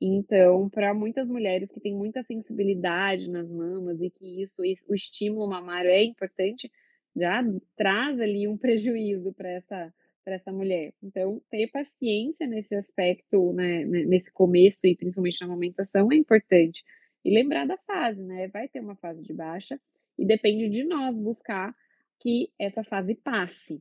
Então, 0.00 0.68
para 0.68 0.92
muitas 0.92 1.28
mulheres 1.28 1.70
que 1.70 1.80
têm 1.80 1.94
muita 1.94 2.22
sensibilidade 2.22 3.30
nas 3.30 3.50
mamas 3.52 4.00
e 4.02 4.10
que 4.10 4.42
isso, 4.42 4.62
o 4.88 4.94
estímulo 4.94 5.48
mamário 5.48 5.90
é 5.90 6.04
importante, 6.04 6.70
já 7.14 7.42
traz 7.76 8.20
ali 8.20 8.46
um 8.46 8.56
prejuízo 8.58 9.32
para 9.32 9.50
essa 9.50 9.94
para 10.26 10.34
essa 10.34 10.50
mulher. 10.50 10.92
Então, 11.00 11.40
ter 11.48 11.68
paciência 11.68 12.48
nesse 12.48 12.74
aspecto, 12.74 13.52
né, 13.52 13.84
nesse 13.84 14.32
começo 14.32 14.84
e 14.84 14.96
principalmente 14.96 15.40
na 15.40 15.46
amamentação 15.46 16.10
é 16.10 16.16
importante. 16.16 16.82
E 17.24 17.32
lembrar 17.32 17.64
da 17.64 17.76
fase, 17.78 18.20
né? 18.24 18.48
Vai 18.48 18.66
ter 18.66 18.80
uma 18.80 18.96
fase 18.96 19.22
de 19.22 19.32
baixa 19.32 19.80
e 20.18 20.26
depende 20.26 20.68
de 20.68 20.82
nós 20.82 21.16
buscar 21.16 21.72
que 22.18 22.50
essa 22.58 22.82
fase 22.82 23.14
passe. 23.14 23.80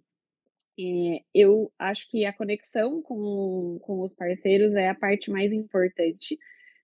É, 0.79 1.23
eu 1.33 1.71
acho 1.79 2.07
que 2.11 2.25
a 2.25 2.33
conexão 2.33 3.01
com, 3.01 3.79
com 3.81 4.01
os 4.01 4.13
parceiros 4.13 4.75
é 4.75 4.87
a 4.87 4.95
parte 4.95 5.31
mais 5.31 5.51
importante, 5.51 6.37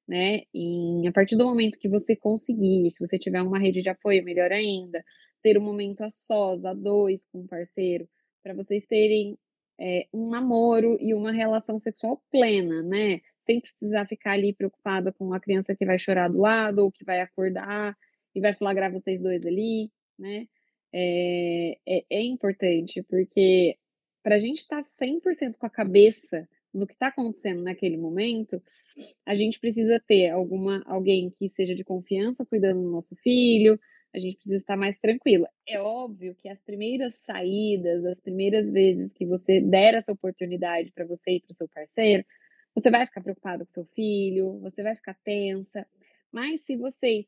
né? 0.08 0.41
E 0.52 1.08
a 1.08 1.12
partir 1.12 1.36
do 1.36 1.45
momento 1.45 1.78
que 1.78 1.88
você 1.88 2.15
conseguir, 2.15 2.89
se 2.89 3.06
você 3.06 3.19
tiver 3.19 3.43
uma 3.43 3.60
rede 3.60 3.84
de 3.84 3.89
apoio, 3.89 4.24
melhor 4.24 4.52
ainda, 4.52 5.06
ter 5.43 5.56
um 5.56 5.63
momento 5.63 6.02
a 6.02 6.10
sós, 6.10 6.65
a 6.65 6.74
dois 6.74 7.26
com 7.26 7.41
o 7.41 7.47
parceiro, 7.47 8.10
para 8.41 8.56
vocês 8.56 8.88
terem 8.88 9.38
é, 9.82 10.08
um 10.13 10.30
namoro 10.30 10.96
e 11.02 11.12
uma 11.12 11.32
relação 11.32 11.80
sexual 11.80 12.22
plena, 12.30 12.84
né? 12.84 13.20
Sem 13.48 13.60
precisar 13.60 14.06
ficar 14.06 14.34
ali 14.34 14.54
preocupada 14.54 15.12
com 15.12 15.34
a 15.34 15.39
criança 15.39 15.76
que 15.76 15.86
vai 15.86 15.98
chorar 15.98 16.30
do 16.30 16.39
lado 16.39 16.80
ou 16.80 16.91
que 16.91 17.04
vai 17.04 17.20
acordar 17.20 17.98
e 18.36 18.39
vai 18.39 18.54
flagrar 18.54 18.91
vocês 18.91 19.20
dois 19.20 19.44
ali, 19.44 19.91
né? 20.20 20.48
É, 20.94 21.78
é, 21.88 22.06
é 22.12 22.22
importante, 22.22 23.02
porque 23.10 23.76
para 24.22 24.36
a 24.36 24.39
gente 24.39 24.60
estar 24.60 24.84
tá 24.84 25.06
100% 25.06 25.58
com 25.58 25.65
a 25.65 25.70
cabeça 25.70 26.48
no 26.72 26.86
que 26.86 26.94
está 26.94 27.08
acontecendo 27.08 27.63
naquele 27.63 27.98
momento, 27.98 28.62
a 29.26 29.34
gente 29.34 29.60
precisa 29.60 30.00
ter 30.06 30.30
alguma 30.30 30.84
alguém 30.86 31.32
que 31.32 31.50
seja 31.50 31.74
de 31.74 31.84
confiança 31.84 32.46
cuidando 32.46 32.84
do 32.84 32.91
nosso 32.91 33.15
filho, 33.15 33.80
a 34.13 34.19
gente 34.19 34.36
precisa 34.36 34.58
estar 34.58 34.76
mais 34.76 34.97
tranquila. 35.00 35.50
É 35.67 35.80
óbvio 35.80 36.36
que 36.36 36.50
as 36.50 36.62
primeiras 36.62 37.15
saídas, 37.26 38.06
as 38.06 38.19
primeiras 38.19 38.69
vezes 38.69 39.13
que 39.13 39.26
você 39.26 39.62
der 39.62 39.95
essa 39.95 40.12
oportunidade 40.12 40.91
para 40.91 41.06
você 41.06 41.32
e 41.32 41.41
para 41.41 41.52
o 41.52 41.56
seu 41.56 41.67
parceiro, 41.69 42.26
você 42.76 42.89
vai 42.89 43.06
ficar 43.06 43.21
preocupado 43.21 43.65
com 43.65 43.71
seu 43.71 43.86
filho, 43.86 44.60
você 44.60 44.84
vai 44.84 44.95
ficar 44.95 45.13
tensa, 45.24 45.86
mas 46.32 46.62
se 46.63 46.76
vocês 46.78 47.26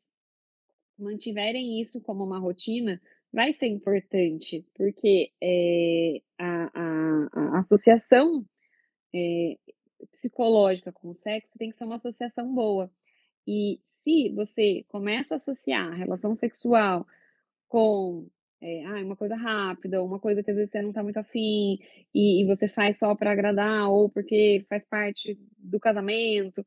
mantiverem 0.98 1.80
isso 1.80 2.00
como 2.00 2.24
uma 2.24 2.38
rotina, 2.38 3.00
vai 3.32 3.52
ser 3.52 3.66
importante, 3.66 4.64
porque 4.74 5.32
é, 5.42 6.22
a, 6.38 6.70
a, 6.72 7.28
a, 7.32 7.58
associação 7.58 8.44
é, 9.12 9.56
psicológica 10.12 10.92
com 10.92 11.08
o 11.08 11.14
sexo 11.14 11.58
tem 11.58 11.70
que 11.70 11.76
ser 11.76 11.84
uma 11.84 11.96
associação 11.96 12.54
boa. 12.54 12.90
E 13.46 13.80
se 14.04 14.30
você 14.34 14.84
começa 14.88 15.34
a 15.34 15.36
associar 15.38 15.88
a 15.88 15.94
relação 15.94 16.34
sexual 16.34 17.06
com 17.68 18.28
é, 18.60 18.84
ah, 18.84 19.02
uma 19.02 19.16
coisa 19.16 19.34
rápida, 19.34 20.02
uma 20.02 20.20
coisa 20.20 20.42
que 20.42 20.50
às 20.50 20.56
vezes 20.56 20.70
você 20.70 20.82
não 20.82 20.90
está 20.90 21.02
muito 21.02 21.18
afim, 21.18 21.78
e, 22.14 22.42
e 22.42 22.46
você 22.46 22.68
faz 22.68 22.98
só 22.98 23.14
para 23.14 23.32
agradar, 23.32 23.88
ou 23.90 24.10
porque 24.10 24.64
faz 24.68 24.84
parte 24.84 25.38
do 25.58 25.80
casamento, 25.80 26.64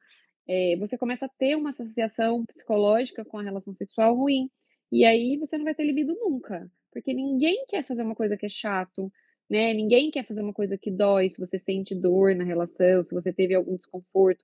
é, 0.47 0.75
você 0.77 0.97
começa 0.97 1.25
a 1.27 1.29
ter 1.29 1.55
uma 1.55 1.69
associação 1.69 2.45
psicológica 2.45 3.23
com 3.23 3.37
a 3.37 3.43
relação 3.43 3.73
sexual 3.73 4.15
ruim. 4.15 4.49
E 4.91 5.05
aí 5.05 5.37
você 5.37 5.57
não 5.57 5.65
vai 5.65 5.75
ter 5.75 5.83
libido 5.85 6.15
nunca, 6.15 6.69
porque 6.91 7.13
ninguém 7.13 7.65
quer 7.67 7.83
fazer 7.83 8.01
uma 8.03 8.15
coisa 8.15 8.37
que 8.37 8.45
é 8.45 8.49
chato, 8.49 9.11
né? 9.49 9.73
Ninguém 9.73 10.09
quer 10.11 10.25
fazer 10.25 10.41
uma 10.41 10.53
coisa 10.53 10.77
que 10.77 10.89
dói, 10.89 11.29
se 11.29 11.39
você 11.39 11.59
sente 11.59 11.93
dor 11.93 12.35
na 12.35 12.43
relação, 12.43 13.03
se 13.03 13.13
você 13.13 13.33
teve 13.33 13.53
algum 13.53 13.75
desconforto, 13.75 14.43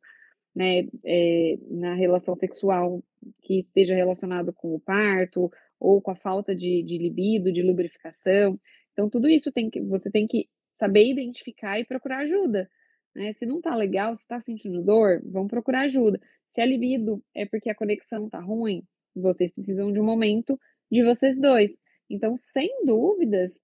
né, 0.55 0.87
é, 1.03 1.57
na 1.69 1.93
relação 1.95 2.35
sexual 2.35 3.03
que 3.41 3.59
esteja 3.59 3.95
relacionado 3.95 4.53
com 4.53 4.75
o 4.75 4.79
parto 4.79 5.51
ou 5.79 6.01
com 6.01 6.11
a 6.11 6.15
falta 6.15 6.55
de, 6.55 6.83
de 6.83 6.97
libido, 6.97 7.51
de 7.51 7.63
lubrificação. 7.63 8.59
Então, 8.91 9.09
tudo 9.09 9.27
isso 9.27 9.51
tem 9.51 9.69
que, 9.69 9.81
você 9.81 10.11
tem 10.11 10.27
que 10.27 10.47
saber 10.73 11.09
identificar 11.09 11.79
e 11.79 11.85
procurar 11.85 12.19
ajuda. 12.19 12.69
Né? 13.15 13.33
Se 13.33 13.45
não 13.45 13.61
tá 13.61 13.75
legal, 13.75 14.15
se 14.15 14.27
tá 14.27 14.39
sentindo 14.39 14.83
dor, 14.83 15.21
vamos 15.25 15.49
procurar 15.49 15.81
ajuda. 15.81 16.19
Se 16.47 16.61
a 16.61 16.65
libido 16.65 17.23
é 17.33 17.45
porque 17.45 17.69
a 17.69 17.75
conexão 17.75 18.29
tá 18.29 18.39
ruim, 18.39 18.83
vocês 19.15 19.51
precisam 19.51 19.91
de 19.91 19.99
um 19.99 20.05
momento 20.05 20.59
de 20.91 21.03
vocês 21.03 21.39
dois. 21.39 21.75
Então, 22.09 22.35
sem 22.37 22.85
dúvidas, 22.85 23.59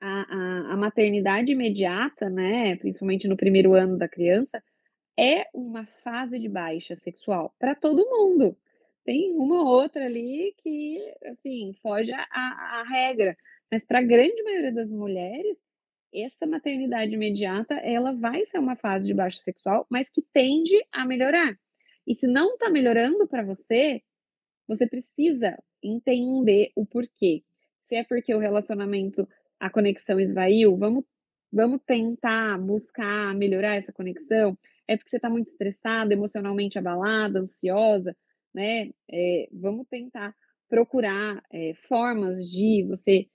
a, 0.00 0.22
a, 0.22 0.72
a 0.74 0.76
maternidade 0.76 1.52
imediata, 1.52 2.28
né, 2.28 2.76
principalmente 2.76 3.28
no 3.28 3.36
primeiro 3.36 3.74
ano 3.74 3.96
da 3.96 4.08
criança, 4.08 4.62
é 5.18 5.46
uma 5.54 5.86
fase 6.02 6.38
de 6.38 6.48
baixa 6.48 6.96
sexual 6.96 7.54
para 7.58 7.74
todo 7.74 8.08
mundo. 8.08 8.56
Tem 9.04 9.32
uma 9.32 9.62
ou 9.62 9.66
outra 9.66 10.06
ali 10.06 10.54
que, 10.58 10.98
assim, 11.26 11.74
foge 11.82 12.12
à, 12.12 12.84
regra, 12.88 13.36
mas 13.70 13.84
para 13.86 13.98
a 13.98 14.02
grande 14.02 14.42
maioria 14.42 14.72
das 14.72 14.90
mulheres, 14.90 15.58
essa 16.12 16.46
maternidade 16.46 17.14
imediata, 17.14 17.74
ela 17.74 18.12
vai 18.12 18.44
ser 18.44 18.58
uma 18.58 18.76
fase 18.76 19.06
de 19.06 19.14
baixa 19.14 19.40
sexual, 19.42 19.86
mas 19.90 20.08
que 20.08 20.22
tende 20.22 20.74
a 20.92 21.04
melhorar. 21.04 21.58
E 22.06 22.14
se 22.14 22.26
não 22.26 22.54
está 22.54 22.70
melhorando 22.70 23.26
para 23.26 23.42
você, 23.42 24.02
você 24.66 24.86
precisa 24.86 25.58
entender 25.82 26.70
o 26.74 26.86
porquê. 26.86 27.42
Se 27.78 27.96
é 27.96 28.04
porque 28.04 28.34
o 28.34 28.38
relacionamento 28.38 29.28
a 29.60 29.68
conexão 29.70 30.20
esvaiu, 30.20 30.76
vamos, 30.76 31.04
vamos 31.52 31.80
tentar 31.86 32.58
buscar 32.58 33.34
melhorar 33.34 33.76
essa 33.76 33.92
conexão. 33.92 34.56
É 34.88 34.96
porque 34.96 35.10
você 35.10 35.16
está 35.16 35.30
muito 35.30 35.48
estressada, 35.48 36.12
emocionalmente 36.12 36.78
abalada, 36.78 37.40
ansiosa, 37.40 38.16
né? 38.54 38.90
É, 39.10 39.48
vamos 39.52 39.86
tentar 39.88 40.34
procurar 40.68 41.42
é, 41.52 41.74
formas 41.88 42.50
de 42.50 42.84
você 42.88 43.26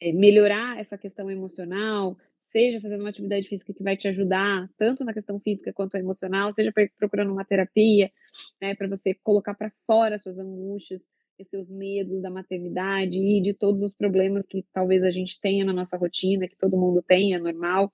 é, 0.00 0.12
melhorar 0.12 0.78
essa 0.78 0.98
questão 0.98 1.30
emocional, 1.30 2.16
seja 2.42 2.80
fazendo 2.80 3.00
uma 3.00 3.10
atividade 3.10 3.48
física 3.48 3.72
que 3.72 3.82
vai 3.82 3.96
te 3.96 4.08
ajudar, 4.08 4.68
tanto 4.76 5.04
na 5.04 5.14
questão 5.14 5.40
física 5.40 5.72
quanto 5.72 5.96
emocional, 5.96 6.52
seja 6.52 6.72
procurando 6.98 7.32
uma 7.32 7.44
terapia, 7.44 8.10
né, 8.60 8.74
para 8.74 8.88
você 8.88 9.14
colocar 9.22 9.54
para 9.54 9.72
fora 9.86 10.18
suas 10.18 10.38
angústias, 10.38 11.02
seus 11.50 11.70
medos 11.70 12.22
da 12.22 12.30
maternidade 12.30 13.18
e 13.18 13.40
de 13.40 13.52
todos 13.52 13.82
os 13.82 13.92
problemas 13.92 14.46
que 14.46 14.64
talvez 14.72 15.02
a 15.02 15.10
gente 15.10 15.40
tenha 15.40 15.64
na 15.64 15.72
nossa 15.72 15.96
rotina, 15.96 16.46
que 16.46 16.56
todo 16.56 16.76
mundo 16.76 17.02
tenha, 17.02 17.38
normal, 17.38 17.92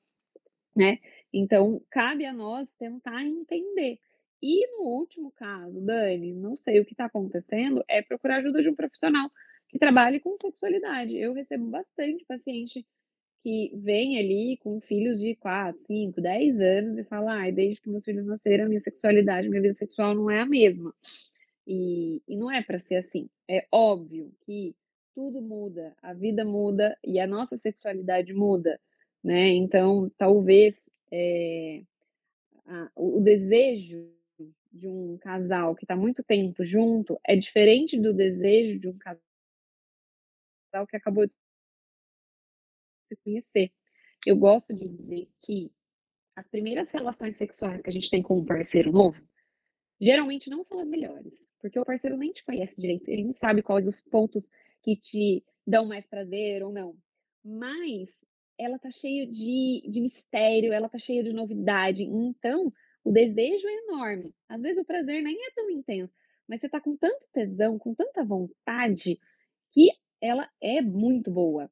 né? 0.77 0.99
Então, 1.33 1.83
cabe 1.91 2.25
a 2.25 2.33
nós 2.33 2.73
tentar 2.77 3.25
entender. 3.25 3.99
E 4.43 4.67
no 4.77 4.85
último 4.85 5.33
caso, 5.33 5.81
Dani, 5.81 6.33
não 6.33 6.57
sei 6.57 6.81
o 6.81 6.85
que 6.85 6.93
está 6.93 7.07
acontecendo, 7.07 7.85
é 7.89 8.01
procurar 8.01 8.37
ajuda 8.37 8.63
de 8.63 8.69
um 8.69 8.75
profissional 8.75 9.31
que 9.69 9.79
trabalhe 9.79 10.21
com 10.21 10.37
sexualidade. 10.37 11.17
Eu 11.17 11.33
recebo 11.33 11.67
bastante 11.67 12.25
paciente 12.25 12.87
que 13.43 13.73
vem 13.77 14.19
ali 14.19 14.57
com 14.59 14.81
filhos 14.81 15.21
de 15.21 15.35
4, 15.37 15.81
5, 15.81 16.21
10 16.21 16.61
anos 16.61 16.99
e 16.99 17.05
fala: 17.05 17.35
ai, 17.35 17.53
desde 17.53 17.83
que 17.83 17.91
meus 17.91 18.05
filhos 18.05 18.27
nasceram, 18.27 18.69
minha 18.69 18.81
sexualidade, 18.81 19.49
minha 19.49 19.63
vida 19.63 19.75
sexual 19.75 20.15
não 20.15 20.31
é 20.31 20.41
a 20.41 20.47
mesma. 20.47 20.95
E, 21.67 22.23
e 22.27 22.37
não 22.37 22.51
é 22.51 22.63
para 22.63 22.79
ser 22.79 22.97
assim. 22.97 23.29
É 23.47 23.67
óbvio 23.71 24.33
que 24.47 24.75
tudo 25.15 25.43
muda, 25.43 25.95
a 26.01 26.13
vida 26.13 26.45
muda 26.45 26.97
e 27.05 27.19
a 27.19 27.27
nossa 27.27 27.57
sexualidade 27.57 28.33
muda, 28.33 28.81
né? 29.23 29.49
Então, 29.49 30.11
talvez 30.17 30.77
é, 31.11 31.83
a, 32.67 32.91
o 32.97 33.21
desejo 33.21 34.13
de 34.73 34.87
um 34.87 35.19
casal 35.19 35.75
que 35.75 35.85
está 35.85 35.97
muito 35.97 36.23
tempo 36.23 36.65
junto 36.65 37.19
é 37.25 37.35
diferente 37.35 37.99
do 37.99 38.13
desejo 38.13 38.79
de 38.79 38.89
um 38.89 38.99
casal 38.99 39.21
que 40.89 40.97
acabou 40.97 41.27
de 41.27 41.35
se 43.05 43.17
conhecer. 43.17 43.73
Eu 44.27 44.37
gosto 44.37 44.75
de 44.75 44.89
dizer 44.89 45.29
que 45.41 45.73
as 46.37 46.47
primeiras 46.49 46.91
relações 46.91 47.37
sexuais 47.37 47.81
que 47.81 47.89
a 47.89 47.93
gente 47.93 48.11
tem 48.11 48.23
com 48.23 48.39
um 48.39 48.45
parceiro 48.45 48.93
novo 48.93 49.21
geralmente 50.01 50.49
não 50.49 50.63
são 50.63 50.79
as 50.79 50.87
melhores, 50.87 51.49
porque 51.59 51.79
o 51.79 51.85
parceiro 51.85 52.17
nem 52.17 52.33
te 52.33 52.45
conhece 52.45 52.77
direito, 52.77 53.09
ele 53.09 53.25
não 53.25 53.33
sabe 53.33 53.63
quais 53.63 53.89
os 53.89 54.01
pontos 54.01 54.49
que 54.83 54.97
te 54.97 55.45
dão 55.67 55.87
mais 55.87 56.07
prazer 56.07 56.63
ou 56.63 56.73
não. 56.73 56.97
Mas 57.45 58.09
ela 58.59 58.79
tá 58.79 58.91
cheia 58.91 59.27
de, 59.27 59.83
de 59.89 60.01
mistério, 60.01 60.73
ela 60.73 60.89
tá 60.89 60.99
cheia 60.99 61.23
de 61.23 61.33
novidade, 61.33 62.05
então 62.05 62.73
o 63.05 63.13
desejo 63.13 63.67
é 63.67 63.75
enorme. 63.85 64.35
Às 64.49 64.61
vezes 64.61 64.79
o 64.79 64.85
prazer 64.85 65.23
nem 65.23 65.37
é 65.47 65.51
tão 65.55 65.71
intenso, 65.71 66.15
mas 66.49 66.61
você 66.61 66.69
tá 66.69 66.81
com 66.81 66.97
tanto 66.97 67.27
tesão, 67.33 67.79
com 67.79 67.95
tanta 67.95 68.25
vontade, 68.25 69.19
que 69.71 69.91
ela 70.21 70.49
é 70.61 70.81
muito 70.81 71.31
boa. 71.31 71.71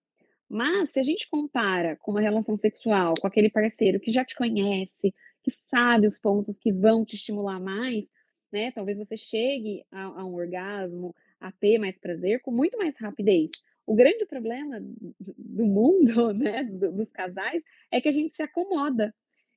Mas 0.48 0.90
se 0.90 1.00
a 1.00 1.02
gente 1.02 1.28
compara 1.28 1.96
com 1.96 2.12
uma 2.12 2.20
relação 2.20 2.54
sexual 2.54 3.14
com 3.20 3.26
aquele 3.26 3.50
parceiro 3.50 3.98
que 3.98 4.10
já 4.10 4.24
te 4.24 4.36
conhece, 4.36 5.12
que 5.42 5.50
sabe 5.50 6.06
os 6.06 6.18
pontos 6.18 6.58
que 6.58 6.72
vão 6.72 7.04
te 7.04 7.16
estimular 7.16 7.60
mais, 7.60 8.08
né? 8.52 8.70
Talvez 8.70 8.96
você 8.98 9.16
chegue 9.16 9.84
a, 9.90 10.04
a 10.04 10.24
um 10.24 10.34
orgasmo, 10.34 11.14
a 11.40 11.50
ter 11.50 11.78
mais 11.78 11.98
prazer 11.98 12.40
com 12.42 12.52
muito 12.52 12.78
mais 12.78 12.96
rapidez. 12.96 13.50
O 13.86 13.94
grande 13.94 14.26
problema 14.26 14.80
do 14.80 15.64
mundo, 15.64 16.32
né, 16.34 16.64
dos 16.64 17.08
casais, 17.08 17.62
é 17.90 18.00
que 18.00 18.08
a 18.08 18.12
gente 18.12 18.34
se 18.34 18.42
acomoda. 18.42 19.14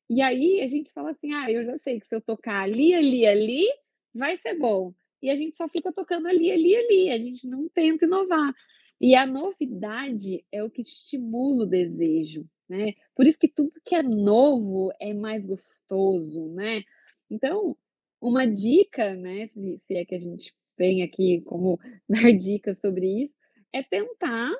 E 0.09 0.21
aí 0.21 0.61
a 0.61 0.67
gente 0.67 0.91
fala 0.91 1.11
assim: 1.11 1.33
ah, 1.33 1.51
eu 1.51 1.63
já 1.65 1.77
sei 1.79 1.99
que 1.99 2.07
se 2.07 2.15
eu 2.15 2.21
tocar 2.21 2.61
ali, 2.63 2.93
ali, 2.93 3.25
ali, 3.25 3.65
vai 4.13 4.37
ser 4.37 4.55
bom. 4.55 4.93
E 5.21 5.29
a 5.29 5.35
gente 5.35 5.57
só 5.57 5.67
fica 5.67 5.91
tocando 5.91 6.27
ali, 6.27 6.51
ali, 6.51 6.75
ali. 6.75 7.09
A 7.11 7.17
gente 7.17 7.47
não 7.47 7.67
tenta 7.67 8.05
inovar. 8.05 8.53
E 9.01 9.15
a 9.15 9.25
novidade 9.25 10.43
é 10.51 10.63
o 10.63 10.69
que 10.69 10.81
estimula 10.81 11.63
o 11.63 11.67
desejo, 11.67 12.45
né? 12.67 12.93
Por 13.15 13.25
isso 13.25 13.39
que 13.39 13.47
tudo 13.47 13.69
que 13.83 13.95
é 13.95 14.03
novo 14.03 14.91
é 14.99 15.13
mais 15.13 15.45
gostoso, 15.45 16.47
né? 16.49 16.83
Então, 17.29 17.77
uma 18.21 18.45
dica, 18.45 19.15
né, 19.15 19.47
se, 19.47 19.77
se 19.79 19.95
é 19.95 20.03
que 20.03 20.15
a 20.15 20.19
gente 20.19 20.53
tem 20.75 21.03
aqui 21.03 21.41
como 21.41 21.79
dar 22.09 22.31
dicas 22.33 22.79
sobre 22.79 23.23
isso, 23.23 23.35
é 23.73 23.83
tentar, 23.83 24.51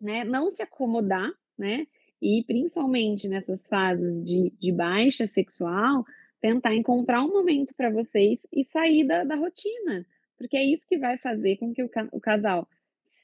né, 0.00 0.24
não 0.24 0.50
se 0.50 0.62
acomodar, 0.62 1.30
né, 1.56 1.86
e 2.20 2.42
principalmente 2.46 3.28
nessas 3.28 3.68
fases 3.68 4.22
de, 4.24 4.52
de 4.58 4.72
baixa 4.72 5.26
sexual, 5.26 6.04
tentar 6.40 6.74
encontrar 6.74 7.22
um 7.22 7.32
momento 7.32 7.74
para 7.74 7.90
vocês 7.90 8.46
e 8.52 8.64
sair 8.64 9.06
da, 9.06 9.24
da 9.24 9.34
rotina, 9.34 10.06
porque 10.36 10.56
é 10.56 10.64
isso 10.64 10.86
que 10.86 10.98
vai 10.98 11.16
fazer 11.16 11.56
com 11.56 11.72
que 11.72 11.82
o, 11.82 11.90
o 12.12 12.20
casal 12.20 12.68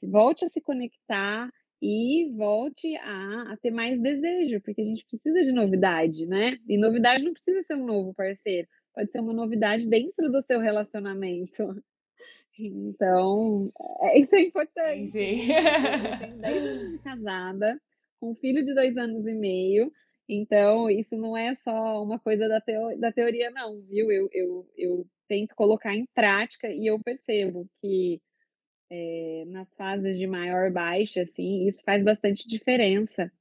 volte 0.03 0.45
a 0.45 0.49
se 0.49 0.61
conectar 0.61 1.51
e 1.81 2.31
volte 2.35 2.95
a, 2.97 3.53
a, 3.53 3.57
ter 3.57 3.71
mais 3.71 3.99
desejo, 3.99 4.61
porque 4.61 4.81
a 4.81 4.85
gente 4.85 5.05
precisa 5.05 5.41
de 5.41 5.51
novidade, 5.51 6.27
né? 6.27 6.57
E 6.67 6.77
novidade 6.77 7.23
não 7.23 7.33
precisa 7.33 7.61
ser 7.63 7.75
um 7.75 7.85
novo 7.85 8.13
parceiro, 8.13 8.67
pode 8.93 9.11
ser 9.11 9.19
uma 9.19 9.33
novidade 9.33 9.87
dentro 9.87 10.31
do 10.31 10.41
seu 10.41 10.59
relacionamento. 10.59 11.83
Então, 12.67 13.71
é, 14.01 14.19
isso 14.19 14.35
é 14.35 14.41
importante. 14.41 15.11
Sim. 15.11 15.51
Eu 15.51 16.19
tenho 16.19 16.37
10 16.37 16.63
anos 16.63 16.91
de 16.91 16.99
casada, 16.99 17.81
com 18.19 18.31
um 18.31 18.35
filho 18.35 18.63
de 18.65 18.73
dois 18.73 18.97
anos 18.97 19.25
e 19.25 19.33
meio. 19.33 19.91
Então, 20.29 20.89
isso 20.89 21.15
não 21.17 21.35
é 21.35 21.55
só 21.55 22.01
uma 22.03 22.19
coisa 22.19 22.47
da, 22.47 22.61
teo 22.61 22.97
da 22.99 23.11
teoria, 23.11 23.51
não, 23.51 23.81
viu? 23.81 24.11
Eu, 24.11 24.29
eu, 24.31 24.69
eu 24.77 25.07
tento 25.27 25.55
colocar 25.55 25.95
em 25.95 26.05
prática 26.13 26.69
e 26.69 26.87
eu 26.87 26.99
percebo 27.01 27.67
que 27.81 28.21
é, 28.89 29.45
nas 29.47 29.73
fases 29.75 30.17
de 30.17 30.27
maior 30.27 30.71
baixa, 30.71 31.21
assim, 31.21 31.67
isso 31.67 31.83
faz 31.83 32.03
bastante 32.03 32.47
diferença, 32.47 33.31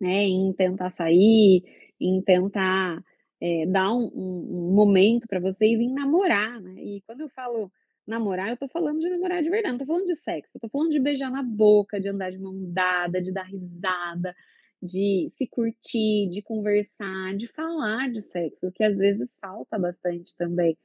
né? 0.00 0.24
Em 0.24 0.52
tentar 0.52 0.90
sair, 0.90 1.64
em 2.00 2.22
tentar 2.22 3.02
é, 3.40 3.66
dar 3.66 3.92
um, 3.92 4.10
um, 4.14 4.70
um 4.70 4.74
momento 4.74 5.26
para 5.28 5.40
vocês 5.40 5.78
em 5.78 5.92
namorar, 5.92 6.60
né? 6.60 6.82
E 6.82 7.00
quando 7.02 7.22
eu 7.22 7.28
falo 7.28 7.70
namorar, 8.08 8.48
eu 8.48 8.56
tô 8.56 8.66
falando 8.66 9.00
de 9.00 9.08
namorar 9.10 9.42
de 9.42 9.50
verdade, 9.50 9.72
não 9.72 9.78
tô 9.78 9.86
falando 9.86 10.06
de 10.06 10.16
sexo, 10.16 10.56
eu 10.56 10.60
tô 10.60 10.68
falando 10.68 10.90
de 10.90 10.98
beijar 10.98 11.30
na 11.30 11.42
boca, 11.42 12.00
de 12.00 12.08
andar 12.08 12.30
de 12.30 12.38
mão 12.38 12.54
dada, 12.72 13.20
de 13.20 13.30
dar 13.30 13.44
risada, 13.44 14.34
de 14.82 15.28
se 15.36 15.46
curtir, 15.46 16.28
de 16.30 16.40
conversar, 16.40 17.36
de 17.36 17.46
falar 17.48 18.10
de 18.10 18.22
sexo, 18.22 18.72
que 18.72 18.82
às 18.82 18.96
vezes 18.96 19.36
falta 19.38 19.78
bastante 19.78 20.36
também. 20.36 20.76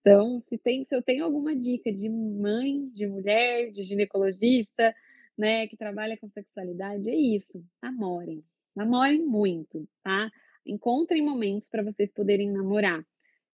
Então, 0.00 0.40
se, 0.40 0.56
tem, 0.56 0.84
se 0.84 0.96
eu 0.96 1.02
tenho 1.02 1.24
alguma 1.24 1.54
dica 1.54 1.92
de 1.92 2.08
mãe, 2.08 2.88
de 2.88 3.06
mulher, 3.06 3.70
de 3.70 3.82
ginecologista, 3.82 4.94
né, 5.36 5.66
que 5.66 5.76
trabalha 5.76 6.16
com 6.16 6.28
sexualidade, 6.28 7.10
é 7.10 7.14
isso. 7.14 7.62
Namorem. 7.82 8.42
Namorem 8.74 9.22
muito, 9.22 9.86
tá? 10.02 10.30
Encontrem 10.64 11.22
momentos 11.22 11.68
para 11.68 11.82
vocês 11.82 12.12
poderem 12.12 12.50
namorar. 12.50 13.04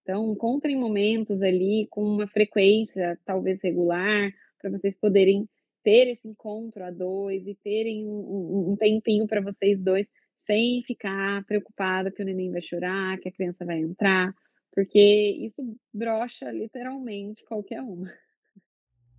Então, 0.07 0.33
encontrem 0.33 0.77
momentos 0.77 1.43
ali 1.43 1.89
com 1.91 2.01
uma 2.05 2.29
frequência 2.29 3.19
talvez 3.25 3.61
regular, 3.61 4.31
para 4.61 4.71
vocês 4.71 4.97
poderem 4.97 5.49
ter 5.83 6.07
esse 6.07 6.29
encontro 6.29 6.85
a 6.85 6.93
dois 6.93 7.45
e 7.45 7.57
terem 7.57 8.07
um, 8.07 8.71
um 8.71 8.77
tempinho 8.77 9.27
para 9.27 9.41
vocês 9.41 9.83
dois, 9.83 10.09
sem 10.37 10.81
ficar 10.85 11.45
preocupada 11.45 12.13
que 12.13 12.23
o 12.23 12.25
neném 12.25 12.53
vai 12.53 12.63
chorar, 12.63 13.19
que 13.19 13.29
a 13.29 13.33
criança 13.33 13.65
vai 13.65 13.81
entrar 13.81 14.33
porque 14.77 15.01
isso 15.41 15.63
brocha 15.91 16.53
literalmente 16.53 17.43
qualquer 17.47 17.81
uma. 17.81 18.13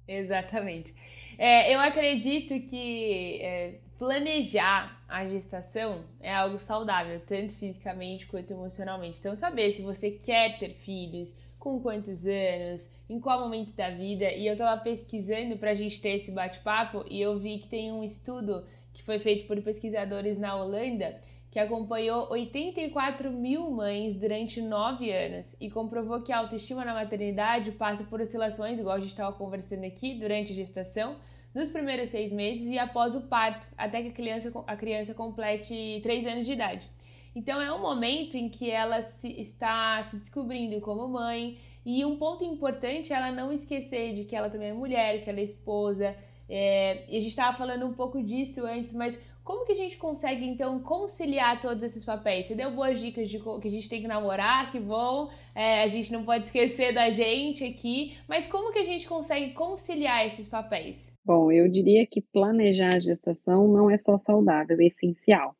Exatamente. 0.07 0.93
É, 1.37 1.73
eu 1.73 1.79
acredito 1.79 2.59
que 2.67 3.39
é, 3.41 3.75
planejar 3.99 5.03
a 5.07 5.27
gestação 5.27 6.03
é 6.19 6.33
algo 6.33 6.57
saudável, 6.59 7.21
tanto 7.25 7.53
fisicamente 7.53 8.25
quanto 8.27 8.51
emocionalmente. 8.51 9.19
Então, 9.19 9.35
saber 9.35 9.71
se 9.71 9.81
você 9.81 10.11
quer 10.11 10.57
ter 10.57 10.73
filhos, 10.73 11.37
com 11.59 11.81
quantos 11.81 12.25
anos, 12.25 12.93
em 13.09 13.19
qual 13.19 13.41
momento 13.41 13.75
da 13.75 13.89
vida. 13.89 14.31
E 14.31 14.47
eu 14.47 14.53
estava 14.53 14.79
pesquisando 14.81 15.57
para 15.57 15.71
a 15.71 15.75
gente 15.75 15.99
ter 15.99 16.11
esse 16.11 16.31
bate-papo 16.31 17.03
e 17.09 17.19
eu 17.21 17.37
vi 17.39 17.59
que 17.59 17.67
tem 17.67 17.91
um 17.91 18.03
estudo 18.03 18.65
que 18.93 19.03
foi 19.03 19.19
feito 19.19 19.45
por 19.45 19.61
pesquisadores 19.61 20.39
na 20.39 20.55
Holanda, 20.55 21.19
que 21.51 21.59
acompanhou 21.59 22.29
84 22.29 23.31
mil 23.31 23.71
mães 23.71 24.15
durante 24.15 24.61
nove 24.61 25.11
anos 25.11 25.59
e 25.61 25.69
comprovou 25.69 26.21
que 26.21 26.31
a 26.31 26.39
autoestima 26.39 26.83
na 26.83 26.93
maternidade 26.93 27.71
passa 27.71 28.03
por 28.03 28.21
oscilações, 28.21 28.79
igual 28.79 28.95
a 28.95 28.99
gente 28.99 29.09
estava 29.09 29.35
conversando 29.35 29.85
aqui, 29.85 30.15
durante 30.15 30.51
a 30.51 30.55
gestação, 30.55 31.15
nos 31.53 31.69
primeiros 31.69 32.09
seis 32.09 32.31
meses 32.31 32.67
e 32.67 32.77
após 32.77 33.15
o 33.15 33.21
parto, 33.21 33.67
até 33.77 34.01
que 34.01 34.09
a 34.09 34.11
criança, 34.11 34.51
a 34.67 34.75
criança 34.75 35.13
complete 35.13 35.99
três 36.03 36.25
anos 36.27 36.45
de 36.45 36.53
idade. 36.53 36.87
Então 37.35 37.61
é 37.61 37.71
um 37.71 37.81
momento 37.81 38.35
em 38.35 38.49
que 38.49 38.69
ela 38.69 39.01
se, 39.01 39.29
está 39.39 40.01
se 40.03 40.17
descobrindo 40.17 40.81
como 40.81 41.07
mãe 41.07 41.57
e 41.85 42.03
um 42.03 42.17
ponto 42.17 42.43
importante 42.43 43.13
é 43.13 43.15
ela 43.15 43.31
não 43.31 43.53
esquecer 43.53 44.13
de 44.13 44.25
que 44.25 44.35
ela 44.35 44.49
também 44.49 44.69
é 44.69 44.73
mulher, 44.73 45.23
que 45.23 45.29
ela 45.29 45.39
é 45.39 45.43
esposa. 45.43 46.15
É, 46.49 47.05
e 47.07 47.15
a 47.15 47.19
gente 47.19 47.29
estava 47.29 47.57
falando 47.57 47.85
um 47.85 47.93
pouco 47.93 48.21
disso 48.21 48.65
antes, 48.65 48.93
mas 48.93 49.17
como 49.47 49.63
que 49.63 49.71
a 49.71 49.75
gente 49.75 49.95
consegue, 49.95 50.45
então, 50.45 50.77
conciliar 50.81 51.61
todos 51.61 51.81
esses 51.81 52.03
papéis? 52.03 52.47
Você 52.47 52.53
deu 52.53 52.69
boas 52.69 52.99
dicas 52.99 53.29
de 53.29 53.39
que 53.39 53.67
a 53.69 53.71
gente 53.71 53.87
tem 53.87 54.01
que 54.01 54.07
namorar, 54.07 54.69
que 54.69 54.77
bom, 54.77 55.31
é, 55.55 55.83
a 55.83 55.87
gente 55.87 56.11
não 56.11 56.25
pode 56.25 56.47
esquecer 56.47 56.93
da 56.93 57.09
gente 57.11 57.63
aqui, 57.63 58.17
mas 58.27 58.45
como 58.45 58.73
que 58.73 58.79
a 58.79 58.83
gente 58.83 59.07
consegue 59.07 59.53
conciliar 59.53 60.25
esses 60.25 60.49
papéis? 60.49 61.13
Bom, 61.23 61.49
eu 61.49 61.69
diria 61.69 62.05
que 62.05 62.21
planejar 62.21 62.93
a 62.93 62.99
gestação 62.99 63.69
não 63.69 63.89
é 63.89 63.95
só 63.95 64.17
saudável, 64.17 64.77
é 64.81 64.87
essencial. 64.87 65.55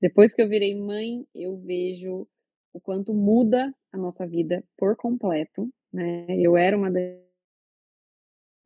Depois 0.00 0.32
que 0.32 0.40
eu 0.40 0.48
virei 0.48 0.74
mãe, 0.74 1.26
eu 1.34 1.58
vejo 1.58 2.26
o 2.72 2.80
quanto 2.80 3.12
muda 3.12 3.74
a 3.92 3.98
nossa 3.98 4.26
vida 4.26 4.64
por 4.74 4.96
completo, 4.96 5.68
né? 5.92 6.24
Eu 6.30 6.56
era 6.56 6.74
uma 6.74 6.90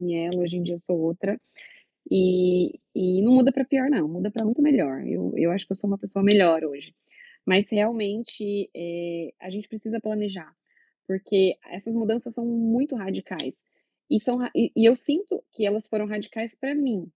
Daniela, 0.01 0.41
hoje 0.41 0.57
em 0.57 0.63
dia 0.63 0.77
eu 0.77 0.81
sou 0.81 1.01
outra. 1.01 1.37
E, 2.11 2.79
e 2.95 3.23
não 3.23 3.35
muda 3.35 3.53
para 3.53 3.65
pior, 3.65 3.89
não, 3.89 4.09
muda 4.09 4.31
para 4.31 4.45
muito 4.45 4.63
melhor. 4.63 5.07
Eu, 5.07 5.33
eu 5.37 5.51
acho 5.51 5.67
que 5.67 5.73
eu 5.73 5.77
sou 5.77 5.89
uma 5.89 5.99
pessoa 5.99 6.25
melhor 6.25 6.65
hoje. 6.65 6.95
Mas 7.47 7.69
realmente 7.69 8.71
é, 8.75 9.33
a 9.41 9.51
gente 9.51 9.69
precisa 9.69 10.01
planejar, 10.01 10.53
porque 11.07 11.57
essas 11.71 11.95
mudanças 11.95 12.35
são 12.35 12.47
muito 12.47 12.95
radicais. 12.95 13.65
E, 14.11 14.21
são, 14.23 14.39
e, 14.55 14.71
e 14.77 14.85
eu 14.89 14.95
sinto 14.95 15.43
que 15.53 15.67
elas 15.67 15.87
foram 15.89 16.07
radicais 16.07 16.55
para 16.55 16.75
mim. 16.75 17.11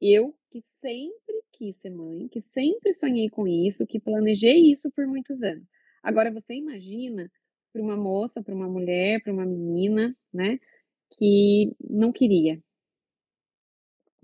Eu 0.00 0.34
que 0.50 0.62
sempre 0.80 1.42
quis 1.52 1.76
ser 1.78 1.90
mãe, 1.90 2.28
que 2.28 2.40
sempre 2.40 2.92
sonhei 2.92 3.28
com 3.28 3.46
isso, 3.46 3.86
que 3.86 3.98
planejei 3.98 4.70
isso 4.70 4.90
por 4.92 5.06
muitos 5.06 5.42
anos. 5.42 5.66
Agora 6.02 6.30
você 6.30 6.54
imagina 6.54 7.30
para 7.72 7.82
uma 7.82 7.96
moça, 7.96 8.42
para 8.42 8.54
uma 8.54 8.68
mulher, 8.68 9.22
para 9.22 9.32
uma 9.32 9.44
menina, 9.44 10.16
né, 10.32 10.58
que 11.18 11.74
não 11.80 12.12
queria, 12.12 12.62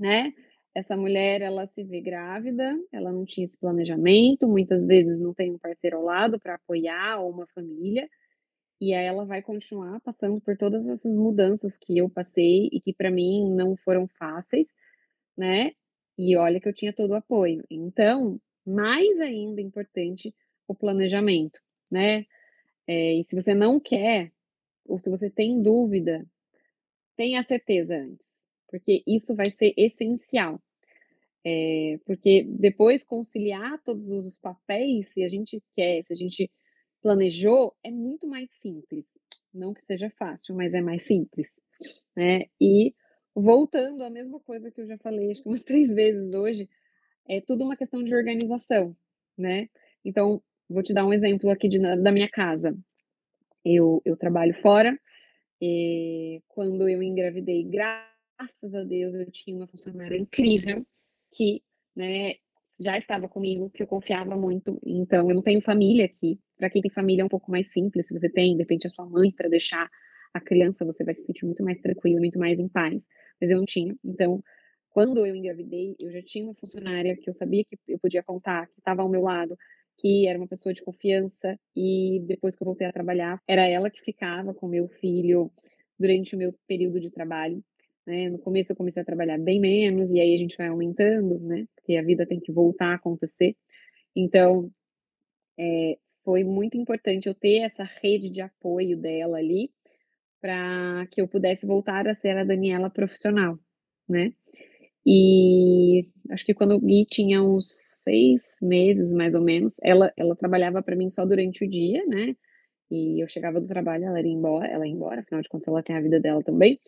né? 0.03 0.35
Essa 0.75 0.97
mulher, 0.97 1.43
ela 1.43 1.67
se 1.69 1.85
vê 1.85 2.01
grávida, 2.01 2.77
ela 2.91 3.13
não 3.13 3.25
tinha 3.25 3.47
esse 3.47 3.59
planejamento, 3.59 4.49
muitas 4.49 4.85
vezes 4.85 5.21
não 5.21 5.33
tem 5.33 5.53
um 5.53 5.59
parceiro 5.59 5.99
ao 5.99 6.03
lado 6.03 6.41
para 6.41 6.57
apoiar 6.57 7.21
ou 7.21 7.31
uma 7.31 7.47
família, 7.55 8.09
e 8.81 8.93
aí 8.95 9.07
ela 9.07 9.25
vai 9.25 9.43
continuar 9.43 10.01
passando 10.01 10.41
por 10.41 10.57
todas 10.57 10.87
essas 10.89 11.15
mudanças 11.15 11.79
que 11.79 11.99
eu 11.99 12.11
passei 12.11 12.69
e 12.73 12.81
que 12.81 12.93
para 12.93 13.11
mim 13.13 13.49
não 13.55 13.77
foram 13.77 14.09
fáceis, 14.09 14.75
né? 15.37 15.73
E 16.19 16.37
olha 16.37 16.61
que 16.61 16.69
eu 16.69 16.75
tinha 16.75 16.93
todo 16.93 17.13
o 17.13 17.15
apoio. 17.15 17.65
Então, 17.71 18.41
mais 18.67 19.21
ainda 19.21 19.61
importante 19.61 20.35
o 20.67 20.75
planejamento, 20.75 21.61
né? 21.91 22.27
É, 22.89 23.15
e 23.15 23.25
se 23.25 23.37
você 23.37 23.55
não 23.55 23.79
quer, 23.79 24.33
ou 24.87 24.99
se 24.99 25.11
você 25.11 25.31
tem 25.31 25.63
dúvida, 25.63 26.27
tenha 27.17 27.43
certeza 27.45 27.97
antes 27.97 28.32
porque 28.73 29.03
isso 29.07 29.35
vai 29.35 29.51
ser 29.51 29.75
essencial. 29.77 30.59
É, 31.45 31.99
porque 32.07 32.43
depois 32.49 33.05
conciliar 33.05 33.79
todos 33.83 34.11
os 34.11 34.39
papéis, 34.39 35.13
se 35.13 35.23
a 35.23 35.29
gente 35.29 35.63
quer, 35.77 36.03
se 36.05 36.13
a 36.13 36.17
gente 36.17 36.51
planejou, 37.03 37.77
é 37.85 37.91
muito 37.91 38.27
mais 38.27 38.51
simples. 38.63 39.05
Não 39.53 39.75
que 39.75 39.83
seja 39.83 40.09
fácil, 40.09 40.57
mas 40.57 40.73
é 40.73 40.81
mais 40.81 41.03
simples. 41.03 41.49
Né? 42.17 42.45
E 42.59 42.95
voltando 43.35 44.03
à 44.05 44.09
mesma 44.09 44.41
coisa 44.41 44.71
que 44.71 44.81
eu 44.81 44.87
já 44.87 44.97
falei, 44.97 45.31
acho 45.31 45.43
que 45.43 45.49
umas 45.49 45.63
três 45.65 45.93
vezes 45.93 46.33
hoje, 46.33 46.67
é 47.29 47.43
tudo 47.43 47.65
uma 47.65 47.77
questão 47.77 48.03
de 48.03 48.15
organização, 48.15 48.97
né? 49.37 49.69
Então, 50.05 50.43
vou 50.69 50.83
te 50.83 50.93
dar 50.95 51.07
um 51.07 51.13
exemplo 51.13 51.51
aqui 51.51 51.69
de, 51.69 51.79
da 51.79 52.11
minha 52.11 52.29
casa. 52.29 52.77
Eu, 53.65 54.03
eu 54.05 54.17
trabalho 54.17 54.55
fora, 54.61 54.99
e 55.61 56.43
quando 56.49 56.89
eu 56.89 57.01
engravidei, 57.03 57.63
graças 57.65 58.12
graças 58.43 58.75
a 58.75 58.83
Deus, 58.83 59.15
eu 59.15 59.31
tinha 59.31 59.57
uma 59.57 59.69
funcionária 59.69 60.17
incrível 60.17 60.85
que, 61.31 61.63
né, 61.95 62.35
já 62.81 62.99
estava 62.99 63.29
comigo, 63.29 63.71
que 63.71 63.83
eu 63.83 63.87
confiava 63.87 64.37
muito. 64.37 64.81
Então, 64.85 65.29
eu 65.29 65.35
não 65.37 65.43
tenho 65.43 65.61
família 65.61 66.07
aqui. 66.07 66.41
Para 66.57 66.69
quem 66.69 66.83
tem 66.83 66.91
família 66.91 67.23
é 67.23 67.25
um 67.25 67.29
pouco 67.29 67.51
mais 67.51 67.71
simples. 67.73 68.09
Se 68.09 68.19
você 68.19 68.29
tem, 68.29 68.55
de 68.55 68.63
repente, 68.63 68.87
a 68.87 68.91
sua 68.91 69.07
mãe 69.07 69.31
para 69.31 69.49
deixar 69.49 69.89
a 70.35 70.41
criança, 70.41 70.85
você 70.85 71.05
vai 71.05 71.15
se 71.15 71.25
sentir 71.25 71.45
muito 71.45 71.63
mais 71.63 71.81
tranquilo, 71.81 72.19
muito 72.19 72.39
mais 72.39 72.59
em 72.59 72.69
paz. 72.69 73.05
Mas 73.41 73.51
eu 73.51 73.59
não 73.59 73.65
tinha. 73.65 73.95
Então, 74.05 74.43
quando 74.91 75.25
eu 75.25 75.37
engravidei, 75.37 75.95
eu 76.01 76.11
já 76.11 76.23
tinha 76.23 76.45
uma 76.45 76.55
funcionária 76.55 77.17
que 77.17 77.29
eu 77.29 77.35
sabia 77.35 77.65
que 77.65 77.79
eu 77.87 77.99
podia 77.99 78.23
contar, 78.23 78.67
que 78.67 78.81
estava 78.81 79.03
ao 79.03 79.09
meu 79.09 79.23
lado, 79.23 79.57
que 79.99 80.27
era 80.27 80.39
uma 80.39 80.49
pessoa 80.49 80.73
de 80.73 80.83
confiança. 80.83 81.57
E 81.77 82.21
depois 82.27 82.57
que 82.57 82.63
eu 82.63 82.67
voltei 82.67 82.87
a 82.87 82.93
trabalhar, 82.93 83.41
era 83.47 83.69
ela 83.69 83.91
que 83.91 84.01
ficava 84.01 84.53
com 84.53 84.67
meu 84.67 84.89
filho 84.89 85.53
durante 85.99 86.35
o 86.35 86.39
meu 86.39 86.53
período 86.67 86.99
de 86.99 87.11
trabalho. 87.11 87.63
Né? 88.07 88.29
No 88.31 88.39
começo 88.39 88.73
eu 88.73 88.77
comecei 88.77 89.03
a 89.03 89.05
trabalhar 89.05 89.39
bem 89.39 89.61
menos, 89.61 90.11
e 90.11 90.21
aí 90.21 90.35
a 90.35 90.39
gente 90.39 90.57
vai 90.57 90.69
aumentando, 90.69 91.39
né? 91.41 91.67
Porque 91.77 91.97
a 91.97 92.03
vida 92.03 92.27
tem 92.27 92.41
que 92.41 92.53
voltar 92.53 92.89
a 92.89 92.95
acontecer. 92.95 93.57
Então, 94.17 94.71
é, 95.59 95.99
foi 96.25 96.45
muito 96.45 96.77
importante 96.77 97.29
eu 97.29 97.35
ter 97.35 97.59
essa 97.61 97.85
rede 97.85 98.31
de 98.31 98.41
apoio 98.43 98.97
dela 98.97 99.39
ali, 99.39 99.71
para 100.41 101.07
que 101.11 101.21
eu 101.21 101.29
pudesse 101.29 101.67
voltar 101.67 102.09
a 102.09 102.15
ser 102.15 102.37
a 102.37 102.45
Daniela 102.45 102.91
profissional, 102.91 103.59
né? 104.09 104.33
E 105.07 106.09
acho 106.31 106.45
que 106.45 106.55
quando 106.55 106.77
o 106.77 106.81
Gui 106.81 107.07
tinha 107.07 107.43
uns 107.43 107.67
seis 108.03 108.59
meses, 108.63 109.13
mais 109.13 109.35
ou 109.35 109.43
menos, 109.43 109.77
ela, 109.83 110.13
ela 110.17 110.37
trabalhava 110.37 110.83
para 110.83 110.97
mim 110.97 111.11
só 111.11 111.27
durante 111.27 111.65
o 111.65 111.69
dia, 111.69 112.05
né? 112.07 112.37
E 112.91 113.23
eu 113.23 113.29
chegava 113.29 113.61
do 113.61 113.69
trabalho, 113.69 114.05
ela 114.05 114.21
ia 114.21 114.29
embora, 114.29 114.69
ela 114.69 114.87
ia 114.87 114.93
embora, 114.93 115.21
afinal 115.23 115.41
de 115.43 115.49
contas 115.49 115.69
ela 115.69 115.83
tem 115.83 115.97
a 115.97 116.01
vida 116.01 116.21
dela 116.21 116.43
também. 116.43 116.81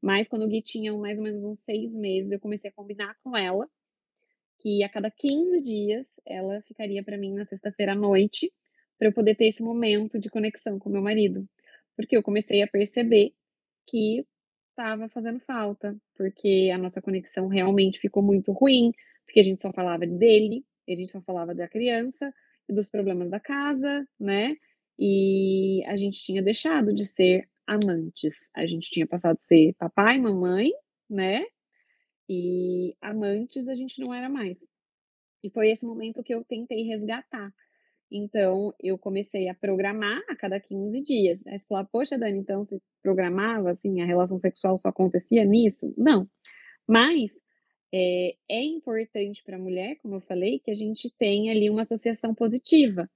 Mas 0.00 0.28
quando 0.28 0.44
o 0.44 0.48
Gui 0.48 0.62
tinha 0.62 0.96
mais 0.96 1.18
ou 1.18 1.24
menos 1.24 1.44
uns 1.44 1.58
seis 1.60 1.94
meses, 1.94 2.30
eu 2.30 2.40
comecei 2.40 2.70
a 2.70 2.72
combinar 2.72 3.16
com 3.22 3.36
ela 3.36 3.68
que 4.60 4.82
a 4.82 4.88
cada 4.88 5.10
15 5.10 5.60
dias 5.60 6.06
ela 6.26 6.60
ficaria 6.62 7.02
para 7.02 7.16
mim 7.16 7.32
na 7.34 7.46
sexta-feira 7.46 7.92
à 7.92 7.94
noite, 7.94 8.52
para 8.98 9.08
eu 9.08 9.12
poder 9.12 9.36
ter 9.36 9.46
esse 9.46 9.62
momento 9.62 10.18
de 10.18 10.28
conexão 10.28 10.78
com 10.78 10.90
meu 10.90 11.02
marido. 11.02 11.48
Porque 11.96 12.16
eu 12.16 12.22
comecei 12.22 12.62
a 12.62 12.66
perceber 12.66 13.32
que 13.86 14.24
estava 14.70 15.08
fazendo 15.08 15.40
falta, 15.40 15.96
porque 16.14 16.70
a 16.72 16.78
nossa 16.78 17.00
conexão 17.00 17.48
realmente 17.48 17.98
ficou 17.98 18.22
muito 18.22 18.52
ruim, 18.52 18.92
porque 19.24 19.40
a 19.40 19.42
gente 19.42 19.62
só 19.62 19.72
falava 19.72 20.06
dele, 20.06 20.64
a 20.88 20.92
gente 20.92 21.10
só 21.10 21.20
falava 21.20 21.54
da 21.54 21.68
criança 21.68 22.32
e 22.68 22.72
dos 22.72 22.88
problemas 22.88 23.30
da 23.30 23.40
casa, 23.40 24.06
né? 24.18 24.56
E 24.98 25.82
a 25.86 25.96
gente 25.96 26.22
tinha 26.22 26.42
deixado 26.42 26.92
de 26.92 27.06
ser 27.06 27.48
amantes. 27.68 28.50
A 28.56 28.66
gente 28.66 28.90
tinha 28.90 29.06
passado 29.06 29.36
a 29.36 29.40
ser 29.40 29.74
papai, 29.78 30.18
mamãe, 30.18 30.70
né? 31.08 31.44
E 32.28 32.96
amantes 33.00 33.68
a 33.68 33.74
gente 33.74 34.00
não 34.00 34.12
era 34.12 34.28
mais. 34.28 34.58
E 35.42 35.50
foi 35.50 35.70
esse 35.70 35.84
momento 35.84 36.22
que 36.22 36.34
eu 36.34 36.44
tentei 36.44 36.82
resgatar. 36.82 37.52
Então, 38.10 38.74
eu 38.80 38.98
comecei 38.98 39.48
a 39.48 39.54
programar 39.54 40.20
a 40.28 40.34
cada 40.34 40.58
15 40.58 41.00
dias. 41.02 41.46
Aí 41.46 41.58
você 41.58 41.66
fala, 41.66 41.84
poxa, 41.84 42.18
Dani, 42.18 42.38
então 42.38 42.64
você 42.64 42.80
programava, 43.02 43.70
assim, 43.70 44.00
a 44.00 44.06
relação 44.06 44.38
sexual 44.38 44.76
só 44.78 44.88
acontecia 44.88 45.44
nisso? 45.44 45.94
Não. 45.96 46.28
Mas 46.86 47.32
é, 47.92 48.34
é 48.48 48.62
importante 48.64 49.42
para 49.44 49.56
a 49.56 49.60
mulher, 49.60 49.96
como 50.02 50.16
eu 50.16 50.20
falei, 50.22 50.58
que 50.58 50.70
a 50.70 50.74
gente 50.74 51.12
tenha 51.18 51.52
ali 51.52 51.68
uma 51.68 51.82
associação 51.82 52.34
positiva. 52.34 53.08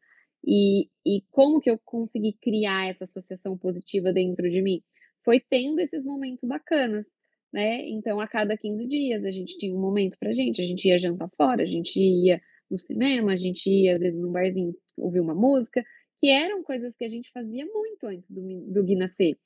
E, 0.44 0.88
e 1.06 1.22
como 1.30 1.60
que 1.60 1.70
eu 1.70 1.78
consegui 1.84 2.32
criar 2.40 2.88
essa 2.88 3.04
associação 3.04 3.56
positiva 3.56 4.12
dentro 4.12 4.48
de 4.48 4.60
mim? 4.60 4.82
Foi 5.24 5.40
tendo 5.40 5.80
esses 5.80 6.04
momentos 6.04 6.44
bacanas, 6.48 7.06
né? 7.52 7.88
Então, 7.88 8.20
a 8.20 8.26
cada 8.26 8.56
15 8.56 8.86
dias, 8.86 9.24
a 9.24 9.30
gente 9.30 9.56
tinha 9.58 9.74
um 9.74 9.80
momento 9.80 10.18
pra 10.18 10.32
gente, 10.32 10.60
a 10.60 10.64
gente 10.64 10.88
ia 10.88 10.98
jantar 10.98 11.30
fora, 11.36 11.62
a 11.62 11.66
gente 11.66 11.98
ia 11.98 12.40
no 12.70 12.78
cinema, 12.78 13.32
a 13.32 13.36
gente 13.36 13.68
ia, 13.68 13.94
às 13.94 14.00
vezes, 14.00 14.18
num 14.18 14.32
barzinho 14.32 14.74
ouvir 14.96 15.20
uma 15.20 15.34
música, 15.34 15.84
que 16.20 16.28
eram 16.28 16.62
coisas 16.62 16.96
que 16.96 17.04
a 17.04 17.08
gente 17.08 17.30
fazia 17.32 17.66
muito 17.66 18.06
antes 18.06 18.28
do, 18.30 18.42
do 18.72 18.84
Gui 18.84 18.96
nascer. 18.96 19.36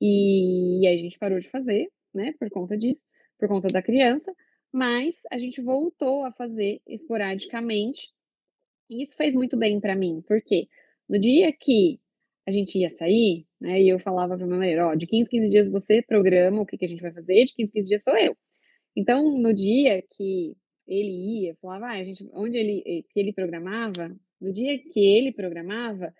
E, 0.00 0.82
e 0.82 0.86
aí 0.86 0.98
a 0.98 1.02
gente 1.02 1.18
parou 1.18 1.38
de 1.38 1.48
fazer, 1.48 1.88
né, 2.14 2.34
por 2.38 2.50
conta 2.50 2.76
disso, 2.76 3.02
por 3.38 3.48
conta 3.48 3.68
da 3.68 3.82
criança, 3.82 4.32
mas 4.72 5.14
a 5.30 5.38
gente 5.38 5.60
voltou 5.60 6.24
a 6.24 6.32
fazer 6.32 6.80
esporadicamente 6.86 8.08
e 8.88 9.02
isso 9.02 9.16
fez 9.16 9.34
muito 9.34 9.56
bem 9.56 9.80
para 9.80 9.96
mim, 9.96 10.22
porque 10.26 10.68
no 11.08 11.18
dia 11.18 11.52
que 11.52 12.00
a 12.46 12.50
gente 12.50 12.78
ia 12.78 12.90
sair, 12.90 13.46
né, 13.60 13.80
e 13.82 13.88
eu 13.88 13.98
falava 13.98 14.36
para 14.36 14.46
meu 14.46 14.58
marido, 14.58 14.82
ó, 14.82 14.94
de 14.94 15.06
15 15.06 15.28
15 15.28 15.50
dias 15.50 15.68
você 15.68 16.02
programa 16.02 16.62
o 16.62 16.66
que, 16.66 16.78
que 16.78 16.84
a 16.84 16.88
gente 16.88 17.02
vai 17.02 17.12
fazer, 17.12 17.44
de 17.44 17.54
15 17.54 17.72
15 17.72 17.88
dias 17.88 18.02
sou 18.04 18.16
eu. 18.16 18.36
Então, 18.96 19.36
no 19.38 19.52
dia 19.52 20.02
que 20.02 20.56
ele 20.86 21.44
ia, 21.44 21.56
falava, 21.56 21.86
ah, 21.86 21.98
a 21.98 22.04
gente, 22.04 22.28
onde 22.32 22.56
ele, 22.56 22.82
eh, 22.86 23.02
que 23.10 23.20
ele 23.20 23.32
programava, 23.32 24.16
no 24.40 24.52
dia 24.52 24.78
que 24.78 25.00
ele 25.00 25.32
programava, 25.32 26.14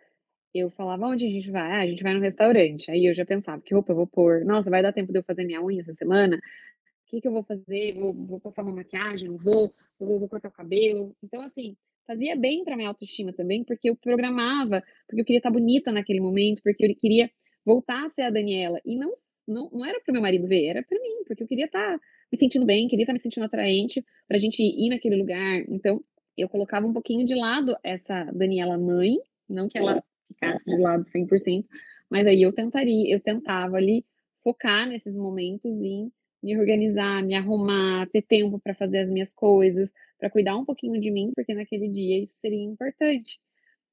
eu 0.55 0.71
falava, 0.71 1.07
onde 1.07 1.27
a 1.27 1.31
gente 1.31 1.51
vai? 1.51 1.71
Ah, 1.73 1.81
a 1.83 1.87
gente 1.87 2.03
vai 2.03 2.15
no 2.15 2.21
restaurante. 2.21 2.91
Aí 2.91 3.07
eu 3.07 3.15
já 3.15 3.25
pensava, 3.25 3.63
que 3.63 3.75
roupa 3.75 3.93
eu 3.93 3.97
vou 3.97 4.07
pôr? 4.07 4.45
Nossa, 4.45 4.71
vai 4.71 4.83
dar 4.83 4.93
tempo 4.93 5.13
de 5.13 5.19
eu 5.19 5.23
fazer 5.23 5.45
minha 5.45 5.63
unha 5.63 5.81
essa 5.81 5.95
semana? 5.95 6.37
O 6.37 7.09
que, 7.09 7.21
que 7.21 7.29
eu 7.29 7.33
vou 7.33 7.45
fazer? 7.45 7.95
Vou, 7.95 8.13
vou 8.13 8.41
passar 8.41 8.63
uma 8.63 8.73
maquiagem? 8.73 9.29
Não 9.29 9.39
vou? 9.39 9.73
Vou, 9.99 10.19
vou 10.19 10.29
cortar 10.29 10.49
o 10.49 10.53
cabelo? 10.53 11.15
Então, 11.23 11.43
assim, 11.43 11.77
fazia 12.07 12.37
bem 12.37 12.65
para 12.65 12.77
minha 12.77 12.89
autoestima 12.89 13.33
também, 13.33 13.65
porque 13.65 13.91
eu 13.91 13.97
programava, 13.97 14.83
porque 15.07 15.21
eu 15.21 15.25
queria 15.25 15.39
estar 15.39 15.51
bonita 15.51 15.91
naquele 15.91 16.21
momento, 16.21 16.63
porque 16.63 16.85
eu 16.85 16.95
queria 16.97 17.31
voltar 17.65 18.05
a 18.05 18.09
ser 18.09 18.23
a 18.23 18.31
Daniela. 18.31 18.81
E 18.85 18.97
não, 18.97 19.11
não, 19.47 19.71
não 19.73 19.85
era 19.85 20.01
para 20.01 20.13
meu 20.13 20.23
marido 20.23 20.47
ver, 20.47 20.67
era 20.67 20.83
para 20.83 20.99
mim, 21.01 21.25
porque 21.27 21.43
eu 21.43 21.47
queria 21.47 21.67
estar 21.67 21.99
me 22.33 22.39
sentindo 22.39 22.65
bem, 22.65 22.89
queria 22.89 23.03
estar 23.03 23.13
me 23.13 23.19
sentindo 23.19 23.45
atraente 23.45 24.05
para 24.27 24.37
a 24.37 24.41
gente 24.41 24.63
ir 24.63 24.89
naquele 24.89 25.17
lugar. 25.17 25.65
Então, 25.69 26.03
eu 26.37 26.49
colocava 26.49 26.87
um 26.87 26.93
pouquinho 26.93 27.27
de 27.27 27.35
lado 27.35 27.77
essa 27.83 28.25
Daniela 28.33 28.79
mãe, 28.79 29.17
não 29.49 29.69
que 29.69 29.79
ela 29.79 30.03
ficasse 30.29 30.75
de 30.75 30.81
lado 30.81 31.03
100%, 31.03 31.65
mas 32.11 32.27
aí 32.27 32.43
eu 32.43 32.53
tentaria, 32.53 33.13
eu 33.13 33.21
tentava 33.21 33.77
ali 33.77 34.05
focar 34.43 34.89
nesses 34.89 35.17
momentos 35.17 35.81
em 35.81 36.13
me 36.43 36.57
organizar, 36.59 37.23
me 37.25 37.35
arrumar, 37.35 38.09
ter 38.11 38.23
tempo 38.23 38.59
para 38.59 38.75
fazer 38.75 38.99
as 38.99 39.11
minhas 39.11 39.35
coisas, 39.35 39.93
para 40.19 40.31
cuidar 40.31 40.57
um 40.57 40.65
pouquinho 40.65 41.01
de 41.01 41.11
mim, 41.11 41.33
porque 41.35 41.55
naquele 41.55 41.89
dia 41.89 42.23
isso 42.23 42.37
seria 42.37 42.63
importante. 42.63 43.39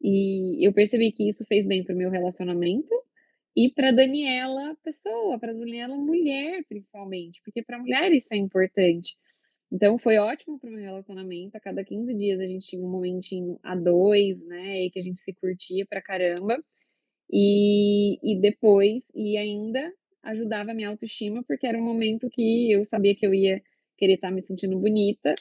E 0.01 0.65
eu 0.67 0.73
percebi 0.73 1.11
que 1.11 1.29
isso 1.29 1.45
fez 1.45 1.65
bem 1.65 1.83
para 1.83 1.95
o 1.95 1.97
meu 1.97 2.09
relacionamento 2.09 2.93
e 3.55 3.69
para 3.71 3.91
Daniela 3.91 4.75
pessoa, 4.83 5.39
para 5.39 5.53
Daniela 5.53 5.95
mulher 5.97 6.63
principalmente, 6.67 7.41
porque 7.43 7.63
para 7.63 7.79
mulher 7.79 8.11
isso 8.11 8.33
é 8.33 8.37
importante. 8.37 9.15
Então 9.71 9.97
foi 9.97 10.17
ótimo 10.17 10.59
para 10.59 10.69
o 10.69 10.73
meu 10.73 10.83
relacionamento. 10.83 11.57
A 11.57 11.59
cada 11.59 11.83
15 11.83 12.13
dias 12.15 12.39
a 12.39 12.45
gente 12.45 12.67
tinha 12.67 12.85
um 12.85 12.89
momentinho 12.89 13.59
a 13.63 13.75
dois, 13.75 14.45
né? 14.45 14.83
E 14.85 14.91
que 14.91 14.99
a 14.99 15.03
gente 15.03 15.19
se 15.19 15.33
curtia 15.33 15.85
pra 15.87 16.01
caramba. 16.01 16.63
E, 17.31 18.19
e 18.23 18.39
depois, 18.39 19.03
e 19.15 19.35
ainda 19.37 19.91
ajudava 20.23 20.71
a 20.71 20.73
minha 20.73 20.89
autoestima, 20.89 21.43
porque 21.43 21.67
era 21.67 21.77
um 21.77 21.83
momento 21.83 22.29
que 22.29 22.71
eu 22.71 22.83
sabia 22.85 23.15
que 23.15 23.25
eu 23.25 23.33
ia 23.33 23.61
querer 23.97 24.15
estar 24.15 24.29
tá 24.29 24.33
me 24.33 24.41
sentindo 24.41 24.79
bonita. 24.79 25.35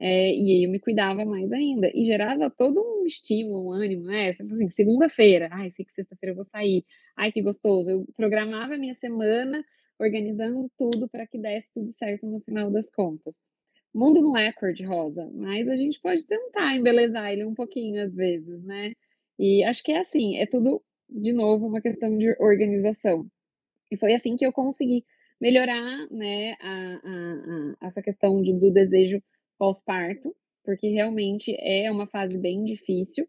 É, 0.00 0.34
e 0.34 0.50
aí 0.50 0.64
eu 0.64 0.70
me 0.70 0.80
cuidava 0.80 1.24
mais 1.24 1.52
ainda. 1.52 1.90
E 1.94 2.04
gerava 2.04 2.50
todo 2.50 2.80
um 2.80 3.06
estímulo, 3.06 3.66
um 3.68 3.72
ânimo, 3.72 4.04
né? 4.04 4.30
Assim, 4.30 4.68
segunda-feira, 4.70 5.48
ai, 5.52 5.70
sei 5.70 5.84
que 5.84 5.92
sexta-feira 5.92 6.32
eu 6.32 6.36
vou 6.36 6.44
sair. 6.44 6.84
Ai, 7.16 7.30
que 7.32 7.42
gostoso. 7.42 7.90
Eu 7.90 8.06
programava 8.16 8.74
a 8.74 8.78
minha 8.78 8.94
semana, 8.96 9.64
organizando 9.98 10.68
tudo 10.76 11.08
para 11.08 11.26
que 11.26 11.38
desse 11.38 11.72
tudo 11.72 11.88
certo 11.90 12.26
no 12.26 12.40
final 12.40 12.70
das 12.70 12.90
contas. 12.90 13.34
O 13.94 13.98
mundo 14.00 14.22
não 14.22 14.36
é 14.36 14.52
cor-de-rosa, 14.52 15.30
mas 15.34 15.68
a 15.68 15.76
gente 15.76 16.00
pode 16.00 16.26
tentar 16.26 16.74
embelezar 16.76 17.30
ele 17.32 17.44
um 17.44 17.54
pouquinho 17.54 18.02
às 18.02 18.14
vezes, 18.14 18.64
né? 18.64 18.94
E 19.38 19.62
acho 19.64 19.82
que 19.84 19.92
é 19.92 19.98
assim, 20.00 20.36
é 20.38 20.46
tudo, 20.46 20.82
de 21.08 21.32
novo, 21.32 21.66
uma 21.66 21.80
questão 21.80 22.16
de 22.16 22.34
organização. 22.40 23.26
E 23.92 23.96
foi 23.98 24.14
assim 24.14 24.38
que 24.38 24.46
eu 24.46 24.52
consegui 24.52 25.04
melhorar, 25.38 26.08
né, 26.10 26.56
a, 26.60 27.00
a, 27.04 27.74
a, 27.82 27.88
essa 27.88 28.00
questão 28.00 28.40
de, 28.40 28.54
do 28.54 28.72
desejo 28.72 29.22
pós-parto, 29.58 30.34
porque 30.64 30.88
realmente 30.88 31.54
é 31.60 31.90
uma 31.90 32.06
fase 32.06 32.38
bem 32.38 32.64
difícil. 32.64 33.28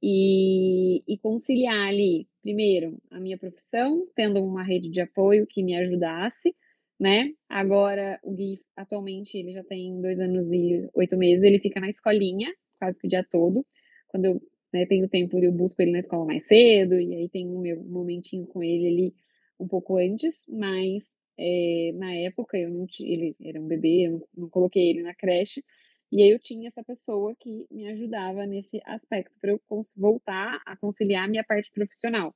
E, 0.00 1.02
e 1.08 1.18
conciliar 1.18 1.88
ali, 1.88 2.28
primeiro, 2.40 2.96
a 3.10 3.18
minha 3.18 3.36
profissão, 3.36 4.06
tendo 4.14 4.44
uma 4.44 4.62
rede 4.62 4.88
de 4.90 5.00
apoio 5.00 5.46
que 5.46 5.62
me 5.62 5.74
ajudasse, 5.74 6.54
né? 7.00 7.32
Agora, 7.48 8.20
o 8.22 8.32
Gui, 8.32 8.60
atualmente, 8.76 9.36
ele 9.36 9.52
já 9.52 9.64
tem 9.64 10.00
dois 10.00 10.20
anos 10.20 10.52
e 10.52 10.88
oito 10.94 11.16
meses, 11.16 11.42
ele 11.42 11.58
fica 11.58 11.80
na 11.80 11.88
escolinha, 11.88 12.52
quase 12.78 13.00
que 13.00 13.06
o 13.06 13.10
dia 13.10 13.24
todo. 13.28 13.66
Quando 14.06 14.26
eu 14.26 14.42
né, 14.72 14.86
tenho 14.86 15.08
tempo, 15.08 15.38
eu 15.42 15.50
busco 15.50 15.82
ele 15.82 15.90
na 15.92 15.98
escola 15.98 16.26
mais 16.26 16.46
cedo, 16.46 16.94
e 16.94 17.14
aí 17.14 17.28
tem 17.28 17.48
o 17.48 17.58
meu 17.58 17.82
momentinho 17.82 18.46
com 18.46 18.62
ele 18.62 18.86
ali 18.86 19.14
um 19.58 19.66
pouco 19.68 19.96
antes, 19.96 20.44
mas 20.48 21.04
é, 21.38 21.92
na 21.94 22.14
época 22.14 22.58
eu 22.58 22.70
não 22.70 22.86
tinha, 22.86 23.12
ele 23.12 23.36
era 23.42 23.60
um 23.60 23.66
bebê, 23.66 24.08
eu 24.08 24.26
não, 24.36 24.48
coloquei 24.48 24.90
ele 24.90 25.02
na 25.02 25.14
creche, 25.14 25.64
e 26.12 26.22
aí 26.22 26.30
eu 26.30 26.38
tinha 26.38 26.68
essa 26.68 26.84
pessoa 26.84 27.34
que 27.38 27.66
me 27.70 27.88
ajudava 27.88 28.46
nesse 28.46 28.80
aspecto, 28.86 29.34
para 29.40 29.50
eu 29.52 29.60
voltar 29.96 30.60
a 30.64 30.76
conciliar 30.76 31.28
minha 31.28 31.44
parte 31.44 31.70
profissional. 31.72 32.34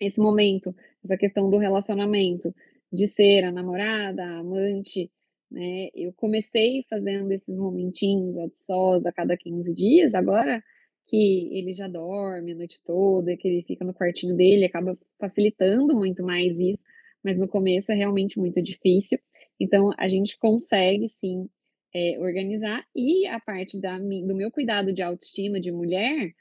Esse 0.00 0.20
momento, 0.20 0.74
essa 1.04 1.16
questão 1.16 1.50
do 1.50 1.58
relacionamento, 1.58 2.54
de 2.92 3.06
ser 3.06 3.44
a 3.44 3.52
namorada, 3.52 4.22
a 4.24 4.38
amante, 4.38 5.10
né? 5.52 5.88
Eu 5.94 6.12
comecei 6.14 6.84
fazendo 6.88 7.30
esses 7.30 7.58
momentinhos 7.58 8.38
a 8.38 8.48
sós 8.54 9.04
a 9.06 9.12
cada 9.12 9.36
15 9.36 9.74
dias, 9.74 10.14
agora 10.14 10.62
que 11.12 11.50
ele 11.52 11.74
já 11.74 11.86
dorme 11.86 12.52
a 12.52 12.54
noite 12.54 12.80
toda, 12.82 13.36
que 13.36 13.46
ele 13.46 13.62
fica 13.64 13.84
no 13.84 13.92
quartinho 13.92 14.34
dele, 14.34 14.64
acaba 14.64 14.98
facilitando 15.20 15.94
muito 15.94 16.22
mais 16.24 16.58
isso, 16.58 16.84
mas 17.22 17.38
no 17.38 17.46
começo 17.46 17.92
é 17.92 17.94
realmente 17.94 18.38
muito 18.38 18.62
difícil. 18.62 19.18
Então 19.60 19.92
a 19.98 20.08
gente 20.08 20.38
consegue 20.38 21.10
sim 21.10 21.50
é, 21.94 22.18
organizar 22.18 22.82
e 22.96 23.26
a 23.26 23.38
parte 23.38 23.78
da, 23.78 23.98
do 23.98 24.34
meu 24.34 24.50
cuidado 24.50 24.90
de 24.90 25.02
autoestima 25.02 25.60
de 25.60 25.70
mulher 25.70 26.32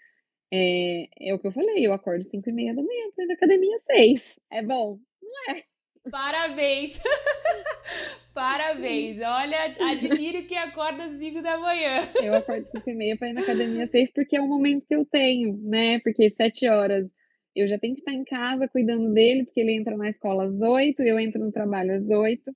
é, 0.54 1.08
é 1.20 1.34
o 1.34 1.40
que 1.40 1.48
eu 1.48 1.52
falei, 1.52 1.86
eu 1.86 1.92
acordo 1.92 2.24
5 2.24 2.50
e 2.50 2.54
meia 2.54 2.74
da 2.74 2.82
manhã, 2.82 3.12
tô 3.14 3.26
na 3.26 3.34
academia 3.34 3.78
6. 3.80 4.40
É 4.50 4.64
bom? 4.64 5.00
Não 5.22 5.54
é? 5.54 5.64
Parabéns! 6.10 7.00
Parabéns! 8.34 9.20
Olha, 9.20 9.76
admiro 9.80 10.48
que 10.48 10.56
acorda 10.56 11.04
às 11.04 11.12
5 11.12 11.42
da 11.42 11.58
manhã. 11.58 12.10
Eu 12.24 12.36
acordo 12.36 12.68
5 12.72 12.90
e 12.90 12.94
meia 12.94 13.18
para 13.18 13.30
ir 13.30 13.34
na 13.34 13.42
academia 13.42 13.84
às 13.84 13.92
6 13.92 14.12
porque 14.12 14.36
é 14.36 14.42
o 14.42 14.48
momento 14.48 14.88
que 14.88 14.96
eu 14.96 15.06
tenho, 15.06 15.58
né? 15.58 16.00
Porque 16.00 16.30
7 16.30 16.68
horas 16.68 17.12
eu 17.56 17.68
já 17.68 17.78
tenho 17.78 17.94
que 17.94 18.02
estar 18.02 18.14
em 18.14 18.24
casa 18.24 18.68
cuidando 18.68 19.14
dele, 19.14 19.44
porque 19.44 19.60
ele 19.60 19.74
entra 19.74 19.96
na 19.98 20.10
escola 20.10 20.46
às 20.46 20.62
8, 20.62 21.02
eu 21.04 21.20
entro 21.20 21.44
no 21.44 21.52
trabalho 21.52 21.94
às 21.94 22.10
8. 22.10 22.52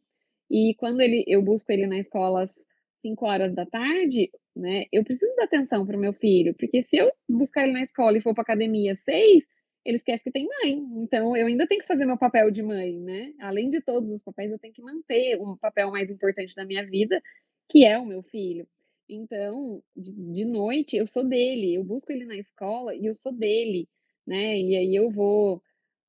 E 0.50 0.74
quando 0.78 1.02
ele, 1.02 1.24
eu 1.28 1.42
busco 1.42 1.72
ele 1.72 1.86
na 1.86 2.00
escola 2.00 2.44
às 2.44 2.66
5 3.02 3.26
horas 3.26 3.54
da 3.54 3.66
tarde, 3.66 4.32
né? 4.56 4.86
Eu 4.92 5.04
preciso 5.04 5.36
dar 5.36 5.44
atenção 5.44 5.86
para 5.86 5.98
o 5.98 6.00
meu 6.00 6.14
filho, 6.14 6.56
porque 6.58 6.82
se 6.82 6.98
eu 6.98 7.12
buscar 7.28 7.64
ele 7.64 7.74
na 7.74 7.84
escola 7.84 8.18
e 8.18 8.22
for 8.22 8.34
para 8.34 8.44
academia 8.44 8.94
às 8.94 9.02
6, 9.02 9.44
ele 9.86 9.98
esquece 9.98 10.24
que 10.24 10.32
tem 10.32 10.48
mãe. 10.48 10.74
Então, 11.04 11.38
eu 11.38 11.48
ainda 11.48 11.68
tenho 11.68 11.82
que 11.82 11.88
fazer 11.88 12.06
meu 12.06 12.18
papel 12.18 12.50
de 12.50 12.64
mãe, 12.64 13.00
né? 13.00 13.34
Além 13.40 13.70
de 13.70 13.82
todos 13.82 14.12
os 14.12 14.24
papéis, 14.24 14.52
eu 14.52 14.60
tenho 14.60 14.74
que 14.74 14.82
manter 14.82 15.40
um 15.40 15.56
papel 15.56 15.92
mais 15.92 16.10
importante 16.10 16.56
da 16.56 16.66
minha 16.66 16.86
vida, 16.86 17.22
que 17.70 17.86
é 17.86 17.98
o 18.00 18.06
meu 18.06 18.24
filho. 18.24 18.68
Então, 19.08 19.84
de, 19.96 20.12
de 20.34 20.46
noite, 20.46 20.98
eu 20.98 21.06
sou 21.06 21.24
dele, 21.24 21.76
eu 21.76 21.84
busco 21.84 22.12
ele 22.12 22.26
na 22.26 22.36
escola 22.36 22.96
e 22.96 23.06
eu 23.06 23.16
sou 23.16 23.32
dele, 23.32 23.88
né? 24.26 24.58
E 24.60 24.76
aí 24.76 24.96
eu 24.96 25.12
vou 25.12 25.62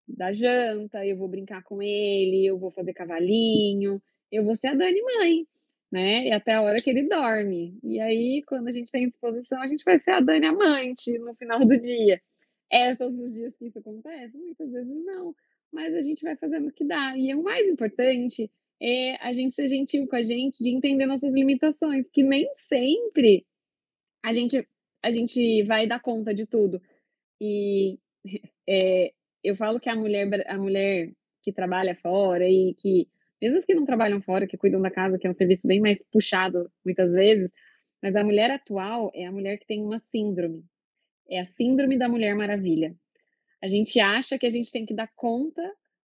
dar 0.09 0.33
janta, 0.33 1.05
eu 1.07 1.17
vou 1.19 1.29
brincar 1.29 1.63
com 1.65 1.83
ele, 1.83 2.47
eu 2.47 2.59
vou 2.59 2.71
fazer 2.71 2.95
cavalinho, 2.95 4.01
eu 4.33 4.45
vou 4.45 4.57
ser 4.57 4.69
a 4.69 4.75
Dani 4.75 5.03
mãe, 5.03 5.47
né? 5.93 6.27
E 6.29 6.33
até 6.33 6.55
a 6.55 6.63
hora 6.63 6.81
que 6.83 6.91
ele 6.91 7.09
dorme. 7.09 7.79
E 7.83 8.01
aí, 8.01 8.43
quando 8.47 8.69
a 8.69 8.73
gente 8.73 8.91
tem 8.91 9.09
disposição, 9.09 9.61
a 9.61 9.69
gente 9.69 9.85
vai 9.85 9.99
ser 9.99 10.13
a 10.13 10.21
Dani 10.21 10.47
amante 10.47 11.19
no 11.19 11.35
final 11.35 11.61
do 11.61 11.79
dia. 11.81 12.21
É 12.71 12.95
todos 12.95 13.19
os 13.19 13.33
dias 13.33 13.55
que 13.57 13.67
isso 13.67 13.79
acontece? 13.79 14.37
Muitas 14.37 14.71
vezes 14.71 15.05
não. 15.05 15.35
Mas 15.73 15.95
a 15.95 16.01
gente 16.01 16.23
vai 16.23 16.37
fazendo 16.37 16.69
o 16.69 16.73
que 16.73 16.85
dá. 16.85 17.17
E 17.17 17.35
o 17.35 17.43
mais 17.43 17.67
importante 17.69 18.51
é 18.81 19.17
a 19.17 19.33
gente 19.33 19.55
ser 19.55 19.69
gentil 19.69 20.07
com 20.07 20.17
a 20.17 20.23
gente, 20.23 20.63
de 20.63 20.71
entender 20.71 21.07
nossas 21.07 21.33
limitações, 21.33 22.09
que 22.11 22.23
nem 22.23 22.49
sempre 22.57 23.47
a 24.23 24.33
gente, 24.33 24.67
a 25.03 25.11
gente 25.11 25.63
vai 25.65 25.87
dar 25.87 26.01
conta 26.01 26.35
de 26.35 26.47
tudo. 26.47 26.81
E 27.41 27.99
é, 28.69 29.13
eu 29.43 29.57
falo 29.57 29.81
que 29.81 29.89
a 29.89 29.97
mulher, 29.97 30.29
a 30.49 30.59
mulher 30.59 31.13
que 31.43 31.53
trabalha 31.53 31.95
fora 31.95 32.49
e 32.49 32.75
que, 32.75 33.09
mesmo 33.41 33.59
as 33.59 33.65
que 33.65 33.75
não 33.75 33.85
trabalham 33.85 34.21
fora, 34.21 34.47
que 34.47 34.57
cuidam 34.57 34.83
da 34.83 34.91
casa, 34.91 35.19
que 35.19 35.27
é 35.27 35.31
um 35.31 35.33
serviço 35.33 35.67
bem 35.69 35.81
mais 35.81 36.03
puxado 36.11 36.71
muitas 36.85 37.13
vezes, 37.13 37.53
mas 38.03 38.17
a 38.17 38.25
mulher 38.25 38.51
atual 38.51 39.11
é 39.15 39.25
a 39.25 39.33
mulher 39.33 39.59
que 39.59 39.67
tem 39.67 39.83
uma 39.83 39.99
síndrome, 40.01 40.65
é 41.29 41.41
a 41.41 41.47
síndrome 41.47 41.99
da 41.99 42.09
Mulher 42.09 42.35
Maravilha. 42.35 42.95
A 43.63 43.69
gente 43.69 43.99
acha 43.99 44.39
que 44.39 44.47
a 44.47 44.51
gente 44.51 44.71
tem 44.71 44.87
que 44.87 44.95
dar 44.95 45.11
conta 45.15 45.63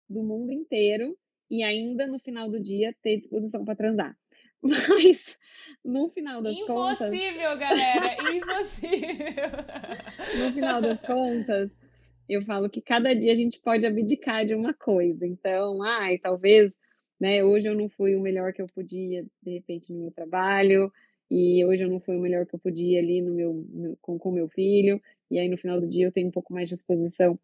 do 0.08 0.22
mundo 0.22 0.52
inteiro 0.52 1.16
e 1.50 1.62
ainda 1.62 2.06
no 2.06 2.18
final 2.18 2.50
do 2.50 2.60
dia 2.60 2.94
ter 3.02 3.18
disposição 3.18 3.64
para 3.64 3.76
transar. 3.76 4.16
Mas 4.62 5.38
no 5.84 6.08
final 6.10 6.40
das 6.40 6.54
impossível, 6.54 6.74
contas. 6.74 7.12
Impossível, 7.12 7.58
galera! 7.58 8.36
impossível! 8.36 9.50
no 10.46 10.52
final 10.52 10.80
das 10.80 11.00
contas, 11.00 11.76
eu 12.28 12.42
falo 12.44 12.70
que 12.70 12.80
cada 12.80 13.14
dia 13.14 13.32
a 13.32 13.36
gente 13.36 13.60
pode 13.60 13.84
abdicar 13.84 14.46
de 14.46 14.54
uma 14.54 14.72
coisa. 14.72 15.26
Então, 15.26 15.82
ai, 15.82 16.18
talvez, 16.18 16.72
né, 17.20 17.44
hoje 17.44 17.68
eu 17.68 17.74
não 17.74 17.88
fui 17.88 18.14
o 18.14 18.20
melhor 18.20 18.52
que 18.52 18.62
eu 18.62 18.66
podia, 18.68 19.24
de 19.42 19.50
repente, 19.52 19.92
no 19.92 20.00
meu 20.00 20.10
trabalho, 20.12 20.92
e 21.32 21.64
hoje 21.64 21.82
eu 21.82 21.88
não 21.88 21.98
fui 21.98 22.14
o 22.14 22.20
melhor 22.20 22.44
que 22.46 22.54
eu 22.54 22.58
podia 22.58 22.98
ali 22.98 23.22
no 23.22 23.32
meu, 23.32 23.54
no, 23.54 23.96
com 23.96 24.18
o 24.22 24.32
meu 24.32 24.48
filho, 24.50 25.00
e 25.30 25.38
aí 25.38 25.48
no 25.48 25.56
final 25.56 25.80
do 25.80 25.88
dia 25.88 26.04
eu 26.06 26.12
tenho 26.12 26.28
um 26.28 26.30
pouco 26.30 26.52
mais 26.52 26.68
de 26.68 26.74
disposição 26.74 27.38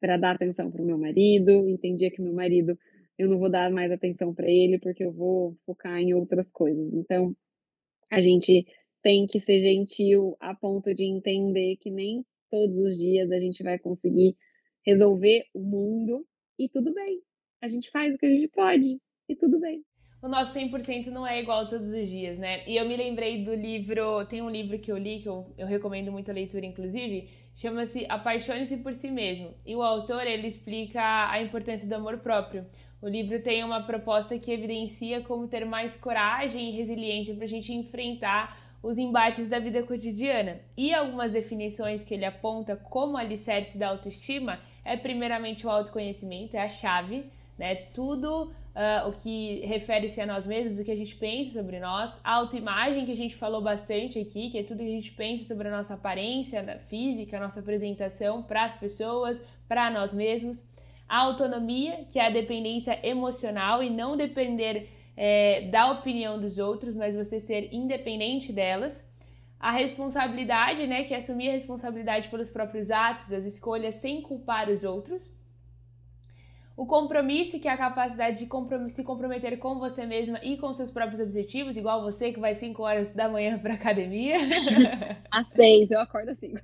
para 0.00 0.16
dar 0.16 0.36
atenção 0.36 0.70
para 0.70 0.80
o 0.80 0.86
meu 0.86 0.96
marido, 0.96 1.68
entendi 1.68 2.08
que 2.10 2.22
meu 2.22 2.32
marido 2.32 2.78
eu 3.18 3.28
não 3.28 3.38
vou 3.38 3.50
dar 3.50 3.68
mais 3.68 3.90
atenção 3.90 4.32
para 4.32 4.48
ele 4.48 4.78
porque 4.78 5.04
eu 5.04 5.12
vou 5.12 5.56
focar 5.66 5.98
em 5.98 6.14
outras 6.14 6.52
coisas. 6.52 6.94
Então, 6.94 7.34
a 8.10 8.20
gente 8.20 8.64
tem 9.02 9.26
que 9.26 9.40
ser 9.40 9.60
gentil 9.60 10.36
a 10.38 10.54
ponto 10.54 10.94
de 10.94 11.02
entender 11.02 11.76
que 11.78 11.90
nem 11.90 12.24
todos 12.48 12.78
os 12.78 12.96
dias 12.96 13.32
a 13.32 13.40
gente 13.40 13.62
vai 13.62 13.78
conseguir 13.78 14.36
resolver 14.86 15.44
o 15.52 15.60
mundo 15.60 16.24
e 16.56 16.68
tudo 16.68 16.94
bem. 16.94 17.20
A 17.60 17.66
gente 17.66 17.90
faz 17.90 18.14
o 18.14 18.18
que 18.18 18.26
a 18.26 18.30
gente 18.30 18.48
pode 18.48 19.00
e 19.28 19.34
tudo 19.34 19.58
bem. 19.58 19.84
O 20.22 20.28
nosso 20.28 20.56
100% 20.56 21.08
não 21.08 21.26
é 21.26 21.40
igual 21.40 21.66
todos 21.66 21.88
os 21.88 22.08
dias, 22.08 22.38
né? 22.38 22.62
E 22.64 22.76
eu 22.76 22.86
me 22.86 22.96
lembrei 22.96 23.42
do 23.42 23.52
livro, 23.52 24.24
tem 24.26 24.40
um 24.40 24.48
livro 24.48 24.78
que 24.78 24.92
eu 24.92 24.96
li, 24.96 25.18
que 25.18 25.28
eu, 25.28 25.52
eu 25.58 25.66
recomendo 25.66 26.12
muito 26.12 26.30
a 26.30 26.34
leitura, 26.34 26.64
inclusive, 26.64 27.28
chama-se 27.56 28.06
Apaixone-se 28.08 28.76
por 28.76 28.94
Si 28.94 29.10
Mesmo. 29.10 29.52
E 29.66 29.74
o 29.74 29.82
autor, 29.82 30.24
ele 30.24 30.46
explica 30.46 31.28
a 31.28 31.42
importância 31.42 31.88
do 31.88 31.94
amor 31.96 32.18
próprio. 32.18 32.64
O 33.00 33.08
livro 33.08 33.42
tem 33.42 33.64
uma 33.64 33.82
proposta 33.82 34.38
que 34.38 34.52
evidencia 34.52 35.22
como 35.22 35.48
ter 35.48 35.66
mais 35.66 36.00
coragem 36.00 36.68
e 36.68 36.76
resiliência 36.76 37.34
para 37.34 37.44
a 37.44 37.48
gente 37.48 37.72
enfrentar 37.72 38.76
os 38.80 38.98
embates 38.98 39.48
da 39.48 39.58
vida 39.58 39.82
cotidiana. 39.82 40.60
E 40.76 40.94
algumas 40.94 41.32
definições 41.32 42.04
que 42.04 42.14
ele 42.14 42.24
aponta 42.24 42.76
como 42.76 43.16
alicerce 43.16 43.76
da 43.76 43.88
autoestima 43.88 44.60
é 44.84 44.96
primeiramente 44.96 45.66
o 45.66 45.70
autoconhecimento, 45.70 46.56
é 46.56 46.60
a 46.60 46.68
chave, 46.68 47.24
né? 47.58 47.74
Tudo 47.74 48.52
uh, 48.74 49.08
o 49.08 49.12
que 49.12 49.64
refere-se 49.66 50.20
a 50.20 50.26
nós 50.26 50.46
mesmos, 50.46 50.78
o 50.78 50.84
que 50.84 50.90
a 50.90 50.96
gente 50.96 51.14
pensa 51.16 51.60
sobre 51.60 51.78
nós, 51.78 52.18
a 52.24 52.34
autoimagem 52.34 53.04
que 53.04 53.12
a 53.12 53.16
gente 53.16 53.36
falou 53.36 53.60
bastante 53.60 54.18
aqui, 54.18 54.50
que 54.50 54.58
é 54.58 54.62
tudo 54.62 54.78
que 54.78 54.84
a 54.84 54.96
gente 54.96 55.12
pensa 55.12 55.44
sobre 55.44 55.68
a 55.68 55.70
nossa 55.70 55.94
aparência 55.94 56.80
física, 56.88 57.36
a 57.36 57.40
nossa 57.40 57.60
apresentação 57.60 58.42
para 58.42 58.64
as 58.64 58.78
pessoas, 58.78 59.42
para 59.68 59.90
nós 59.90 60.12
mesmos, 60.12 60.70
a 61.08 61.18
autonomia, 61.18 62.06
que 62.10 62.18
é 62.18 62.26
a 62.26 62.30
dependência 62.30 62.98
emocional 63.06 63.82
e 63.82 63.90
não 63.90 64.16
depender 64.16 64.88
é, 65.16 65.68
da 65.70 65.90
opinião 65.90 66.40
dos 66.40 66.58
outros, 66.58 66.94
mas 66.94 67.14
você 67.14 67.38
ser 67.38 67.68
independente 67.72 68.52
delas. 68.52 69.06
A 69.60 69.70
responsabilidade, 69.70 70.86
né, 70.86 71.04
que 71.04 71.14
é 71.14 71.18
assumir 71.18 71.50
a 71.50 71.52
responsabilidade 71.52 72.28
pelos 72.28 72.50
próprios 72.50 72.90
atos, 72.90 73.32
as 73.32 73.44
escolhas 73.44 73.96
sem 73.96 74.20
culpar 74.20 74.68
os 74.68 74.82
outros. 74.82 75.30
O 76.76 76.86
compromisso, 76.86 77.60
que 77.60 77.68
é 77.68 77.72
a 77.72 77.76
capacidade 77.76 78.38
de 78.38 78.46
comprom 78.46 78.88
se 78.88 79.04
comprometer 79.04 79.58
com 79.58 79.78
você 79.78 80.06
mesma 80.06 80.40
e 80.42 80.56
com 80.56 80.72
seus 80.72 80.90
próprios 80.90 81.20
objetivos, 81.20 81.76
igual 81.76 82.02
você 82.02 82.32
que 82.32 82.40
vai 82.40 82.54
5 82.54 82.82
horas 82.82 83.12
da 83.12 83.28
manhã 83.28 83.58
para 83.58 83.74
academia. 83.74 84.36
Às 85.30 85.48
6, 85.48 85.90
eu 85.90 86.00
acordo 86.00 86.30
às 86.30 86.38
5. 86.38 86.58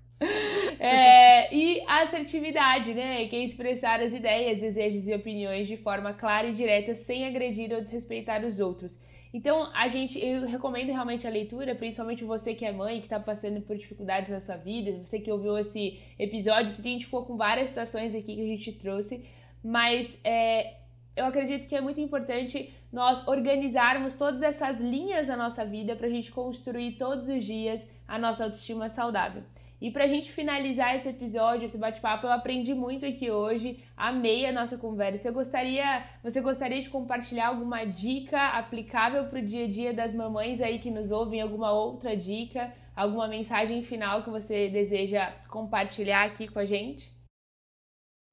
É, 0.81 1.55
e 1.55 1.81
a 1.87 2.03
assertividade, 2.03 2.93
né? 2.95 3.27
Que 3.27 3.37
é 3.37 3.45
expressar 3.45 4.01
as 4.01 4.13
ideias, 4.13 4.59
desejos 4.59 5.07
e 5.07 5.15
opiniões 5.15 5.69
de 5.69 5.77
forma 5.77 6.13
clara 6.13 6.49
e 6.49 6.53
direta, 6.53 6.95
sem 6.95 7.27
agredir 7.27 7.73
ou 7.73 7.81
desrespeitar 7.81 8.45
os 8.45 8.61
outros. 8.61 8.99
Então, 9.33 9.71
a 9.75 9.89
gente, 9.89 10.19
eu 10.19 10.47
recomendo 10.47 10.89
realmente 10.89 11.27
a 11.27 11.31
leitura, 11.31 11.75
principalmente 11.75 12.25
você 12.25 12.55
que 12.55 12.65
é 12.65 12.73
mãe, 12.73 12.99
que 12.99 13.07
está 13.07 13.21
passando 13.21 13.61
por 13.61 13.77
dificuldades 13.77 14.33
na 14.33 14.41
sua 14.41 14.57
vida, 14.57 14.99
você 15.05 15.21
que 15.21 15.31
ouviu 15.31 15.59
esse 15.59 15.99
episódio, 16.19 16.71
se 16.71 16.81
identificou 16.81 17.25
com 17.25 17.37
várias 17.37 17.69
situações 17.69 18.15
aqui 18.15 18.35
que 18.35 18.43
a 18.43 18.47
gente 18.47 18.73
trouxe, 18.73 19.23
mas 19.63 20.21
é, 20.25 20.75
eu 21.17 21.27
acredito 21.27 21.69
que 21.69 21.75
é 21.75 21.81
muito 21.81 22.01
importante 22.01 22.73
nós 22.93 23.27
organizarmos 23.27 24.15
todas 24.15 24.43
essas 24.43 24.81
linhas 24.81 25.27
da 25.27 25.37
nossa 25.37 25.65
vida 25.65 25.95
para 25.95 26.07
a 26.07 26.11
gente 26.11 26.31
construir 26.31 26.93
todos 26.93 27.29
os 27.29 27.45
dias 27.45 27.89
a 28.07 28.19
nossa 28.19 28.45
autoestima 28.45 28.89
saudável. 28.89 29.43
E 29.81 29.93
para 29.93 30.05
a 30.05 30.09
gente 30.09 30.33
finalizar 30.33 30.95
esse 30.97 31.09
episódio, 31.09 31.67
esse 31.67 31.79
bate-papo, 31.79 32.27
eu 32.27 32.33
aprendi 32.33 32.75
muito 32.75 33.07
aqui 33.07 33.31
hoje, 33.31 33.79
amei 33.97 34.45
a 34.45 34.53
nossa 34.53 34.77
conversa. 34.77 35.29
Eu 35.29 35.33
gostaria, 35.33 36.05
você 36.23 36.41
gostaria 36.41 36.83
de 36.83 36.91
compartilhar 36.91 37.49
alguma 37.49 37.85
dica 37.85 38.41
aplicável 38.59 39.27
para 39.27 39.39
o 39.39 39.43
dia 39.43 39.67
a 39.67 39.69
dia 39.69 39.95
das 39.95 40.13
mamães 40.13 40.61
aí 40.61 40.81
que 40.81 40.91
nos 40.91 41.13
ouvem, 41.13 41.41
alguma 41.41 41.71
outra 41.71 42.17
dica, 42.17 42.73
alguma 42.97 43.29
mensagem 43.29 43.81
final 43.83 44.25
que 44.25 44.31
você 44.31 44.69
deseja 44.69 45.31
compartilhar 45.49 46.25
aqui 46.25 46.49
com 46.49 46.59
a 46.59 46.67
gente? 46.67 47.18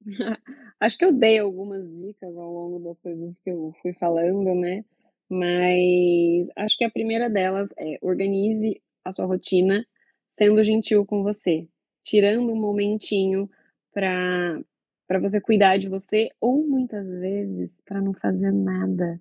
Acho 0.80 0.98
que 0.98 1.04
eu 1.04 1.12
dei 1.12 1.38
algumas 1.38 1.92
dicas 1.92 2.36
ao 2.36 2.52
longo 2.52 2.78
das 2.78 3.00
coisas 3.00 3.38
que 3.40 3.50
eu 3.50 3.74
fui 3.82 3.92
falando, 3.94 4.54
né? 4.54 4.84
Mas 5.28 6.48
acho 6.54 6.76
que 6.76 6.84
a 6.84 6.90
primeira 6.90 7.28
delas 7.28 7.70
é 7.76 7.98
organize 8.00 8.80
a 9.04 9.10
sua 9.10 9.26
rotina 9.26 9.84
sendo 10.28 10.62
gentil 10.62 11.04
com 11.04 11.22
você, 11.22 11.68
tirando 12.04 12.52
um 12.52 12.56
momentinho 12.60 13.50
para 13.92 14.60
para 15.08 15.20
você 15.20 15.40
cuidar 15.40 15.78
de 15.78 15.88
você 15.88 16.28
ou 16.40 16.66
muitas 16.66 17.06
vezes 17.08 17.80
para 17.84 18.00
não 18.00 18.12
fazer 18.12 18.50
nada. 18.52 19.20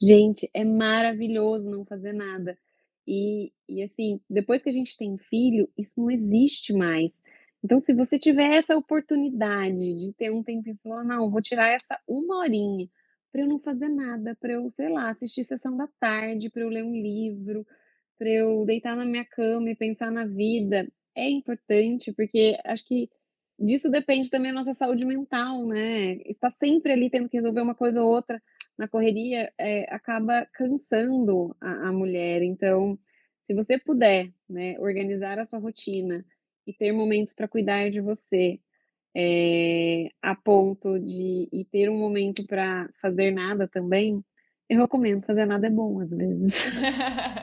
Gente, 0.00 0.48
é 0.52 0.62
maravilhoso 0.64 1.70
não 1.70 1.86
fazer 1.86 2.12
nada. 2.12 2.58
E, 3.06 3.50
e 3.68 3.82
assim, 3.82 4.20
depois 4.28 4.62
que 4.62 4.68
a 4.68 4.72
gente 4.72 4.96
tem 4.96 5.16
filho, 5.16 5.68
isso 5.76 6.00
não 6.00 6.10
existe 6.10 6.74
mais. 6.74 7.22
Então, 7.64 7.78
se 7.78 7.94
você 7.94 8.18
tiver 8.18 8.52
essa 8.54 8.76
oportunidade 8.76 9.76
de 9.76 10.12
ter 10.14 10.30
um 10.30 10.42
tempo 10.42 10.68
e 10.68 10.76
falar, 10.82 11.04
não, 11.04 11.30
vou 11.30 11.40
tirar 11.40 11.68
essa 11.68 11.98
uma 12.08 12.38
horinha 12.38 12.88
para 13.30 13.42
eu 13.42 13.48
não 13.48 13.58
fazer 13.58 13.88
nada, 13.88 14.36
para 14.40 14.52
eu, 14.52 14.70
sei 14.70 14.90
lá, 14.90 15.08
assistir 15.08 15.44
sessão 15.44 15.76
da 15.76 15.88
tarde, 15.98 16.50
para 16.50 16.62
eu 16.62 16.68
ler 16.68 16.84
um 16.84 16.94
livro, 16.94 17.66
para 18.18 18.28
eu 18.28 18.64
deitar 18.66 18.96
na 18.96 19.04
minha 19.04 19.24
cama 19.24 19.70
e 19.70 19.76
pensar 19.76 20.10
na 20.10 20.24
vida, 20.26 20.86
é 21.14 21.28
importante, 21.30 22.12
porque 22.12 22.58
acho 22.64 22.84
que 22.86 23.08
disso 23.58 23.90
depende 23.90 24.28
também 24.30 24.50
a 24.50 24.54
nossa 24.54 24.74
saúde 24.74 25.06
mental, 25.06 25.66
né? 25.66 26.12
E 26.26 26.34
tá 26.38 26.50
sempre 26.50 26.92
ali 26.92 27.08
tendo 27.10 27.28
que 27.28 27.36
resolver 27.36 27.62
uma 27.62 27.74
coisa 27.74 28.02
ou 28.02 28.10
outra 28.10 28.42
na 28.76 28.88
correria, 28.88 29.52
é, 29.58 29.84
acaba 29.94 30.46
cansando 30.52 31.54
a, 31.60 31.88
a 31.88 31.92
mulher. 31.92 32.42
Então, 32.42 32.98
se 33.42 33.54
você 33.54 33.78
puder, 33.78 34.32
né, 34.48 34.78
organizar 34.78 35.38
a 35.38 35.44
sua 35.44 35.58
rotina 35.58 36.24
e 36.66 36.72
ter 36.72 36.92
momentos 36.92 37.32
para 37.32 37.48
cuidar 37.48 37.90
de 37.90 38.00
você, 38.00 38.60
é, 39.14 40.08
a 40.22 40.34
ponto 40.34 40.98
de 40.98 41.48
e 41.52 41.64
ter 41.70 41.90
um 41.90 41.98
momento 41.98 42.46
para 42.46 42.88
fazer 43.00 43.30
nada 43.30 43.68
também, 43.68 44.24
eu 44.68 44.80
recomendo. 44.80 45.24
Fazer 45.26 45.44
nada 45.44 45.66
é 45.66 45.70
bom 45.70 46.00
às 46.00 46.10
vezes. 46.10 46.70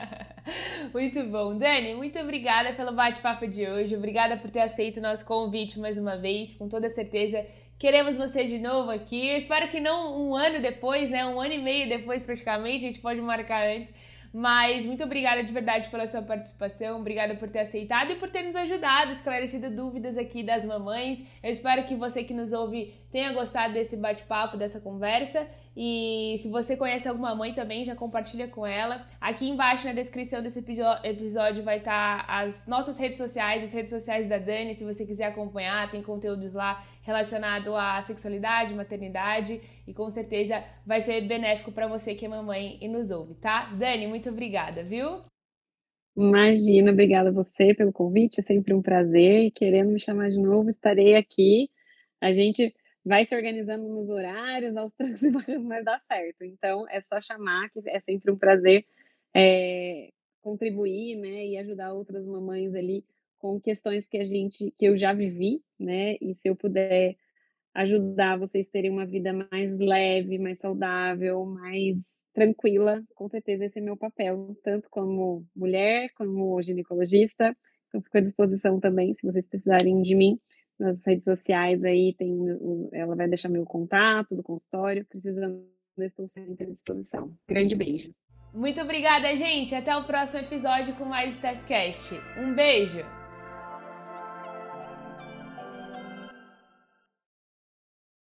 muito 0.92 1.22
bom. 1.24 1.56
Dani, 1.56 1.94
muito 1.94 2.18
obrigada 2.18 2.72
pelo 2.74 2.92
bate-papo 2.92 3.46
de 3.46 3.66
hoje. 3.66 3.96
Obrigada 3.96 4.36
por 4.36 4.50
ter 4.50 4.60
aceito 4.60 4.98
o 4.98 5.02
nosso 5.02 5.24
convite 5.24 5.78
mais 5.78 5.96
uma 5.96 6.16
vez. 6.16 6.54
Com 6.54 6.68
toda 6.68 6.88
certeza, 6.88 7.46
queremos 7.78 8.16
você 8.16 8.44
de 8.44 8.58
novo 8.58 8.90
aqui. 8.90 9.28
Espero 9.36 9.68
que 9.68 9.78
não 9.78 10.28
um 10.28 10.34
ano 10.34 10.60
depois, 10.60 11.08
né? 11.08 11.24
Um 11.24 11.40
ano 11.40 11.52
e 11.52 11.62
meio 11.62 11.88
depois, 11.88 12.24
praticamente. 12.26 12.84
A 12.84 12.88
gente 12.88 13.00
pode 13.00 13.20
marcar 13.20 13.64
antes 13.64 13.94
mas 14.32 14.84
muito 14.84 15.02
obrigada 15.02 15.42
de 15.42 15.52
verdade 15.52 15.88
pela 15.90 16.06
sua 16.06 16.22
participação, 16.22 17.00
obrigada 17.00 17.34
por 17.34 17.48
ter 17.48 17.60
aceitado 17.60 18.12
e 18.12 18.16
por 18.16 18.30
ter 18.30 18.42
nos 18.42 18.54
ajudado, 18.54 19.12
esclarecido 19.12 19.70
dúvidas 19.70 20.16
aqui 20.16 20.42
das 20.42 20.64
mamães. 20.64 21.24
Eu 21.42 21.50
espero 21.50 21.84
que 21.84 21.96
você 21.96 22.22
que 22.22 22.32
nos 22.32 22.52
ouve 22.52 22.94
tenha 23.10 23.32
gostado 23.32 23.74
desse 23.74 23.96
bate-papo, 23.96 24.56
dessa 24.56 24.80
conversa. 24.80 25.46
E 25.76 26.36
se 26.38 26.50
você 26.50 26.76
conhece 26.76 27.08
alguma 27.08 27.34
mãe 27.34 27.54
também, 27.54 27.84
já 27.84 27.94
compartilha 27.94 28.48
com 28.48 28.66
ela. 28.66 29.06
Aqui 29.20 29.48
embaixo 29.48 29.86
na 29.86 29.92
descrição 29.92 30.42
desse 30.42 30.58
episódio 30.58 31.62
vai 31.62 31.78
estar 31.78 32.24
as 32.28 32.66
nossas 32.66 32.98
redes 32.98 33.18
sociais, 33.18 33.62
as 33.62 33.72
redes 33.72 33.90
sociais 33.90 34.28
da 34.28 34.38
Dani, 34.38 34.74
se 34.74 34.84
você 34.84 35.06
quiser 35.06 35.26
acompanhar, 35.26 35.90
tem 35.90 36.02
conteúdos 36.02 36.54
lá 36.54 36.84
relacionado 37.02 37.74
à 37.74 38.00
sexualidade, 38.02 38.74
maternidade 38.74 39.60
e 39.86 39.94
com 39.94 40.10
certeza 40.10 40.62
vai 40.86 41.00
ser 41.00 41.20
benéfico 41.22 41.72
para 41.72 41.86
você 41.86 42.14
que 42.14 42.26
é 42.26 42.28
mamãe 42.28 42.78
e 42.80 42.88
nos 42.88 43.10
ouve, 43.10 43.34
tá? 43.34 43.72
Dani, 43.74 44.06
muito 44.06 44.28
obrigada, 44.28 44.84
viu? 44.84 45.22
Imagina, 46.16 46.92
obrigada 46.92 47.30
a 47.30 47.32
você 47.32 47.74
pelo 47.74 47.92
convite, 47.92 48.40
é 48.40 48.42
sempre 48.42 48.74
um 48.74 48.82
prazer. 48.82 49.44
E 49.44 49.50
querendo 49.50 49.90
me 49.90 50.00
chamar 50.00 50.28
de 50.28 50.38
novo, 50.38 50.68
estarei 50.68 51.14
aqui. 51.14 51.70
A 52.20 52.32
gente 52.32 52.74
vai 53.04 53.24
se 53.24 53.34
organizando 53.34 53.88
nos 53.88 54.08
horários, 54.08 54.76
aos 54.76 54.92
trancos 54.92 55.20
mas 55.62 55.84
dá 55.84 55.98
certo. 55.98 56.44
Então, 56.44 56.86
é 56.90 57.00
só 57.00 57.20
chamar, 57.20 57.70
que 57.70 57.80
é 57.88 58.00
sempre 58.00 58.30
um 58.30 58.36
prazer 58.36 58.84
é, 59.34 60.10
contribuir, 60.42 61.16
né, 61.16 61.46
e 61.46 61.58
ajudar 61.58 61.92
outras 61.92 62.26
mamães 62.26 62.74
ali 62.74 63.04
com 63.40 63.58
questões 63.58 64.06
que 64.06 64.18
a 64.18 64.24
gente, 64.24 64.72
que 64.78 64.84
eu 64.84 64.96
já 64.96 65.12
vivi, 65.12 65.62
né, 65.78 66.16
e 66.20 66.34
se 66.34 66.48
eu 66.48 66.54
puder 66.54 67.16
ajudar 67.74 68.38
vocês 68.38 68.68
terem 68.68 68.90
uma 68.90 69.06
vida 69.06 69.32
mais 69.32 69.78
leve, 69.78 70.38
mais 70.38 70.58
saudável, 70.58 71.44
mais 71.46 71.96
tranquila, 72.32 73.02
com 73.14 73.26
certeza 73.28 73.64
esse 73.64 73.78
é 73.78 73.82
meu 73.82 73.96
papel, 73.96 74.56
tanto 74.62 74.88
como 74.90 75.44
mulher, 75.56 76.10
como 76.14 76.60
ginecologista, 76.62 77.56
então 77.88 78.00
fico 78.02 78.18
à 78.18 78.20
disposição 78.20 78.78
também, 78.78 79.14
se 79.14 79.26
vocês 79.26 79.48
precisarem 79.48 80.02
de 80.02 80.14
mim, 80.14 80.38
nas 80.78 81.04
redes 81.06 81.24
sociais 81.24 81.84
aí 81.84 82.14
tem, 82.16 82.32
ela 82.92 83.14
vai 83.14 83.28
deixar 83.28 83.48
meu 83.48 83.64
contato 83.64 84.36
do 84.36 84.42
consultório, 84.42 85.04
precisando, 85.06 85.64
eu 85.96 86.06
estou 86.06 86.26
sempre 86.26 86.66
à 86.66 86.70
disposição. 86.70 87.32
Grande 87.48 87.74
beijo. 87.74 88.14
Muito 88.52 88.80
obrigada, 88.80 89.34
gente. 89.36 89.74
Até 89.74 89.96
o 89.96 90.04
próximo 90.04 90.40
episódio 90.40 90.94
com 90.96 91.04
mais 91.04 91.34
StaffCast. 91.34 92.14
Um 92.36 92.52
beijo! 92.54 93.19